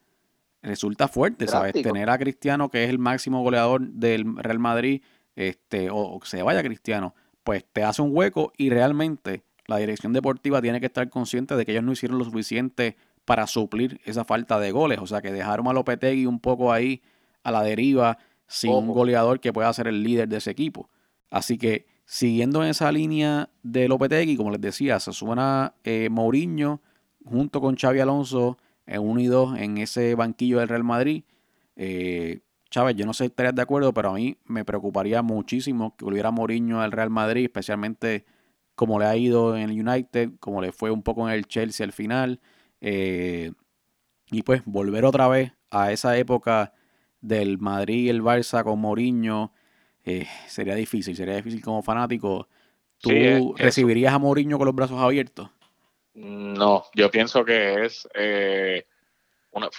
resulta 0.64 1.08
fuerte, 1.08 1.46
¿sabes? 1.46 1.72
Tener 1.72 2.10
a 2.10 2.18
Cristiano, 2.18 2.68
que 2.68 2.84
es 2.84 2.90
el 2.90 2.98
máximo 2.98 3.42
goleador 3.42 3.82
del 3.82 4.36
Real 4.36 4.58
Madrid, 4.58 5.02
este, 5.36 5.88
o, 5.90 6.18
que 6.20 6.28
se 6.28 6.42
vaya 6.42 6.62
Cristiano, 6.62 7.14
pues 7.42 7.64
te 7.72 7.84
hace 7.84 8.02
un 8.02 8.10
hueco 8.12 8.52
y 8.56 8.70
realmente 8.70 9.44
la 9.66 9.78
dirección 9.78 10.12
deportiva 10.12 10.60
tiene 10.62 10.80
que 10.80 10.86
estar 10.86 11.08
consciente 11.10 11.56
de 11.56 11.64
que 11.64 11.72
ellos 11.72 11.84
no 11.84 11.92
hicieron 11.92 12.18
lo 12.18 12.24
suficiente 12.24 12.96
para 13.24 13.46
suplir 13.46 14.00
esa 14.04 14.24
falta 14.24 14.58
de 14.58 14.70
goles. 14.72 14.98
O 15.00 15.06
sea, 15.06 15.22
que 15.22 15.32
dejaron 15.32 15.68
a 15.68 15.72
Lopetegui 15.72 16.26
un 16.26 16.40
poco 16.40 16.72
ahí 16.72 17.02
a 17.42 17.50
la 17.50 17.62
deriva 17.62 18.18
sin 18.46 18.72
un 18.72 18.88
goleador 18.88 19.40
que 19.40 19.52
pueda 19.52 19.72
ser 19.72 19.88
el 19.88 20.02
líder 20.02 20.28
de 20.28 20.38
ese 20.38 20.50
equipo. 20.50 20.90
Así 21.30 21.58
que 21.58 21.86
Siguiendo 22.06 22.62
en 22.62 22.68
esa 22.68 22.92
línea 22.92 23.48
de 23.62 23.88
Lopetegui, 23.88 24.36
como 24.36 24.50
les 24.50 24.60
decía, 24.60 25.00
se 25.00 25.12
suena 25.12 25.74
eh, 25.84 26.08
Mourinho 26.10 26.82
junto 27.24 27.62
con 27.62 27.76
Xavi 27.76 28.00
Alonso 28.00 28.58
en 28.86 29.00
1 29.00 29.20
y 29.20 29.26
2 29.26 29.58
en 29.58 29.78
ese 29.78 30.14
banquillo 30.14 30.58
del 30.58 30.68
Real 30.68 30.84
Madrid. 30.84 31.24
Eh, 31.76 32.40
Chávez, 32.70 32.96
yo 32.96 33.06
no 33.06 33.14
sé 33.14 33.24
si 33.24 33.28
estarías 33.28 33.54
de 33.54 33.62
acuerdo, 33.62 33.92
pero 33.94 34.10
a 34.10 34.14
mí 34.14 34.36
me 34.44 34.64
preocuparía 34.64 35.22
muchísimo 35.22 35.96
que 35.96 36.04
volviera 36.04 36.30
Mourinho 36.30 36.80
al 36.80 36.92
Real 36.92 37.10
Madrid, 37.10 37.44
especialmente 37.44 38.24
como 38.74 38.98
le 38.98 39.06
ha 39.06 39.16
ido 39.16 39.56
en 39.56 39.70
el 39.70 39.88
United, 39.88 40.32
como 40.40 40.60
le 40.60 40.72
fue 40.72 40.90
un 40.90 41.02
poco 41.02 41.28
en 41.28 41.34
el 41.34 41.46
Chelsea 41.46 41.84
al 41.84 41.92
final. 41.92 42.40
Eh, 42.80 43.52
y 44.30 44.42
pues 44.42 44.62
volver 44.64 45.04
otra 45.04 45.28
vez 45.28 45.52
a 45.70 45.92
esa 45.92 46.16
época 46.16 46.72
del 47.20 47.58
Madrid 47.58 48.04
y 48.04 48.08
el 48.08 48.22
Barça 48.22 48.64
con 48.64 48.80
Mourinho 48.80 49.52
eh, 50.04 50.26
sería 50.46 50.74
difícil, 50.74 51.16
sería 51.16 51.36
difícil 51.36 51.62
como 51.62 51.82
fanático. 51.82 52.48
¿Tú 52.98 53.54
recibirías 53.56 54.12
a 54.14 54.18
Mourinho 54.18 54.58
con 54.58 54.66
los 54.66 54.74
brazos 54.74 55.00
abiertos? 55.00 55.50
No, 56.14 56.84
yo 56.94 57.10
pienso 57.10 57.44
que 57.44 57.84
es 57.84 58.08
eh, 58.14 58.86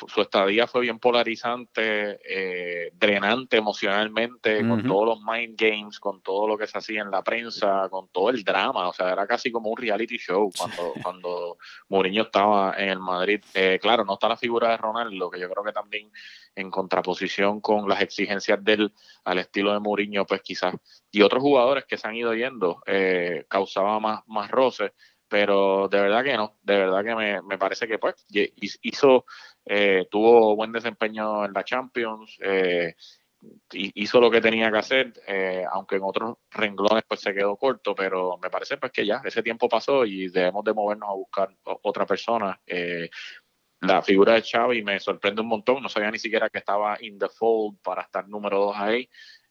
su 0.07 0.21
estadía 0.21 0.67
fue 0.67 0.81
bien 0.81 0.99
polarizante, 0.99 2.19
eh, 2.23 2.91
drenante 2.93 3.57
emocionalmente, 3.57 4.65
con 4.67 4.83
todos 4.83 5.05
los 5.05 5.19
mind 5.21 5.55
games, 5.57 5.99
con 5.99 6.21
todo 6.21 6.47
lo 6.47 6.57
que 6.57 6.67
se 6.67 6.77
hacía 6.77 7.01
en 7.01 7.11
la 7.11 7.23
prensa, 7.23 7.89
con 7.89 8.07
todo 8.09 8.29
el 8.29 8.43
drama, 8.43 8.87
o 8.87 8.93
sea, 8.93 9.11
era 9.11 9.27
casi 9.27 9.51
como 9.51 9.69
un 9.69 9.77
reality 9.77 10.17
show 10.17 10.49
cuando, 10.57 10.93
cuando 11.03 11.57
Mourinho 11.89 12.23
estaba 12.23 12.75
en 12.77 12.89
el 12.89 12.99
Madrid. 12.99 13.43
Eh, 13.53 13.79
claro, 13.81 14.05
no 14.05 14.13
está 14.13 14.29
la 14.29 14.37
figura 14.37 14.69
de 14.69 14.77
Ronaldo, 14.77 15.29
que 15.29 15.39
yo 15.39 15.49
creo 15.49 15.63
que 15.63 15.73
también 15.73 16.09
en 16.55 16.71
contraposición 16.71 17.59
con 17.59 17.89
las 17.89 18.01
exigencias 18.01 18.63
del 18.63 18.93
al 19.25 19.39
estilo 19.39 19.73
de 19.73 19.79
Mourinho, 19.79 20.25
pues 20.25 20.41
quizás, 20.41 20.75
y 21.11 21.21
otros 21.21 21.41
jugadores 21.41 21.85
que 21.85 21.97
se 21.97 22.07
han 22.07 22.15
ido 22.15 22.33
yendo, 22.33 22.81
eh, 22.85 23.45
causaba 23.49 23.99
más, 23.99 24.21
más 24.27 24.49
roces 24.49 24.91
pero 25.27 25.87
de 25.87 25.99
verdad 25.99 26.23
que 26.23 26.37
no, 26.37 26.57
de 26.61 26.77
verdad 26.77 27.03
que 27.03 27.15
me, 27.15 27.41
me 27.41 27.57
parece 27.57 27.87
que 27.87 27.97
pues 27.97 28.25
hizo, 28.81 29.25
eh, 29.65 30.07
tuvo 30.09 30.55
buen 30.55 30.71
desempeño 30.71 31.45
en 31.45 31.53
la 31.53 31.63
Champions, 31.63 32.37
eh, 32.41 32.95
hizo 33.71 34.19
lo 34.19 34.31
que 34.31 34.41
tenía 34.41 34.71
que 34.71 34.77
hacer, 34.77 35.13
eh, 35.27 35.63
aunque 35.71 35.97
en 35.97 36.03
otros 36.03 36.37
renglones 36.51 37.03
pues 37.07 37.21
se 37.21 37.33
quedó 37.33 37.55
corto, 37.57 37.95
pero 37.95 38.37
me 38.41 38.49
parece 38.49 38.77
pues 38.77 38.91
que 38.91 39.05
ya 39.05 39.21
ese 39.23 39.43
tiempo 39.43 39.69
pasó 39.69 40.05
y 40.05 40.29
debemos 40.29 40.63
de 40.63 40.73
movernos 40.73 41.09
a 41.09 41.13
buscar 41.13 41.55
otra 41.63 42.05
persona. 42.05 42.59
la 43.81 44.01
figura 44.01 44.33
de 44.33 44.41
Xavi 44.41 44.83
me 44.83 44.99
sorprende 44.99 45.41
un 45.41 45.47
montón, 45.47 45.83
no 45.83 45.89
sabía 45.89 46.09
ni 46.09 46.17
siquiera 46.17 46.49
que 46.49 46.57
estaba 46.59 46.97
in 47.01 47.19
the 47.19 47.29
fold 47.29 47.77
para 47.83 48.03
estar 48.03 48.27
número 48.27 48.59
dos 48.59 48.75
ahí. 48.77 49.07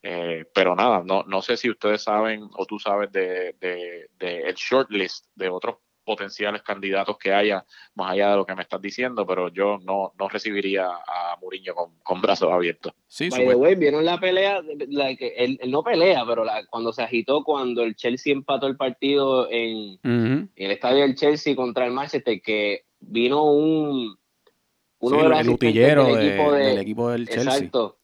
Eh, 0.07 0.45
pero 0.53 0.77
nada, 0.77 1.03
no, 1.03 1.23
no 1.23 1.41
sé 1.41 1.57
si 1.57 1.71
ustedes 1.71 2.03
saben 2.03 2.47
o 2.59 2.67
tú 2.67 2.79
sabes 2.79 3.11
de, 3.11 3.57
de, 3.59 4.41
el 4.43 4.55
shortlist 4.55 5.29
de 5.35 5.49
otros 5.49 5.77
potenciales 6.05 6.61
candidatos 6.61 7.17
que 7.17 7.33
haya, 7.33 7.65
más 7.95 8.13
allá 8.13 8.33
de 8.33 8.37
lo 8.37 8.45
que 8.45 8.55
me 8.55 8.61
estás 8.61 8.83
diciendo, 8.83 9.27
pero 9.27 9.49
yo 9.49 9.79
no, 9.83 10.13
no 10.19 10.29
recibiría 10.29 10.89
a 10.89 11.39
Mourinho 11.41 11.75
con, 11.75 12.21
brazos 12.21 12.53
abiertos. 12.53 12.93
Sí, 13.07 13.31
By 13.31 13.77
¿vieron 13.77 14.05
la 14.05 14.21
pelea? 14.21 14.61
La 14.89 15.17
que 15.17 15.29
él, 15.39 15.59
no 15.69 15.83
pelea, 15.83 16.27
pero 16.27 16.45
cuando 16.69 16.93
se 16.93 17.03
agitó, 17.03 17.43
cuando 17.43 17.83
el 17.83 17.97
Chelsea 17.97 18.35
empató 18.35 18.67
el 18.67 18.77
partido 18.77 19.49
en, 19.51 19.99
el 20.03 20.71
estadio 20.71 21.01
del 21.01 21.15
Chelsea 21.15 21.57
contra 21.57 21.87
el 21.87 21.93
Manchester, 21.93 22.43
que 22.43 22.85
vino 23.01 23.43
un 23.45 24.19
uno 24.99 25.23
de 25.23 25.29
los 25.31 25.41
el 25.41 25.49
utillero 25.49 26.05
del, 26.05 26.29
equipo 26.29 26.53
del 26.53 26.79
equipo 26.79 27.11
del 27.11 27.27
Chelsea. 27.27 27.55
Exacto 27.55 27.99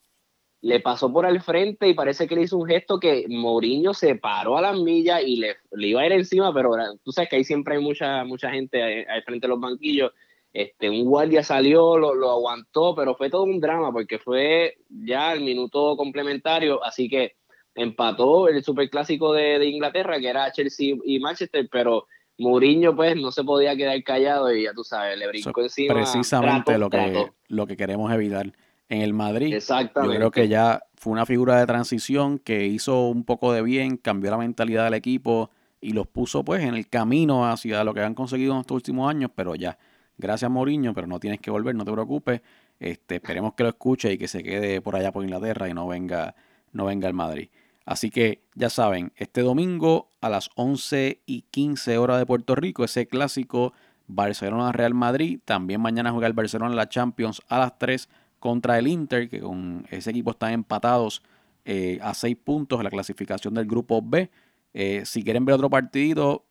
le 0.62 0.80
pasó 0.80 1.12
por 1.12 1.24
al 1.24 1.40
frente 1.40 1.88
y 1.88 1.94
parece 1.94 2.26
que 2.28 2.34
le 2.34 2.42
hizo 2.42 2.58
un 2.58 2.66
gesto 2.66 3.00
que 3.00 3.24
Mourinho 3.28 3.94
se 3.94 4.16
paró 4.16 4.58
a 4.58 4.62
las 4.62 4.78
millas 4.78 5.22
y 5.24 5.36
le, 5.36 5.56
le, 5.72 5.88
iba 5.88 6.02
a 6.02 6.06
ir 6.06 6.12
encima, 6.12 6.52
pero 6.52 6.72
tú 7.02 7.12
sabes 7.12 7.30
que 7.30 7.36
ahí 7.36 7.44
siempre 7.44 7.76
hay 7.76 7.82
mucha, 7.82 8.24
mucha 8.24 8.50
gente 8.50 9.06
al 9.06 9.22
frente 9.22 9.46
de 9.46 9.48
los 9.48 9.60
banquillos. 9.60 10.12
Este, 10.52 10.90
un 10.90 11.04
guardia 11.04 11.42
salió, 11.42 11.96
lo, 11.96 12.14
lo, 12.14 12.30
aguantó, 12.30 12.94
pero 12.94 13.14
fue 13.14 13.30
todo 13.30 13.44
un 13.44 13.60
drama 13.60 13.92
porque 13.92 14.18
fue 14.18 14.76
ya 14.88 15.32
el 15.32 15.42
minuto 15.42 15.96
complementario, 15.96 16.82
así 16.84 17.08
que 17.08 17.36
empató 17.74 18.48
el 18.48 18.62
superclásico 18.62 19.32
de, 19.32 19.60
de 19.60 19.66
Inglaterra, 19.66 20.18
que 20.18 20.28
era 20.28 20.50
Chelsea 20.52 20.96
y 21.04 21.20
Manchester, 21.20 21.68
pero 21.70 22.06
Mourinho 22.36 22.96
pues 22.96 23.16
no 23.16 23.30
se 23.30 23.44
podía 23.44 23.76
quedar 23.76 24.02
callado 24.02 24.52
y 24.52 24.64
ya 24.64 24.74
tú 24.74 24.82
sabes, 24.82 25.16
le 25.18 25.28
brincó 25.28 25.62
encima. 25.62 25.94
Precisamente 25.94 26.76
lo, 26.78 26.90
que, 26.90 27.30
lo 27.48 27.66
que 27.66 27.76
queremos 27.76 28.12
evitar 28.12 28.52
en 28.90 29.02
el 29.02 29.14
Madrid. 29.14 29.54
Exactamente. 29.54 30.14
Yo 30.14 30.18
creo 30.18 30.30
que 30.30 30.48
ya 30.48 30.82
fue 30.96 31.12
una 31.12 31.24
figura 31.24 31.58
de 31.58 31.66
transición 31.66 32.38
que 32.38 32.66
hizo 32.66 33.08
un 33.08 33.24
poco 33.24 33.52
de 33.52 33.62
bien, 33.62 33.96
cambió 33.96 34.30
la 34.32 34.36
mentalidad 34.36 34.84
del 34.84 34.94
equipo 34.94 35.50
y 35.80 35.92
los 35.92 36.06
puso 36.06 36.44
pues 36.44 36.62
en 36.62 36.74
el 36.74 36.88
camino 36.88 37.48
hacia 37.48 37.82
lo 37.84 37.94
que 37.94 38.02
han 38.02 38.14
conseguido 38.14 38.52
en 38.52 38.60
estos 38.60 38.74
últimos 38.74 39.08
años, 39.08 39.30
pero 39.34 39.54
ya, 39.54 39.78
gracias 40.18 40.50
Mourinho, 40.50 40.92
pero 40.92 41.06
no 41.06 41.20
tienes 41.20 41.40
que 41.40 41.50
volver, 41.50 41.74
no 41.74 41.84
te 41.84 41.92
preocupes. 41.92 42.42
Este, 42.80 43.16
esperemos 43.16 43.54
que 43.54 43.62
lo 43.62 43.68
escuche 43.70 44.12
y 44.12 44.18
que 44.18 44.26
se 44.26 44.42
quede 44.42 44.80
por 44.80 44.96
allá 44.96 45.12
por 45.12 45.22
Inglaterra 45.22 45.68
y 45.68 45.74
no 45.74 45.86
venga, 45.86 46.34
no 46.72 46.86
venga 46.86 47.06
al 47.06 47.14
Madrid. 47.14 47.48
Así 47.86 48.10
que 48.10 48.42
ya 48.54 48.70
saben, 48.70 49.12
este 49.16 49.42
domingo 49.42 50.10
a 50.20 50.28
las 50.28 50.50
11 50.56 51.22
y 51.26 51.42
15 51.42 51.96
horas 51.98 52.18
de 52.18 52.26
Puerto 52.26 52.56
Rico, 52.56 52.84
ese 52.84 53.06
clásico 53.06 53.72
Barcelona-Real 54.08 54.94
Madrid. 54.94 55.40
También 55.44 55.80
mañana 55.80 56.10
juega 56.10 56.26
el 56.26 56.32
Barcelona 56.32 56.72
en 56.72 56.76
la 56.76 56.88
Champions 56.88 57.40
a 57.48 57.58
las 57.58 57.78
3 57.78 58.08
contra 58.40 58.78
el 58.78 58.88
Inter, 58.88 59.28
que 59.28 59.40
con 59.40 59.86
ese 59.90 60.10
equipo 60.10 60.32
están 60.32 60.52
empatados 60.52 61.22
eh, 61.64 61.98
a 62.02 62.14
seis 62.14 62.36
puntos 62.36 62.80
en 62.80 62.84
la 62.84 62.90
clasificación 62.90 63.54
del 63.54 63.66
grupo 63.66 64.02
B. 64.02 64.30
Eh, 64.72 65.02
si 65.04 65.22
quieren 65.22 65.44
ver 65.44 65.54
otro 65.54 65.70
partido, 65.70 66.46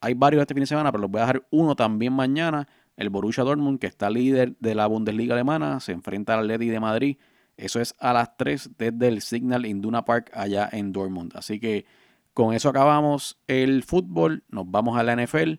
hay 0.00 0.14
varios 0.14 0.40
este 0.40 0.54
fin 0.54 0.62
de 0.62 0.66
semana, 0.66 0.90
pero 0.90 1.02
les 1.02 1.10
voy 1.10 1.20
a 1.20 1.26
dejar 1.26 1.46
uno 1.50 1.76
también 1.76 2.12
mañana. 2.12 2.66
El 2.96 3.10
Borussia 3.10 3.44
Dortmund, 3.44 3.78
que 3.78 3.86
está 3.86 4.10
líder 4.10 4.56
de 4.58 4.74
la 4.74 4.86
Bundesliga 4.86 5.34
alemana, 5.34 5.78
se 5.80 5.92
enfrenta 5.92 6.34
al 6.34 6.40
Atleti 6.40 6.68
de 6.68 6.80
Madrid. 6.80 7.16
Eso 7.56 7.80
es 7.80 7.94
a 7.98 8.12
las 8.12 8.36
3 8.36 8.70
desde 8.78 9.08
el 9.08 9.20
Signal 9.20 9.66
Induna 9.66 10.04
Park 10.04 10.30
allá 10.32 10.68
en 10.72 10.92
Dortmund. 10.92 11.32
Así 11.36 11.60
que 11.60 11.86
con 12.32 12.54
eso 12.54 12.68
acabamos 12.68 13.38
el 13.46 13.82
fútbol. 13.82 14.44
Nos 14.48 14.70
vamos 14.70 14.96
a 14.96 15.02
la 15.02 15.14
NFL. 15.14 15.54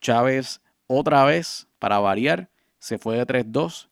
Chávez 0.00 0.60
otra 0.86 1.24
vez, 1.24 1.68
para 1.78 1.98
variar, 1.98 2.50
se 2.78 2.98
fue 2.98 3.16
de 3.16 3.26
3-2. 3.26 3.88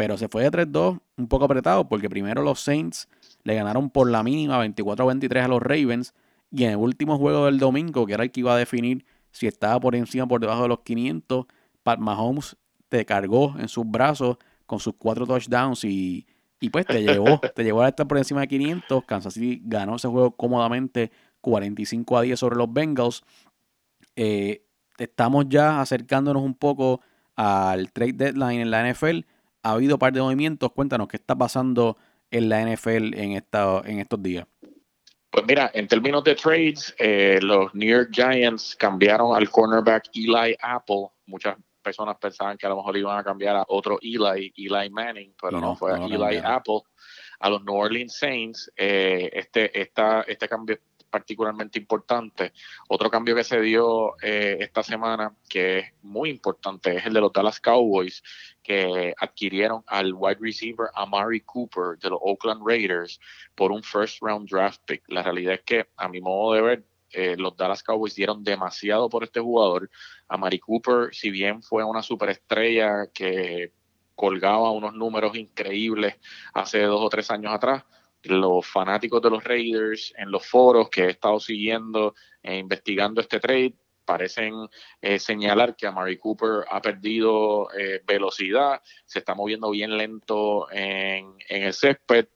Pero 0.00 0.16
se 0.16 0.28
fue 0.28 0.44
de 0.44 0.50
3-2 0.50 0.98
un 1.18 1.28
poco 1.28 1.44
apretado 1.44 1.86
porque 1.86 2.08
primero 2.08 2.40
los 2.40 2.60
Saints 2.60 3.06
le 3.42 3.54
ganaron 3.54 3.90
por 3.90 4.10
la 4.10 4.22
mínima 4.22 4.58
24-23 4.64 5.44
a 5.44 5.48
los 5.48 5.60
Ravens. 5.60 6.14
Y 6.50 6.64
en 6.64 6.70
el 6.70 6.76
último 6.78 7.18
juego 7.18 7.44
del 7.44 7.58
domingo, 7.58 8.06
que 8.06 8.14
era 8.14 8.22
el 8.22 8.30
que 8.30 8.40
iba 8.40 8.54
a 8.54 8.56
definir 8.56 9.04
si 9.30 9.46
estaba 9.46 9.78
por 9.78 9.94
encima 9.94 10.24
o 10.24 10.26
por 10.28 10.40
debajo 10.40 10.62
de 10.62 10.68
los 10.68 10.80
500, 10.80 11.44
Pat 11.82 11.98
Mahomes 11.98 12.56
te 12.88 13.04
cargó 13.04 13.54
en 13.58 13.68
sus 13.68 13.84
brazos 13.86 14.38
con 14.64 14.80
sus 14.80 14.94
cuatro 14.96 15.26
touchdowns 15.26 15.84
y, 15.84 16.26
pues 16.72 16.86
te 16.86 17.02
llevó, 17.02 17.38
te 17.54 17.62
llevó 17.62 17.82
a 17.82 17.88
estar 17.88 18.08
por 18.08 18.16
encima 18.16 18.40
de 18.40 18.48
500. 18.48 19.04
Kansas 19.04 19.34
City 19.34 19.60
ganó 19.62 19.96
ese 19.96 20.08
juego 20.08 20.30
cómodamente 20.34 21.12
45 21.42 22.16
a 22.16 22.22
10 22.22 22.40
sobre 22.40 22.56
los 22.56 22.72
Bengals. 22.72 23.22
Eh, 24.16 24.64
estamos 24.96 25.44
ya 25.50 25.82
acercándonos 25.82 26.42
un 26.42 26.54
poco 26.54 27.02
al 27.36 27.92
trade 27.92 28.14
deadline 28.14 28.62
en 28.62 28.70
la 28.70 28.90
NFL. 28.90 29.26
Ha 29.62 29.72
habido 29.72 29.96
un 29.96 29.98
par 29.98 30.12
de 30.12 30.20
movimientos. 30.20 30.72
Cuéntanos 30.72 31.08
qué 31.08 31.16
está 31.16 31.36
pasando 31.36 31.96
en 32.30 32.48
la 32.48 32.62
NFL 32.62 33.14
en, 33.14 33.32
esta, 33.32 33.82
en 33.84 33.98
estos 33.98 34.22
días. 34.22 34.46
Pues 35.30 35.44
mira, 35.46 35.70
en 35.74 35.86
términos 35.86 36.24
de 36.24 36.34
trades, 36.34 36.94
eh, 36.98 37.38
los 37.40 37.72
New 37.74 37.88
York 37.88 38.10
Giants 38.12 38.74
cambiaron 38.76 39.36
al 39.36 39.48
cornerback 39.48 40.08
Eli 40.14 40.56
Apple. 40.60 41.06
Muchas 41.26 41.56
personas 41.82 42.16
pensaban 42.18 42.58
que 42.58 42.66
a 42.66 42.70
lo 42.70 42.76
mejor 42.76 42.96
iban 42.96 43.18
a 43.18 43.22
cambiar 43.22 43.56
a 43.56 43.64
otro 43.68 43.98
Eli, 44.02 44.52
Eli 44.56 44.90
Manning, 44.90 45.34
pero 45.40 45.60
no, 45.60 45.76
fue 45.76 45.92
Eli 45.94 46.36
Apple. 46.42 46.80
A 47.38 47.48
los 47.48 47.64
New 47.64 47.74
Orleans 47.74 48.16
Saints, 48.16 48.70
eh, 48.76 49.30
este, 49.32 49.80
esta, 49.80 50.22
este 50.22 50.48
cambio 50.48 50.78
particularmente 51.10 51.78
importante. 51.78 52.52
Otro 52.88 53.10
cambio 53.10 53.34
que 53.34 53.44
se 53.44 53.60
dio 53.60 54.14
eh, 54.22 54.58
esta 54.60 54.82
semana, 54.82 55.34
que 55.48 55.78
es 55.78 55.92
muy 56.02 56.30
importante, 56.30 56.96
es 56.96 57.06
el 57.06 57.12
de 57.12 57.20
los 57.20 57.32
Dallas 57.32 57.60
Cowboys, 57.60 58.22
que 58.62 59.14
adquirieron 59.18 59.82
al 59.86 60.14
wide 60.14 60.38
receiver 60.40 60.88
Amari 60.94 61.40
Cooper 61.40 61.98
de 61.98 62.10
los 62.10 62.20
Oakland 62.22 62.62
Raiders 62.64 63.20
por 63.54 63.72
un 63.72 63.82
first 63.82 64.22
round 64.22 64.48
draft 64.48 64.80
pick. 64.86 65.02
La 65.08 65.22
realidad 65.22 65.54
es 65.54 65.62
que, 65.62 65.88
a 65.96 66.08
mi 66.08 66.20
modo 66.20 66.54
de 66.54 66.62
ver, 66.62 66.84
eh, 67.12 67.36
los 67.36 67.56
Dallas 67.56 67.82
Cowboys 67.82 68.14
dieron 68.14 68.44
demasiado 68.44 69.08
por 69.08 69.24
este 69.24 69.40
jugador. 69.40 69.90
Amari 70.28 70.60
Cooper, 70.60 71.12
si 71.12 71.30
bien 71.30 71.62
fue 71.62 71.82
una 71.84 72.02
superestrella 72.02 73.08
que 73.12 73.72
colgaba 74.14 74.70
unos 74.70 74.94
números 74.94 75.36
increíbles 75.36 76.16
hace 76.52 76.82
dos 76.82 77.00
o 77.00 77.08
tres 77.08 77.30
años 77.30 77.52
atrás, 77.52 77.84
los 78.22 78.66
fanáticos 78.66 79.22
de 79.22 79.30
los 79.30 79.44
Raiders 79.44 80.12
en 80.16 80.30
los 80.30 80.46
foros 80.46 80.90
que 80.90 81.04
he 81.04 81.10
estado 81.10 81.40
siguiendo 81.40 82.14
e 82.42 82.56
investigando 82.58 83.20
este 83.20 83.40
trade 83.40 83.74
parecen 84.04 84.68
eh, 85.00 85.18
señalar 85.18 85.76
que 85.76 85.86
a 85.86 85.92
Mary 85.92 86.18
Cooper 86.18 86.64
ha 86.68 86.82
perdido 86.82 87.68
eh, 87.72 88.02
velocidad, 88.04 88.82
se 89.04 89.20
está 89.20 89.34
moviendo 89.34 89.70
bien 89.70 89.96
lento 89.96 90.70
en, 90.72 91.36
en 91.48 91.62
el 91.62 91.72
césped 91.72 92.26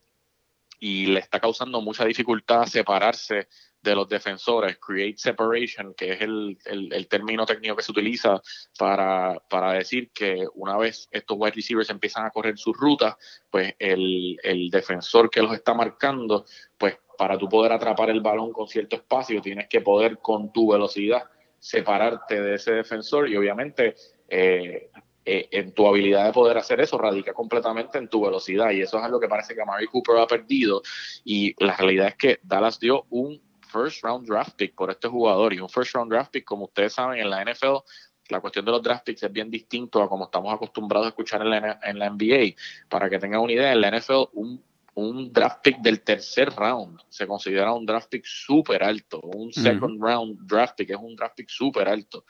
y 0.78 1.06
le 1.06 1.20
está 1.20 1.40
causando 1.40 1.80
mucha 1.80 2.04
dificultad 2.04 2.66
separarse 2.66 3.48
de 3.84 3.94
los 3.94 4.08
defensores, 4.08 4.78
create 4.78 5.18
separation, 5.18 5.94
que 5.94 6.14
es 6.14 6.20
el, 6.22 6.58
el, 6.64 7.06
término 7.06 7.44
técnico 7.44 7.76
que 7.76 7.82
se 7.82 7.92
utiliza 7.92 8.40
para, 8.78 9.38
para, 9.48 9.74
decir 9.74 10.10
que 10.10 10.46
una 10.54 10.76
vez 10.78 11.06
estos 11.12 11.36
wide 11.38 11.52
receivers 11.54 11.90
empiezan 11.90 12.24
a 12.24 12.30
correr 12.30 12.58
sus 12.58 12.76
rutas, 12.76 13.14
pues 13.50 13.74
el, 13.78 14.38
el 14.42 14.70
defensor 14.70 15.28
que 15.30 15.42
los 15.42 15.52
está 15.52 15.74
marcando, 15.74 16.46
pues 16.78 16.96
para 17.18 17.38
tú 17.38 17.48
poder 17.48 17.72
atrapar 17.72 18.10
el 18.10 18.22
balón 18.22 18.52
con 18.52 18.66
cierto 18.66 18.96
espacio, 18.96 19.42
tienes 19.42 19.68
que 19.68 19.82
poder 19.82 20.18
con 20.18 20.52
tu 20.52 20.72
velocidad 20.72 21.24
separarte 21.58 22.40
de 22.40 22.54
ese 22.54 22.72
defensor 22.72 23.28
y 23.28 23.36
obviamente 23.36 23.94
eh, 24.28 24.90
eh, 25.26 25.48
en 25.50 25.72
tu 25.72 25.86
habilidad 25.86 26.26
de 26.26 26.32
poder 26.32 26.58
hacer 26.58 26.80
eso 26.82 26.98
radica 26.98 27.32
completamente 27.32 27.96
en 27.96 28.08
tu 28.08 28.22
velocidad 28.22 28.70
y 28.72 28.82
eso 28.82 28.98
es 28.98 29.04
algo 29.04 29.18
que 29.18 29.28
parece 29.28 29.54
que 29.54 29.64
Mary 29.64 29.86
Cooper 29.86 30.18
ha 30.18 30.26
perdido 30.26 30.82
y 31.24 31.54
la 31.64 31.74
realidad 31.74 32.08
es 32.08 32.16
que 32.16 32.38
Dallas 32.42 32.78
dio 32.78 33.06
un 33.08 33.40
first 33.74 34.04
round 34.04 34.26
draft 34.26 34.56
pick 34.56 34.74
por 34.74 34.90
este 34.90 35.08
jugador 35.08 35.52
y 35.52 35.58
un 35.58 35.68
first 35.68 35.94
round 35.94 36.12
draft 36.12 36.30
pick, 36.30 36.44
como 36.44 36.66
ustedes 36.66 36.92
saben, 36.92 37.18
en 37.18 37.28
la 37.28 37.44
NFL 37.44 37.82
la 38.28 38.40
cuestión 38.40 38.64
de 38.64 38.70
los 38.70 38.82
draft 38.82 39.04
picks 39.04 39.22
es 39.22 39.32
bien 39.32 39.50
distinto 39.50 40.02
a 40.02 40.08
como 40.08 40.24
estamos 40.24 40.54
acostumbrados 40.54 41.06
a 41.06 41.08
escuchar 41.10 41.42
en 41.42 41.50
la, 41.50 41.80
en 41.82 41.98
la 41.98 42.10
NBA. 42.10 42.54
Para 42.88 43.10
que 43.10 43.18
tengan 43.18 43.40
una 43.40 43.52
idea, 43.52 43.72
en 43.72 43.80
la 43.80 43.90
NFL 43.90 44.30
un, 44.32 44.62
un 44.94 45.32
draft 45.32 45.62
pick 45.62 45.78
del 45.78 46.00
tercer 46.02 46.50
round 46.50 47.00
se 47.08 47.26
considera 47.26 47.72
un 47.72 47.84
draft 47.84 48.08
pick 48.08 48.24
súper 48.24 48.82
alto. 48.82 49.20
Un 49.20 49.52
second 49.52 50.02
round 50.02 50.38
draft 50.46 50.76
pick 50.76 50.90
es 50.90 50.96
un 50.96 51.14
draft 51.16 51.36
pick 51.36 51.48
súper 51.48 51.88
alto. 51.88 52.24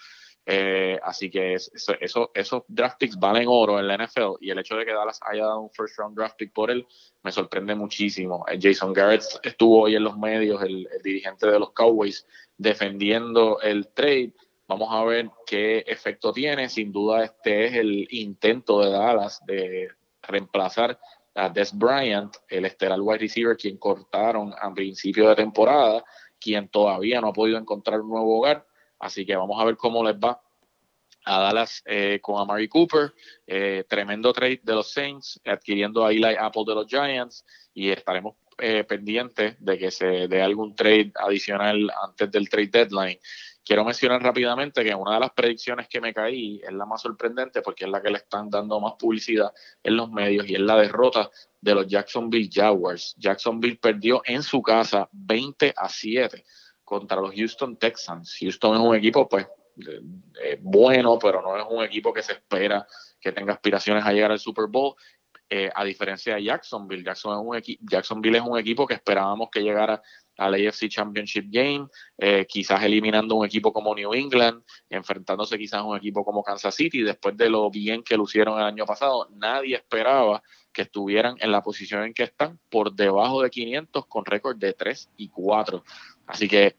Eh, 0.46 1.00
así 1.02 1.30
que 1.30 1.54
eso, 1.54 2.30
esos 2.34 2.62
draft 2.68 2.98
picks 2.98 3.18
valen 3.18 3.46
oro 3.48 3.80
en 3.80 3.88
la 3.88 3.96
NFL 3.96 4.36
y 4.40 4.50
el 4.50 4.58
hecho 4.58 4.76
de 4.76 4.84
que 4.84 4.92
Dallas 4.92 5.18
haya 5.22 5.44
dado 5.44 5.60
un 5.60 5.70
first 5.70 5.96
round 5.98 6.14
draft 6.14 6.36
pick 6.36 6.52
por 6.52 6.70
él 6.70 6.86
me 7.22 7.32
sorprende 7.32 7.74
muchísimo. 7.74 8.44
Eh, 8.48 8.58
Jason 8.60 8.92
Garrett 8.92 9.24
estuvo 9.42 9.82
hoy 9.82 9.96
en 9.96 10.04
los 10.04 10.18
medios, 10.18 10.62
el, 10.62 10.86
dirigente 11.02 11.46
de 11.46 11.58
los 11.58 11.72
Cowboys, 11.72 12.26
defendiendo 12.58 13.60
el 13.62 13.88
trade. 13.88 14.34
Vamos 14.68 14.88
a 14.90 15.02
ver 15.04 15.30
qué 15.46 15.78
efecto 15.86 16.32
tiene. 16.32 16.68
Sin 16.68 16.92
duda 16.92 17.24
este 17.24 17.66
es 17.66 17.74
el 17.74 18.06
intento 18.10 18.80
de 18.80 18.90
Dallas 18.90 19.40
de 19.46 19.88
reemplazar 20.22 20.98
a 21.34 21.48
Des 21.48 21.76
Bryant, 21.76 22.36
el 22.48 22.66
estelar 22.66 23.00
wide 23.00 23.18
receiver, 23.18 23.56
quien 23.56 23.78
cortaron 23.78 24.54
a 24.60 24.72
principio 24.72 25.28
de 25.30 25.36
temporada, 25.36 26.04
quien 26.38 26.68
todavía 26.68 27.20
no 27.20 27.28
ha 27.28 27.32
podido 27.32 27.58
encontrar 27.58 28.02
un 28.02 28.10
nuevo 28.10 28.38
hogar 28.38 28.66
Así 29.04 29.26
que 29.26 29.36
vamos 29.36 29.60
a 29.60 29.66
ver 29.66 29.76
cómo 29.76 30.02
les 30.02 30.16
va 30.16 30.40
a 31.26 31.38
Dallas 31.38 31.82
eh, 31.84 32.20
con 32.22 32.40
Amari 32.40 32.68
Cooper. 32.68 33.12
Eh, 33.46 33.84
tremendo 33.86 34.32
trade 34.32 34.62
de 34.62 34.72
los 34.72 34.92
Saints, 34.92 35.38
adquiriendo 35.44 36.06
a 36.06 36.10
Eli 36.10 36.34
Apple 36.38 36.62
de 36.66 36.74
los 36.74 36.86
Giants 36.86 37.44
y 37.74 37.90
estaremos 37.90 38.36
eh, 38.56 38.82
pendientes 38.84 39.56
de 39.58 39.76
que 39.76 39.90
se 39.90 40.26
dé 40.26 40.40
algún 40.40 40.74
trade 40.74 41.12
adicional 41.16 41.90
antes 42.02 42.30
del 42.30 42.48
trade 42.48 42.68
deadline. 42.68 43.18
Quiero 43.62 43.84
mencionar 43.84 44.22
rápidamente 44.22 44.82
que 44.82 44.94
una 44.94 45.14
de 45.14 45.20
las 45.20 45.32
predicciones 45.32 45.86
que 45.86 46.00
me 46.00 46.14
caí 46.14 46.62
es 46.66 46.72
la 46.72 46.86
más 46.86 47.02
sorprendente 47.02 47.60
porque 47.60 47.84
es 47.84 47.90
la 47.90 48.00
que 48.00 48.10
le 48.10 48.18
están 48.18 48.48
dando 48.48 48.80
más 48.80 48.94
publicidad 48.98 49.52
en 49.82 49.98
los 49.98 50.10
medios 50.10 50.48
y 50.48 50.54
es 50.54 50.60
la 50.60 50.76
derrota 50.76 51.30
de 51.60 51.74
los 51.74 51.86
Jacksonville 51.86 52.48
Jaguars. 52.50 53.14
Jacksonville 53.18 53.76
perdió 53.76 54.22
en 54.24 54.42
su 54.42 54.62
casa 54.62 55.10
20 55.12 55.74
a 55.76 55.90
7 55.90 56.42
contra 56.98 57.20
los 57.20 57.34
Houston 57.34 57.76
Texans. 57.76 58.36
Houston 58.40 58.76
es 58.76 58.80
un 58.80 58.94
equipo, 58.94 59.28
pues, 59.28 59.46
bueno, 60.60 61.18
pero 61.18 61.42
no 61.42 61.56
es 61.56 61.66
un 61.68 61.82
equipo 61.82 62.12
que 62.12 62.22
se 62.22 62.34
espera 62.34 62.86
que 63.20 63.32
tenga 63.32 63.54
aspiraciones 63.54 64.04
a 64.04 64.12
llegar 64.12 64.30
al 64.30 64.38
Super 64.38 64.66
Bowl. 64.68 64.94
Eh, 65.50 65.70
a 65.74 65.84
diferencia 65.84 66.36
de 66.36 66.44
Jacksonville, 66.44 67.04
Jackson 67.04 67.32
es 67.32 67.68
un 67.68 67.76
Jacksonville 67.90 68.38
es 68.38 68.44
un 68.44 68.58
equipo 68.58 68.86
que 68.86 68.94
esperábamos 68.94 69.48
que 69.52 69.60
llegara 69.60 70.00
al 70.38 70.54
AFC 70.54 70.88
Championship 70.88 71.46
Game, 71.48 71.86
eh, 72.18 72.46
quizás 72.48 72.82
eliminando 72.82 73.34
un 73.34 73.44
equipo 73.44 73.72
como 73.72 73.94
New 73.94 74.14
England, 74.14 74.62
enfrentándose 74.88 75.58
quizás 75.58 75.80
a 75.80 75.84
un 75.84 75.96
equipo 75.96 76.24
como 76.24 76.42
Kansas 76.42 76.74
City, 76.74 77.02
después 77.02 77.36
de 77.36 77.50
lo 77.50 77.70
bien 77.70 78.02
que 78.02 78.16
lucieron 78.16 78.58
el 78.58 78.64
año 78.64 78.86
pasado, 78.86 79.28
nadie 79.32 79.76
esperaba 79.76 80.42
que 80.72 80.82
estuvieran 80.82 81.36
en 81.38 81.52
la 81.52 81.62
posición 81.62 82.02
en 82.02 82.14
que 82.14 82.24
están, 82.24 82.58
por 82.68 82.92
debajo 82.92 83.42
de 83.42 83.50
500 83.50 84.06
con 84.06 84.24
récord 84.24 84.56
de 84.56 84.72
3 84.72 85.10
y 85.16 85.28
4. 85.28 85.84
Así 86.26 86.48
que 86.48 86.76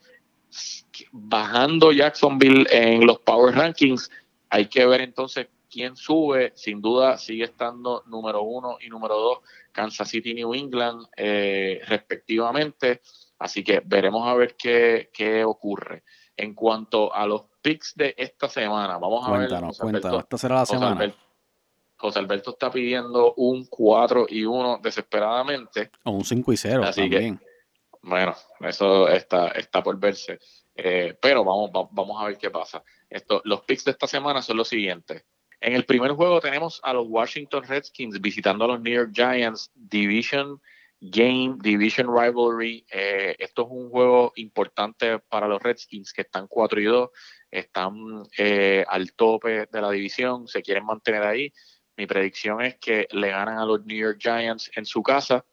bajando 1.12 1.91
Jacksonville 1.91 2.66
en 2.72 3.06
los 3.06 3.20
Power 3.20 3.56
Rankings, 3.56 4.10
hay 4.50 4.68
que 4.68 4.86
ver 4.86 5.02
entonces 5.02 5.48
quién 5.70 5.96
sube. 5.96 6.54
Sin 6.56 6.82
duda 6.82 7.18
sigue 7.18 7.46
estando 7.46 8.04
número 8.08 8.43
uno 8.43 8.78
y 8.80 8.89
número 8.89 9.16
dos 9.16 9.39
Kansas 9.72 10.10
City 10.10 10.32
y 10.32 10.36
New 10.36 10.54
England 10.54 11.08
eh, 11.18 11.82
respectivamente. 11.88 13.02
Así 13.39 13.64
que 13.64 13.82
veremos 13.86 14.28
a 14.28 14.34
ver 14.34 14.56
qué, 14.56 15.10
qué, 15.14 15.43
ocurre. 15.43 16.04
En 16.38 16.54
cuanto 16.54 17.14
a 17.14 17.26
los 17.28 17.43
picks 17.62 17.93
de 17.96 18.16
esta 18.18 18.48
semana, 18.48 18.98
vamos 18.98 19.28
a 19.28 19.32
ver. 19.32 19.50
Cuéntanos, 19.50 19.80
esta 20.20 20.38
será 20.38 20.56
la 20.56 20.66
semana. 20.66 21.14
José 21.98 22.20
Alberto 22.20 22.52
está 22.52 22.70
pidiendo 22.72 23.34
un 23.36 23.66
4 23.66 24.28
y 24.30 24.43
1 24.43 24.80
desesperadamente. 24.84 25.91
O 26.04 26.12
un 26.12 26.26
5 26.26 26.54
y 26.54 26.58
0 26.58 26.84
Así 26.84 27.02
también. 27.02 27.38
Que, 27.38 27.46
bueno, 28.06 28.36
eso 28.62 29.08
está, 29.08 29.47
está 29.49 29.82
por 29.82 29.99
verse. 29.99 30.39
Eh, 30.76 31.18
pero 31.20 31.43
vamos, 31.43 31.72
vamos 31.91 32.22
a 32.22 32.28
ver 32.28 32.38
qué 32.38 32.51
pasa. 32.51 32.84
Esto, 33.10 33.41
los 33.45 33.62
picks 33.62 33.86
de 33.86 33.91
esta 33.91 34.08
semana 34.08 34.41
son 34.41 34.58
los 34.58 34.68
siguientes. 34.68 35.26
En 35.60 35.74
el 35.74 35.86
primer 35.86 36.12
juego 36.12 36.39
tenemos 36.39 36.80
a 36.84 36.93
los 36.93 37.08
Washington 37.08 37.64
Redskins 37.64 38.22
visitando 38.22 38.66
a 38.66 38.68
los 38.68 38.82
New 38.82 38.93
York 38.93 39.12
Giants, 39.14 39.72
Division 39.74 40.62
Game, 41.01 41.58
Division 41.62 42.08
Rivalry. 42.08 42.86
Eh, 42.91 43.36
esto 43.39 43.64
es 43.64 43.68
un 43.72 43.89
juego 43.89 44.34
importante 44.36 45.18
para 45.20 45.47
los 45.47 45.62
Redskins 45.62 46.14
que 46.14 46.22
están 46.22 46.47
4 46.47 46.82
y 46.82 46.86
2, 46.86 47.10
están 47.49 48.24
eh, 48.38 48.86
al 48.88 49.14
tope 49.14 49.68
de 49.72 49.82
la 49.82 49.89
división, 49.89 50.47
se 50.47 50.62
quieren 50.62 50.86
mantener 50.86 51.24
ahí. 51.24 51.51
Mi 51.97 52.06
predicción 52.06 52.62
es 52.62 52.76
que 52.76 53.08
le 53.12 53.30
ganan 53.30 53.58
a 53.58 53.66
los 53.66 53.84
New 53.86 53.97
York 53.97 54.20
Giants 54.20 54.70
en 54.76 54.86
su 54.86 55.01
casa. 55.01 55.45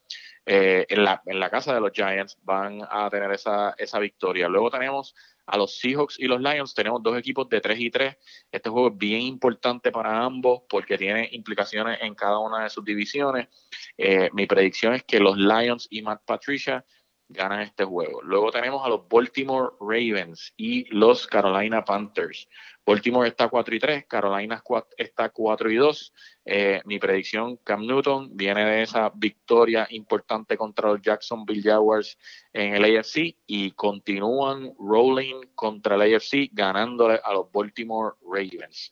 Eh, 0.45 0.87
en, 0.89 1.05
la, 1.05 1.23
en 1.27 1.39
la 1.39 1.51
casa 1.51 1.73
de 1.73 1.81
los 1.81 1.93
Giants 1.93 2.37
van 2.43 2.81
a 2.91 3.09
tener 3.11 3.31
esa, 3.31 3.75
esa 3.79 3.99
victoria. 4.01 4.49
Luego 4.49 4.71
tenemos 4.71 5.15
a 5.47 5.57
los 5.57 5.79
Seahawks 5.79 6.19
y 6.19 6.27
los 6.27 6.41
Lions. 6.41 6.75
Tenemos 6.75 7.03
dos 7.03 7.17
equipos 7.17 7.49
de 7.49 7.61
3 7.61 7.79
y 7.79 7.91
3. 7.91 8.17
Este 8.51 8.71
juego 8.71 8.89
es 8.89 8.97
bien 8.97 9.21
importante 9.23 9.93
para 9.93 10.25
ambos 10.25 10.63
porque 10.69 10.99
tiene 10.99 11.29
implicaciones 11.33 11.99
en 12.03 12.15
cada 12.15 12.39
una 12.39 12.65
de 12.65 12.71
sus 12.71 12.85
divisiones. 12.85 13.49
Eh, 13.97 14.31
mi 14.33 14.47
predicción 14.47 14.95
es 14.95 15.05
que 15.05 15.21
los 15.21 15.37
Lions 15.37 15.87
y 15.91 16.03
Matt 16.03 16.23
Patricia 16.25 16.85
ganan 17.29 17.61
este 17.61 17.85
juego. 17.85 18.21
Luego 18.23 18.51
tenemos 18.51 18.85
a 18.85 18.89
los 18.89 19.09
Baltimore 19.09 19.71
Ravens 19.81 20.53
y 20.57 20.85
los 20.95 21.27
Carolina 21.27 21.85
Panthers. 21.85 22.49
Baltimore 22.85 23.29
está 23.29 23.49
4 23.49 23.75
y 23.77 23.79
3, 23.79 24.07
Carolina 24.07 24.63
está 24.97 25.29
4 25.29 25.71
y 25.71 25.77
2. 25.77 26.13
Eh, 26.45 26.83
mi 26.85 26.99
predicción, 26.99 27.57
Cam 27.59 27.87
Newton 27.87 28.37
viene 28.37 28.65
de 28.65 28.83
esa 28.83 29.13
victoria 29.15 29.87
importante 29.91 30.57
contra 30.57 30.89
los 30.89 31.01
Jacksonville 31.01 31.63
Jaguars 31.63 32.19
en 32.53 32.75
el 32.75 32.99
AFC 32.99 33.37
y 33.47 33.71
continúan 33.73 34.73
rolling 34.79 35.43
contra 35.55 35.95
el 35.95 36.15
AFC 36.15 36.51
ganándole 36.53 37.21
a 37.23 37.33
los 37.33 37.51
Baltimore 37.53 38.17
Ravens. 38.23 38.91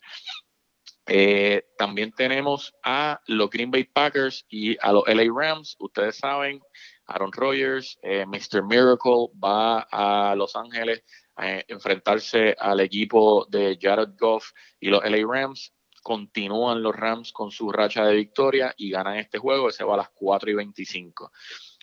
Eh, 1.07 1.65
también 1.77 2.13
tenemos 2.13 2.73
a 2.83 3.19
los 3.25 3.49
Green 3.49 3.71
Bay 3.71 3.83
Packers 3.83 4.45
y 4.47 4.77
a 4.81 4.93
los 4.93 5.03
LA 5.07 5.25
Rams. 5.33 5.75
Ustedes 5.79 6.15
saben, 6.17 6.61
Aaron 7.07 7.31
Rodgers, 7.33 7.99
eh, 8.01 8.25
Mr. 8.25 8.63
Miracle 8.63 9.27
va 9.43 9.87
a 9.91 10.35
Los 10.35 10.55
Ángeles 10.55 11.03
a 11.41 11.63
enfrentarse 11.67 12.55
al 12.57 12.79
equipo 12.79 13.45
de 13.49 13.77
Jared 13.81 14.11
Goff 14.17 14.51
y 14.79 14.89
los 14.89 15.03
LA 15.03 15.25
Rams. 15.27 15.73
Continúan 16.03 16.81
los 16.81 16.95
Rams 16.95 17.31
con 17.31 17.51
su 17.51 17.71
racha 17.71 18.05
de 18.05 18.15
victoria 18.15 18.73
y 18.77 18.91
ganan 18.91 19.17
este 19.17 19.37
juego. 19.37 19.69
Ese 19.69 19.83
va 19.83 19.95
a 19.95 19.97
las 19.97 20.09
4 20.09 20.51
y 20.51 20.53
25. 20.53 21.31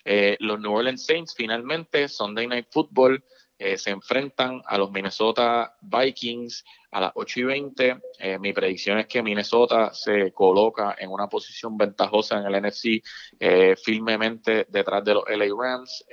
Eh, 0.05 0.37
los 0.41 0.59
New 0.59 0.73
Orleans 0.73 1.05
Saints 1.05 1.35
finalmente, 1.37 2.09
Sunday 2.09 2.47
Night 2.47 2.69
Football, 2.71 3.23
eh, 3.59 3.77
se 3.77 3.91
enfrentan 3.91 4.63
a 4.67 4.79
los 4.79 4.91
Minnesota 4.91 5.77
Vikings 5.81 6.65
a 6.91 7.01
las 7.01 7.12
8 7.14 7.41
y 7.41 7.43
20. 7.45 8.01
Eh, 8.18 8.39
mi 8.39 8.53
predicción 8.53 8.99
es 8.99 9.07
que 9.07 9.22
Minnesota 9.22 9.93
se 9.93 10.32
coloca 10.32 10.97
en 10.99 11.11
una 11.11 11.28
posición 11.28 11.76
ventajosa 11.76 12.39
en 12.39 12.47
el 12.47 12.62
NFC 12.62 13.03
eh, 13.39 13.76
firmemente 13.76 14.66
detrás 14.68 15.05
de 15.05 15.14
los 15.14 15.24
LA 15.28 15.47
Rams 15.57 16.05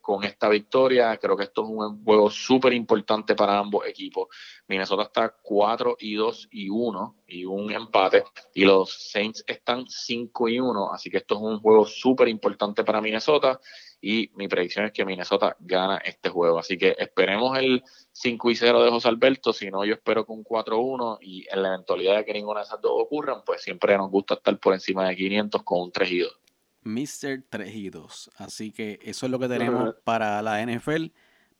con 0.00 0.24
esta 0.24 0.48
victoria. 0.48 1.16
Creo 1.18 1.36
que 1.36 1.44
esto 1.44 1.62
es 1.62 1.68
un 1.68 2.04
juego 2.04 2.30
súper 2.30 2.72
importante 2.72 3.34
para 3.34 3.58
ambos 3.58 3.86
equipos. 3.86 4.28
Minnesota 4.66 5.04
está 5.04 5.34
4 5.42 5.96
y 6.00 6.14
2 6.14 6.48
y 6.50 6.68
1 6.68 7.16
y 7.26 7.44
un 7.44 7.70
empate 7.72 8.24
y 8.54 8.64
los 8.64 9.10
Saints 9.10 9.44
están 9.46 9.86
5 9.88 10.48
y 10.48 10.60
1. 10.60 10.92
Así 10.92 11.10
que 11.10 11.18
esto 11.18 11.34
es 11.36 11.40
un 11.40 11.60
juego 11.60 11.84
súper 11.86 12.28
importante 12.28 12.84
para 12.84 13.00
Minnesota 13.00 13.60
y 14.04 14.32
mi 14.34 14.48
predicción 14.48 14.84
es 14.84 14.92
que 14.92 15.04
Minnesota 15.04 15.56
gana 15.60 15.98
este 15.98 16.28
juego. 16.28 16.58
Así 16.58 16.76
que 16.76 16.96
esperemos 16.98 17.56
el 17.56 17.84
5 18.10 18.50
y 18.50 18.56
0 18.56 18.82
de 18.82 18.90
José 18.90 19.08
Alberto, 19.08 19.52
si 19.52 19.70
no 19.70 19.84
yo 19.84 19.94
espero 19.94 20.26
que 20.26 20.32
un 20.32 20.42
4-1 20.42 21.18
y 21.20 21.46
en 21.48 21.62
la 21.62 21.68
eventualidad 21.68 22.16
de 22.16 22.24
que 22.24 22.32
ninguna 22.32 22.60
de 22.60 22.66
esas 22.66 22.80
dos 22.80 22.92
ocurran, 22.96 23.44
pues 23.46 23.62
siempre 23.62 23.96
nos 23.96 24.10
gusta 24.10 24.34
estar 24.34 24.58
por 24.58 24.74
encima 24.74 25.08
de 25.08 25.14
500 25.14 25.62
con 25.62 25.82
un 25.82 25.92
3 25.92 26.10
y 26.10 26.18
2. 26.18 26.40
Mr. 26.82 27.44
3 27.48 27.74
y 27.76 27.90
2. 27.90 28.30
Así 28.38 28.72
que 28.72 28.98
eso 29.02 29.26
es 29.26 29.30
lo 29.30 29.38
que 29.38 29.46
tenemos 29.46 29.94
para 30.02 30.42
la 30.42 30.60
NFL. 30.66 31.06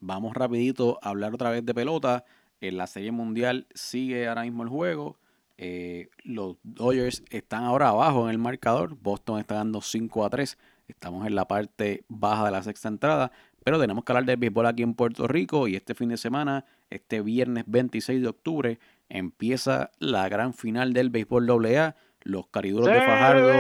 Vamos 0.01 0.35
rapidito 0.35 0.99
a 1.01 1.11
hablar 1.11 1.33
otra 1.35 1.51
vez 1.51 1.65
de 1.65 1.73
pelota. 1.73 2.25
En 2.61 2.77
la 2.77 2.89
Serie 2.89 3.13
Mundial 3.13 3.69
sigue 3.73 4.27
ahora 4.27 4.43
mismo 4.43 4.65
el 4.65 4.69
juego. 4.69 5.21
Eh, 5.59 6.09
los 6.25 6.57
Dodgers 6.65 7.23
están 7.31 7.63
ahora 7.63 7.91
abajo 7.91 8.25
en 8.25 8.31
el 8.31 8.39
marcador. 8.39 8.97
Boston 8.97 9.39
está 9.39 9.55
dando 9.55 9.81
5 9.81 10.25
a 10.25 10.31
3 10.31 10.59
Estamos 10.93 11.27
en 11.27 11.35
la 11.35 11.49
parte 11.49 12.05
baja 12.09 12.45
de 12.45 12.51
la 12.51 12.63
sexta 12.63 12.89
entrada, 12.89 13.33
pero 13.65 13.81
tenemos 13.81 14.05
que 14.05 14.13
hablar 14.13 14.25
del 14.25 14.37
béisbol 14.37 14.67
aquí 14.67 14.83
en 14.83 14.95
Puerto 14.95 15.27
Rico 15.27 15.67
y 15.67 15.75
este 15.75 15.95
fin 15.95 16.11
de 16.11 16.17
semana, 16.17 16.65
este 16.91 17.23
viernes 17.23 17.65
26 17.67 18.21
de 18.21 18.29
octubre, 18.29 18.79
empieza 19.09 19.91
la 19.99 20.29
gran 20.29 20.53
final 20.55 20.93
del 20.93 21.11
béisbol 21.11 21.51
AA. 21.51 21.97
Los 22.25 22.47
cariduros 22.49 22.87
de 22.87 23.01
Fajardo. 23.01 23.51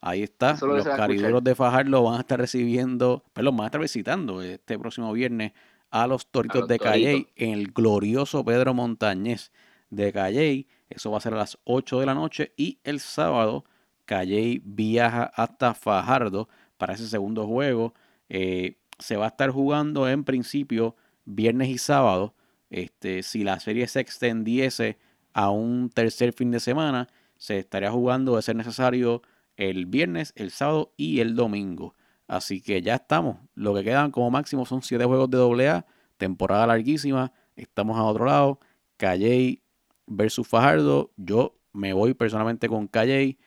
Ahí 0.00 0.22
está. 0.22 0.56
los 0.62 0.84
cariduros 0.84 1.42
de 1.42 1.54
Fajardo 1.54 2.02
van 2.02 2.16
a 2.16 2.20
estar 2.20 2.38
recibiendo, 2.38 3.24
perdón, 3.32 3.56
van 3.56 3.64
a 3.64 3.66
estar 3.68 3.80
visitando 3.80 4.42
este 4.42 4.78
próximo 4.78 5.12
viernes 5.12 5.52
a 5.90 6.06
los 6.06 6.26
Toritos 6.26 6.68
de 6.68 6.78
Calley 6.78 7.26
en 7.36 7.50
el 7.50 7.72
glorioso 7.72 8.44
Pedro 8.44 8.74
Montañez 8.74 9.50
de 9.90 10.12
Calley. 10.12 10.68
Eso 10.88 11.10
va 11.10 11.18
a 11.18 11.20
ser 11.20 11.34
a 11.34 11.38
las 11.38 11.58
8 11.64 12.00
de 12.00 12.06
la 12.06 12.14
noche 12.14 12.52
y 12.56 12.78
el 12.84 13.00
sábado 13.00 13.64
Calley 14.10 14.60
viaja 14.64 15.22
hasta 15.36 15.72
Fajardo 15.72 16.48
para 16.78 16.94
ese 16.94 17.06
segundo 17.06 17.46
juego. 17.46 17.94
Eh, 18.28 18.76
se 18.98 19.16
va 19.16 19.26
a 19.26 19.28
estar 19.28 19.50
jugando 19.50 20.08
en 20.08 20.24
principio 20.24 20.96
viernes 21.24 21.68
y 21.68 21.78
sábado. 21.78 22.34
Este, 22.70 23.22
si 23.22 23.44
la 23.44 23.60
serie 23.60 23.86
se 23.86 24.00
extendiese 24.00 24.98
a 25.32 25.50
un 25.50 25.90
tercer 25.90 26.32
fin 26.32 26.50
de 26.50 26.58
semana, 26.58 27.06
se 27.36 27.58
estaría 27.58 27.92
jugando 27.92 28.34
de 28.34 28.42
ser 28.42 28.56
necesario 28.56 29.22
el 29.56 29.86
viernes, 29.86 30.32
el 30.34 30.50
sábado 30.50 30.92
y 30.96 31.20
el 31.20 31.36
domingo. 31.36 31.94
Así 32.26 32.60
que 32.60 32.82
ya 32.82 32.96
estamos. 32.96 33.36
Lo 33.54 33.74
que 33.74 33.84
quedan 33.84 34.10
como 34.10 34.28
máximo 34.28 34.66
son 34.66 34.82
siete 34.82 35.04
juegos 35.04 35.30
de 35.30 35.68
AA, 35.68 35.86
temporada 36.16 36.66
larguísima. 36.66 37.32
Estamos 37.54 37.96
a 37.96 38.02
otro 38.02 38.24
lado. 38.24 38.58
Calley 38.96 39.62
versus 40.08 40.48
Fajardo. 40.48 41.12
Yo 41.16 41.54
me 41.72 41.92
voy 41.92 42.14
personalmente 42.14 42.68
con 42.68 42.88
Calley. 42.88 43.38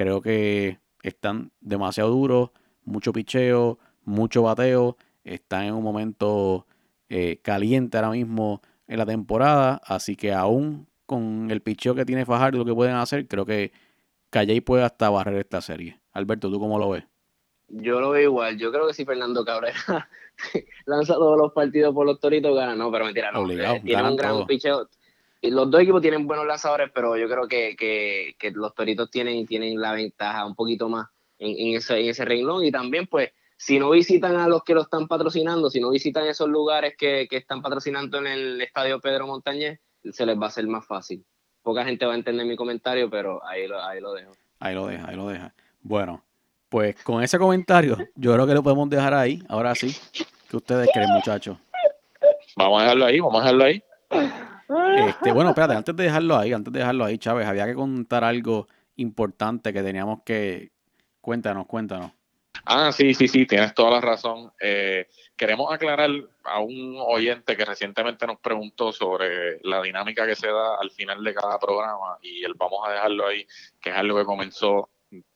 Creo 0.00 0.22
que 0.22 0.78
están 1.02 1.52
demasiado 1.60 2.08
duros, 2.08 2.52
mucho 2.86 3.12
picheo, 3.12 3.78
mucho 4.02 4.40
bateo. 4.40 4.96
Están 5.24 5.64
en 5.64 5.74
un 5.74 5.84
momento 5.84 6.66
eh, 7.10 7.38
caliente 7.42 7.98
ahora 7.98 8.08
mismo 8.08 8.62
en 8.88 8.96
la 8.96 9.04
temporada. 9.04 9.78
Así 9.84 10.16
que 10.16 10.32
aún 10.32 10.88
con 11.04 11.50
el 11.50 11.60
picheo 11.60 11.94
que 11.94 12.06
tiene 12.06 12.24
Fajardo, 12.24 12.56
lo 12.56 12.64
que 12.64 12.74
pueden 12.74 12.94
hacer, 12.94 13.28
creo 13.28 13.44
que 13.44 13.72
Calle 14.30 14.62
puede 14.62 14.84
hasta 14.84 15.10
barrer 15.10 15.36
esta 15.36 15.60
serie. 15.60 16.00
Alberto, 16.12 16.50
¿tú 16.50 16.58
cómo 16.58 16.78
lo 16.78 16.88
ves? 16.88 17.04
Yo 17.68 18.00
lo 18.00 18.08
veo 18.08 18.22
igual. 18.22 18.56
Yo 18.56 18.72
creo 18.72 18.86
que 18.86 18.94
si 18.94 19.04
Fernando 19.04 19.44
Cabrera 19.44 20.08
lanza 20.86 21.12
todos 21.12 21.36
los 21.36 21.52
partidos 21.52 21.94
por 21.94 22.06
los 22.06 22.18
toritos, 22.18 22.56
gana. 22.56 22.74
No, 22.74 22.90
pero 22.90 23.04
mentira, 23.04 23.32
no. 23.32 23.46
Eh, 23.50 23.82
tiene 23.84 24.08
un 24.08 24.16
gran 24.16 24.46
picheo 24.46 24.88
los 25.42 25.70
dos 25.70 25.80
equipos 25.80 26.02
tienen 26.02 26.26
buenos 26.26 26.46
lanzadores, 26.46 26.90
pero 26.94 27.16
yo 27.16 27.28
creo 27.28 27.48
que, 27.48 28.36
los 28.52 28.74
Toritos 28.74 29.10
tienen, 29.10 29.46
tienen 29.46 29.80
la 29.80 29.92
ventaja 29.92 30.44
un 30.44 30.54
poquito 30.54 30.88
más 30.88 31.08
en, 31.38 31.76
ese, 31.76 31.98
en 31.98 32.10
ese 32.10 32.24
renglón. 32.24 32.64
Y 32.64 32.70
también, 32.70 33.06
pues, 33.06 33.30
si 33.56 33.78
no 33.78 33.90
visitan 33.90 34.36
a 34.36 34.48
los 34.48 34.62
que 34.64 34.74
lo 34.74 34.82
están 34.82 35.08
patrocinando, 35.08 35.70
si 35.70 35.80
no 35.80 35.90
visitan 35.90 36.26
esos 36.26 36.48
lugares 36.48 36.94
que, 36.96 37.26
están 37.30 37.62
patrocinando 37.62 38.18
en 38.18 38.26
el 38.26 38.60
estadio 38.60 39.00
Pedro 39.00 39.26
Montañez, 39.26 39.80
se 40.12 40.26
les 40.26 40.38
va 40.38 40.46
a 40.46 40.48
hacer 40.48 40.66
más 40.66 40.86
fácil. 40.86 41.24
Poca 41.62 41.84
gente 41.84 42.04
va 42.06 42.12
a 42.12 42.16
entender 42.16 42.46
mi 42.46 42.56
comentario, 42.56 43.08
pero 43.08 43.46
ahí 43.46 43.66
lo, 43.66 43.82
ahí 43.82 44.00
lo 44.00 44.12
dejo. 44.12 44.32
Ahí 44.58 44.74
lo 44.74 44.86
deja, 44.86 45.08
ahí 45.08 45.16
lo 45.16 45.28
deja. 45.28 45.54
Bueno, 45.82 46.22
pues 46.68 47.02
con 47.02 47.22
ese 47.22 47.38
comentario, 47.38 47.96
yo 48.14 48.32
creo 48.34 48.46
que 48.46 48.54
lo 48.54 48.62
podemos 48.62 48.88
dejar 48.88 49.14
ahí. 49.14 49.42
Ahora 49.48 49.74
sí. 49.74 49.94
¿Qué 50.48 50.56
ustedes 50.56 50.88
creen, 50.92 51.10
muchachos? 51.10 51.56
Vamos 52.56 52.80
a 52.80 52.82
dejarlo 52.82 53.04
ahí, 53.06 53.20
vamos 53.20 53.40
a 53.40 53.44
dejarlo 53.44 53.64
ahí. 53.64 53.82
Este, 55.06 55.32
bueno, 55.32 55.50
espérate, 55.50 55.74
antes 55.74 55.96
de 55.96 56.04
dejarlo 56.04 56.36
ahí, 56.36 56.52
antes 56.52 56.72
de 56.72 56.78
dejarlo 56.78 57.04
ahí, 57.04 57.18
Chávez, 57.18 57.46
había 57.46 57.66
que 57.66 57.74
contar 57.74 58.24
algo 58.24 58.68
importante 58.96 59.72
que 59.72 59.82
teníamos 59.82 60.22
que. 60.24 60.70
Cuéntanos, 61.20 61.66
cuéntanos. 61.66 62.12
Ah, 62.64 62.92
sí, 62.92 63.14
sí, 63.14 63.28
sí, 63.28 63.46
tienes 63.46 63.74
toda 63.74 63.90
la 63.90 64.00
razón. 64.00 64.52
Eh, 64.60 65.08
queremos 65.36 65.72
aclarar 65.72 66.10
a 66.44 66.60
un 66.60 66.96
oyente 66.98 67.56
que 67.56 67.64
recientemente 67.64 68.26
nos 68.26 68.38
preguntó 68.38 68.92
sobre 68.92 69.58
la 69.62 69.82
dinámica 69.82 70.26
que 70.26 70.36
se 70.36 70.48
da 70.48 70.76
al 70.78 70.90
final 70.90 71.22
de 71.22 71.34
cada 71.34 71.58
programa 71.58 72.18
y 72.22 72.44
el 72.44 72.54
vamos 72.54 72.86
a 72.86 72.92
dejarlo 72.92 73.26
ahí, 73.26 73.46
que 73.80 73.90
es 73.90 73.96
algo 73.96 74.18
que 74.18 74.24
comenzó 74.24 74.90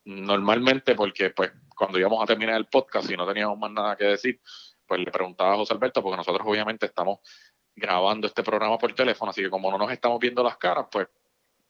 normalmente 0.04 0.94
porque 0.94 1.30
pues 1.30 1.52
cuando 1.74 1.98
íbamos 1.98 2.22
a 2.22 2.26
terminar 2.26 2.56
el 2.56 2.66
podcast 2.66 3.10
y 3.10 3.16
no 3.16 3.26
teníamos 3.26 3.58
más 3.58 3.70
nada 3.70 3.96
que 3.96 4.04
decir, 4.04 4.40
pues 4.86 5.00
le 5.00 5.10
preguntaba 5.10 5.54
a 5.54 5.56
José 5.56 5.74
Alberto, 5.74 6.02
porque 6.02 6.16
nosotros 6.16 6.46
obviamente 6.46 6.86
estamos 6.86 7.20
grabando 7.74 8.26
este 8.26 8.42
programa 8.42 8.78
por 8.78 8.92
teléfono, 8.94 9.30
así 9.30 9.42
que 9.42 9.50
como 9.50 9.70
no 9.70 9.78
nos 9.78 9.90
estamos 9.90 10.18
viendo 10.18 10.42
las 10.42 10.56
caras, 10.56 10.86
pues 10.90 11.08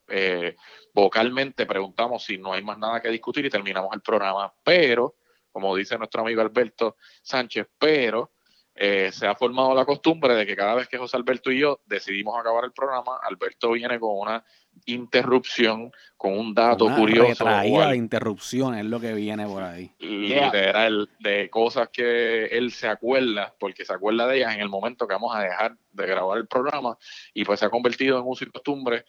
eh, 0.08 0.56
vocalmente 0.92 1.66
preguntamos 1.66 2.24
si 2.24 2.38
no 2.38 2.52
hay 2.52 2.62
más 2.62 2.78
nada 2.78 3.00
que 3.00 3.08
discutir 3.08 3.44
y 3.46 3.50
terminamos 3.50 3.90
el 3.94 4.02
programa. 4.02 4.52
Pero, 4.62 5.16
como 5.50 5.74
dice 5.76 5.96
nuestro 5.96 6.22
amigo 6.22 6.40
Alberto 6.40 6.96
Sánchez, 7.22 7.68
pero 7.78 8.32
eh, 8.74 9.12
se 9.12 9.26
ha 9.26 9.34
formado 9.34 9.74
la 9.74 9.84
costumbre 9.84 10.34
de 10.34 10.44
que 10.44 10.56
cada 10.56 10.74
vez 10.74 10.88
que 10.88 10.98
José 10.98 11.16
Alberto 11.16 11.50
y 11.50 11.60
yo 11.60 11.80
decidimos 11.86 12.38
acabar 12.38 12.64
el 12.64 12.72
programa, 12.72 13.18
Alberto 13.22 13.70
viene 13.70 13.98
con 14.00 14.18
una 14.18 14.44
interrupción 14.86 15.92
con 16.16 16.38
un 16.38 16.54
dato 16.54 16.86
Una 16.86 16.96
curioso. 16.96 17.46
al- 17.46 17.90
de 17.90 17.96
interrupción 17.96 18.74
es 18.74 18.84
lo 18.84 19.00
que 19.00 19.12
viene 19.14 19.46
por 19.46 19.62
ahí. 19.62 19.90
literal 19.98 21.08
de 21.20 21.48
cosas 21.50 21.88
que 21.92 22.46
él 22.46 22.70
se 22.72 22.88
acuerda, 22.88 23.54
porque 23.58 23.84
se 23.84 23.92
acuerda 23.92 24.26
de 24.26 24.38
ellas 24.38 24.54
en 24.54 24.60
el 24.60 24.68
momento 24.68 25.06
que 25.06 25.14
vamos 25.14 25.34
a 25.34 25.40
dejar 25.40 25.76
de 25.92 26.06
grabar 26.06 26.38
el 26.38 26.46
programa 26.46 26.96
y 27.32 27.44
pues 27.44 27.60
se 27.60 27.66
ha 27.66 27.70
convertido 27.70 28.18
en 28.18 28.24
uso 28.26 28.44
y 28.44 28.50
costumbre. 28.50 29.04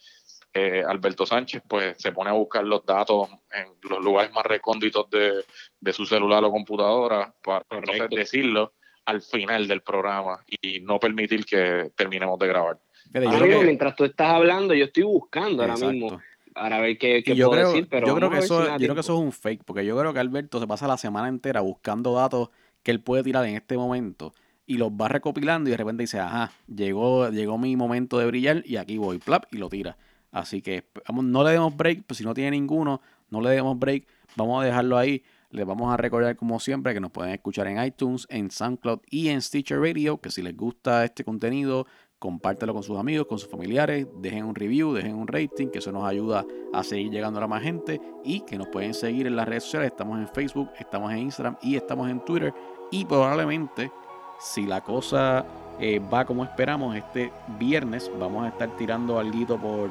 Eh, 0.53 0.83
Alberto 0.87 1.25
Sánchez 1.25 1.63
pues 1.67 1.97
se 2.01 2.13
pone 2.13 2.29
a 2.29 2.33
buscar 2.33 2.63
los 2.63 2.85
datos 2.85 3.27
en 3.51 3.67
los 3.89 4.01
lugares 4.03 4.31
más 4.31 4.45
recónditos 4.45 5.09
de, 5.09 5.43
de 5.81 5.93
su 5.93 6.05
celular 6.05 6.43
o 6.45 6.51
computadora 6.51 7.33
para 7.43 7.65
entonces 7.71 8.09
decirlo 8.09 8.71
al 9.03 9.21
final 9.21 9.67
del 9.67 9.81
programa 9.81 10.43
y 10.61 10.79
no 10.79 10.97
permitir 10.99 11.45
que 11.45 11.91
terminemos 11.95 12.39
de 12.39 12.47
grabar. 12.47 12.79
Fíjate, 13.07 13.25
yo 13.25 13.29
Ahora 13.29 13.37
creo 13.37 13.47
mismo, 13.47 13.59
que- 13.61 13.65
mientras 13.67 13.95
tú 13.95 14.05
estás 14.05 14.27
hablando, 14.29 14.73
yo 14.73 14.85
estoy 14.85 15.03
buscando 15.03 15.63
ahora 15.63 15.77
mismo 15.77 16.21
para 16.53 16.79
ver 16.79 16.97
qué, 16.97 17.21
yo 17.25 17.47
puedo 17.47 17.51
creo, 17.51 17.67
decir, 17.73 17.87
pero 17.89 18.07
yo 18.07 18.15
creo 18.15 18.29
que 18.29 18.37
eso, 18.37 18.63
si 18.65 18.71
yo 18.71 18.77
creo 18.77 18.93
que 18.95 19.01
eso 19.01 19.13
es 19.13 19.19
un 19.19 19.31
fake, 19.31 19.63
porque 19.65 19.85
yo 19.85 19.97
creo 19.97 20.13
que 20.13 20.19
Alberto 20.19 20.59
se 20.59 20.67
pasa 20.67 20.87
la 20.87 20.97
semana 20.97 21.27
entera 21.27 21.61
buscando 21.61 22.13
datos 22.13 22.49
que 22.83 22.91
él 22.91 23.01
puede 23.01 23.23
tirar 23.23 23.45
en 23.45 23.55
este 23.55 23.77
momento 23.77 24.33
y 24.65 24.77
los 24.77 24.89
va 24.91 25.07
recopilando 25.07 25.69
y 25.69 25.71
de 25.71 25.77
repente 25.77 26.03
dice, 26.03 26.19
ajá, 26.19 26.51
llegó, 26.73 27.29
llegó 27.29 27.57
mi 27.57 27.75
momento 27.75 28.17
de 28.19 28.25
brillar 28.25 28.63
y 28.65 28.77
aquí 28.77 28.97
voy, 28.97 29.17
plap, 29.17 29.45
y 29.51 29.57
lo 29.57 29.69
tira. 29.69 29.97
Así 30.31 30.61
que 30.61 30.85
vamos, 31.07 31.25
no 31.25 31.43
le 31.43 31.51
demos 31.51 31.75
break, 31.75 32.03
pues 32.05 32.17
si 32.17 32.23
no 32.23 32.33
tiene 32.33 32.51
ninguno, 32.51 33.01
no 33.29 33.41
le 33.41 33.49
demos 33.51 33.77
break, 33.79 34.05
vamos 34.35 34.61
a 34.61 34.65
dejarlo 34.65 34.97
ahí. 34.97 35.23
Les 35.51 35.65
vamos 35.65 35.93
a 35.93 35.95
recordar 35.95 36.35
como 36.35 36.59
siempre 36.59 36.93
que 36.93 36.99
nos 36.99 37.11
pueden 37.11 37.31
escuchar 37.33 37.67
en 37.67 37.81
iTunes, 37.81 38.27
en 38.29 38.51
SoundCloud 38.51 38.99
y 39.09 39.29
en 39.29 39.41
Stitcher 39.41 39.79
Radio, 39.79 40.17
que 40.19 40.29
si 40.29 40.41
les 40.41 40.55
gusta 40.57 41.05
este 41.05 41.23
contenido, 41.23 41.87
compártelo 42.19 42.73
con 42.73 42.83
sus 42.83 42.97
amigos, 42.97 43.27
con 43.27 43.37
sus 43.37 43.49
familiares, 43.49 44.07
dejen 44.15 44.45
un 44.45 44.55
review, 44.55 44.93
dejen 44.93 45.15
un 45.15 45.27
rating, 45.27 45.67
que 45.67 45.79
eso 45.79 45.91
nos 45.91 46.05
ayuda 46.05 46.45
a 46.73 46.83
seguir 46.83 47.11
llegando 47.11 47.41
a 47.41 47.47
más 47.47 47.61
gente 47.61 47.99
y 48.23 48.41
que 48.41 48.57
nos 48.57 48.67
pueden 48.67 48.93
seguir 48.93 49.27
en 49.27 49.35
las 49.35 49.47
redes 49.47 49.63
sociales. 49.63 49.91
Estamos 49.91 50.19
en 50.19 50.27
Facebook, 50.29 50.69
estamos 50.79 51.11
en 51.11 51.19
Instagram 51.19 51.57
y 51.61 51.75
estamos 51.75 52.09
en 52.09 52.23
Twitter. 52.23 52.53
Y 52.91 53.05
probablemente, 53.05 53.91
si 54.39 54.65
la 54.65 54.81
cosa 54.81 55.45
eh, 55.79 55.99
va 55.99 56.25
como 56.25 56.43
esperamos, 56.43 56.95
este 56.95 57.31
viernes 57.59 58.09
vamos 58.19 58.45
a 58.45 58.49
estar 58.49 58.75
tirando 58.77 59.19
algo 59.19 59.57
por, 59.57 59.89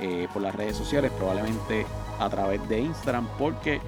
eh, 0.00 0.28
por 0.32 0.42
las 0.42 0.54
redes 0.54 0.76
sociales, 0.76 1.10
probablemente 1.18 1.86
a 2.20 2.28
través 2.30 2.66
de 2.68 2.80
Instagram, 2.80 3.26
porque 3.38 3.80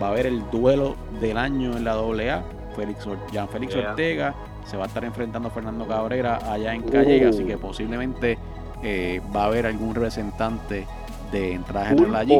va 0.00 0.08
a 0.08 0.10
haber 0.10 0.26
el 0.26 0.48
duelo 0.50 0.96
del 1.20 1.38
año 1.38 1.76
en 1.76 1.84
la 1.84 1.92
AA. 1.92 2.44
Félix, 2.76 3.06
Jean 3.30 3.48
Félix 3.48 3.74
Yeah. 3.74 3.90
Ortega 3.90 4.34
se 4.66 4.76
va 4.76 4.84
a 4.84 4.86
estar 4.86 5.04
enfrentando 5.04 5.48
a 5.48 5.50
Fernando 5.50 5.86
Cabrera 5.86 6.38
allá 6.50 6.74
en 6.74 6.82
Calle, 6.82 7.26
Uh. 7.26 7.30
así 7.30 7.44
que 7.44 7.56
posiblemente 7.58 8.38
eh, 8.82 9.20
va 9.34 9.44
a 9.44 9.46
haber 9.46 9.66
algún 9.66 9.94
representante 9.94 10.86
de 11.30 11.52
entrada 11.54 11.86
general 11.86 12.16
allí 12.16 12.34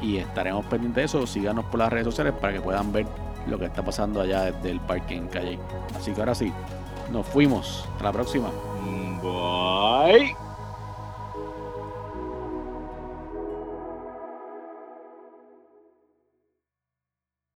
y 0.00 0.16
estaremos 0.16 0.64
pendientes 0.66 0.96
de 0.96 1.04
eso. 1.04 1.26
Síganos 1.26 1.64
por 1.66 1.78
las 1.78 1.92
redes 1.92 2.06
sociales 2.06 2.34
para 2.40 2.52
que 2.52 2.60
puedan 2.60 2.92
ver 2.92 3.06
lo 3.46 3.58
que 3.58 3.66
está 3.66 3.84
pasando 3.84 4.20
allá 4.20 4.50
desde 4.50 4.70
el 4.70 4.80
parque 4.80 5.14
en 5.16 5.28
Calle. 5.28 5.58
Así 5.96 6.12
que 6.12 6.20
ahora 6.20 6.34
sí, 6.34 6.52
nos 7.12 7.26
fuimos. 7.26 7.86
Hasta 7.92 8.04
la 8.04 8.12
próxima. 8.12 8.50
Bye. 9.22 10.43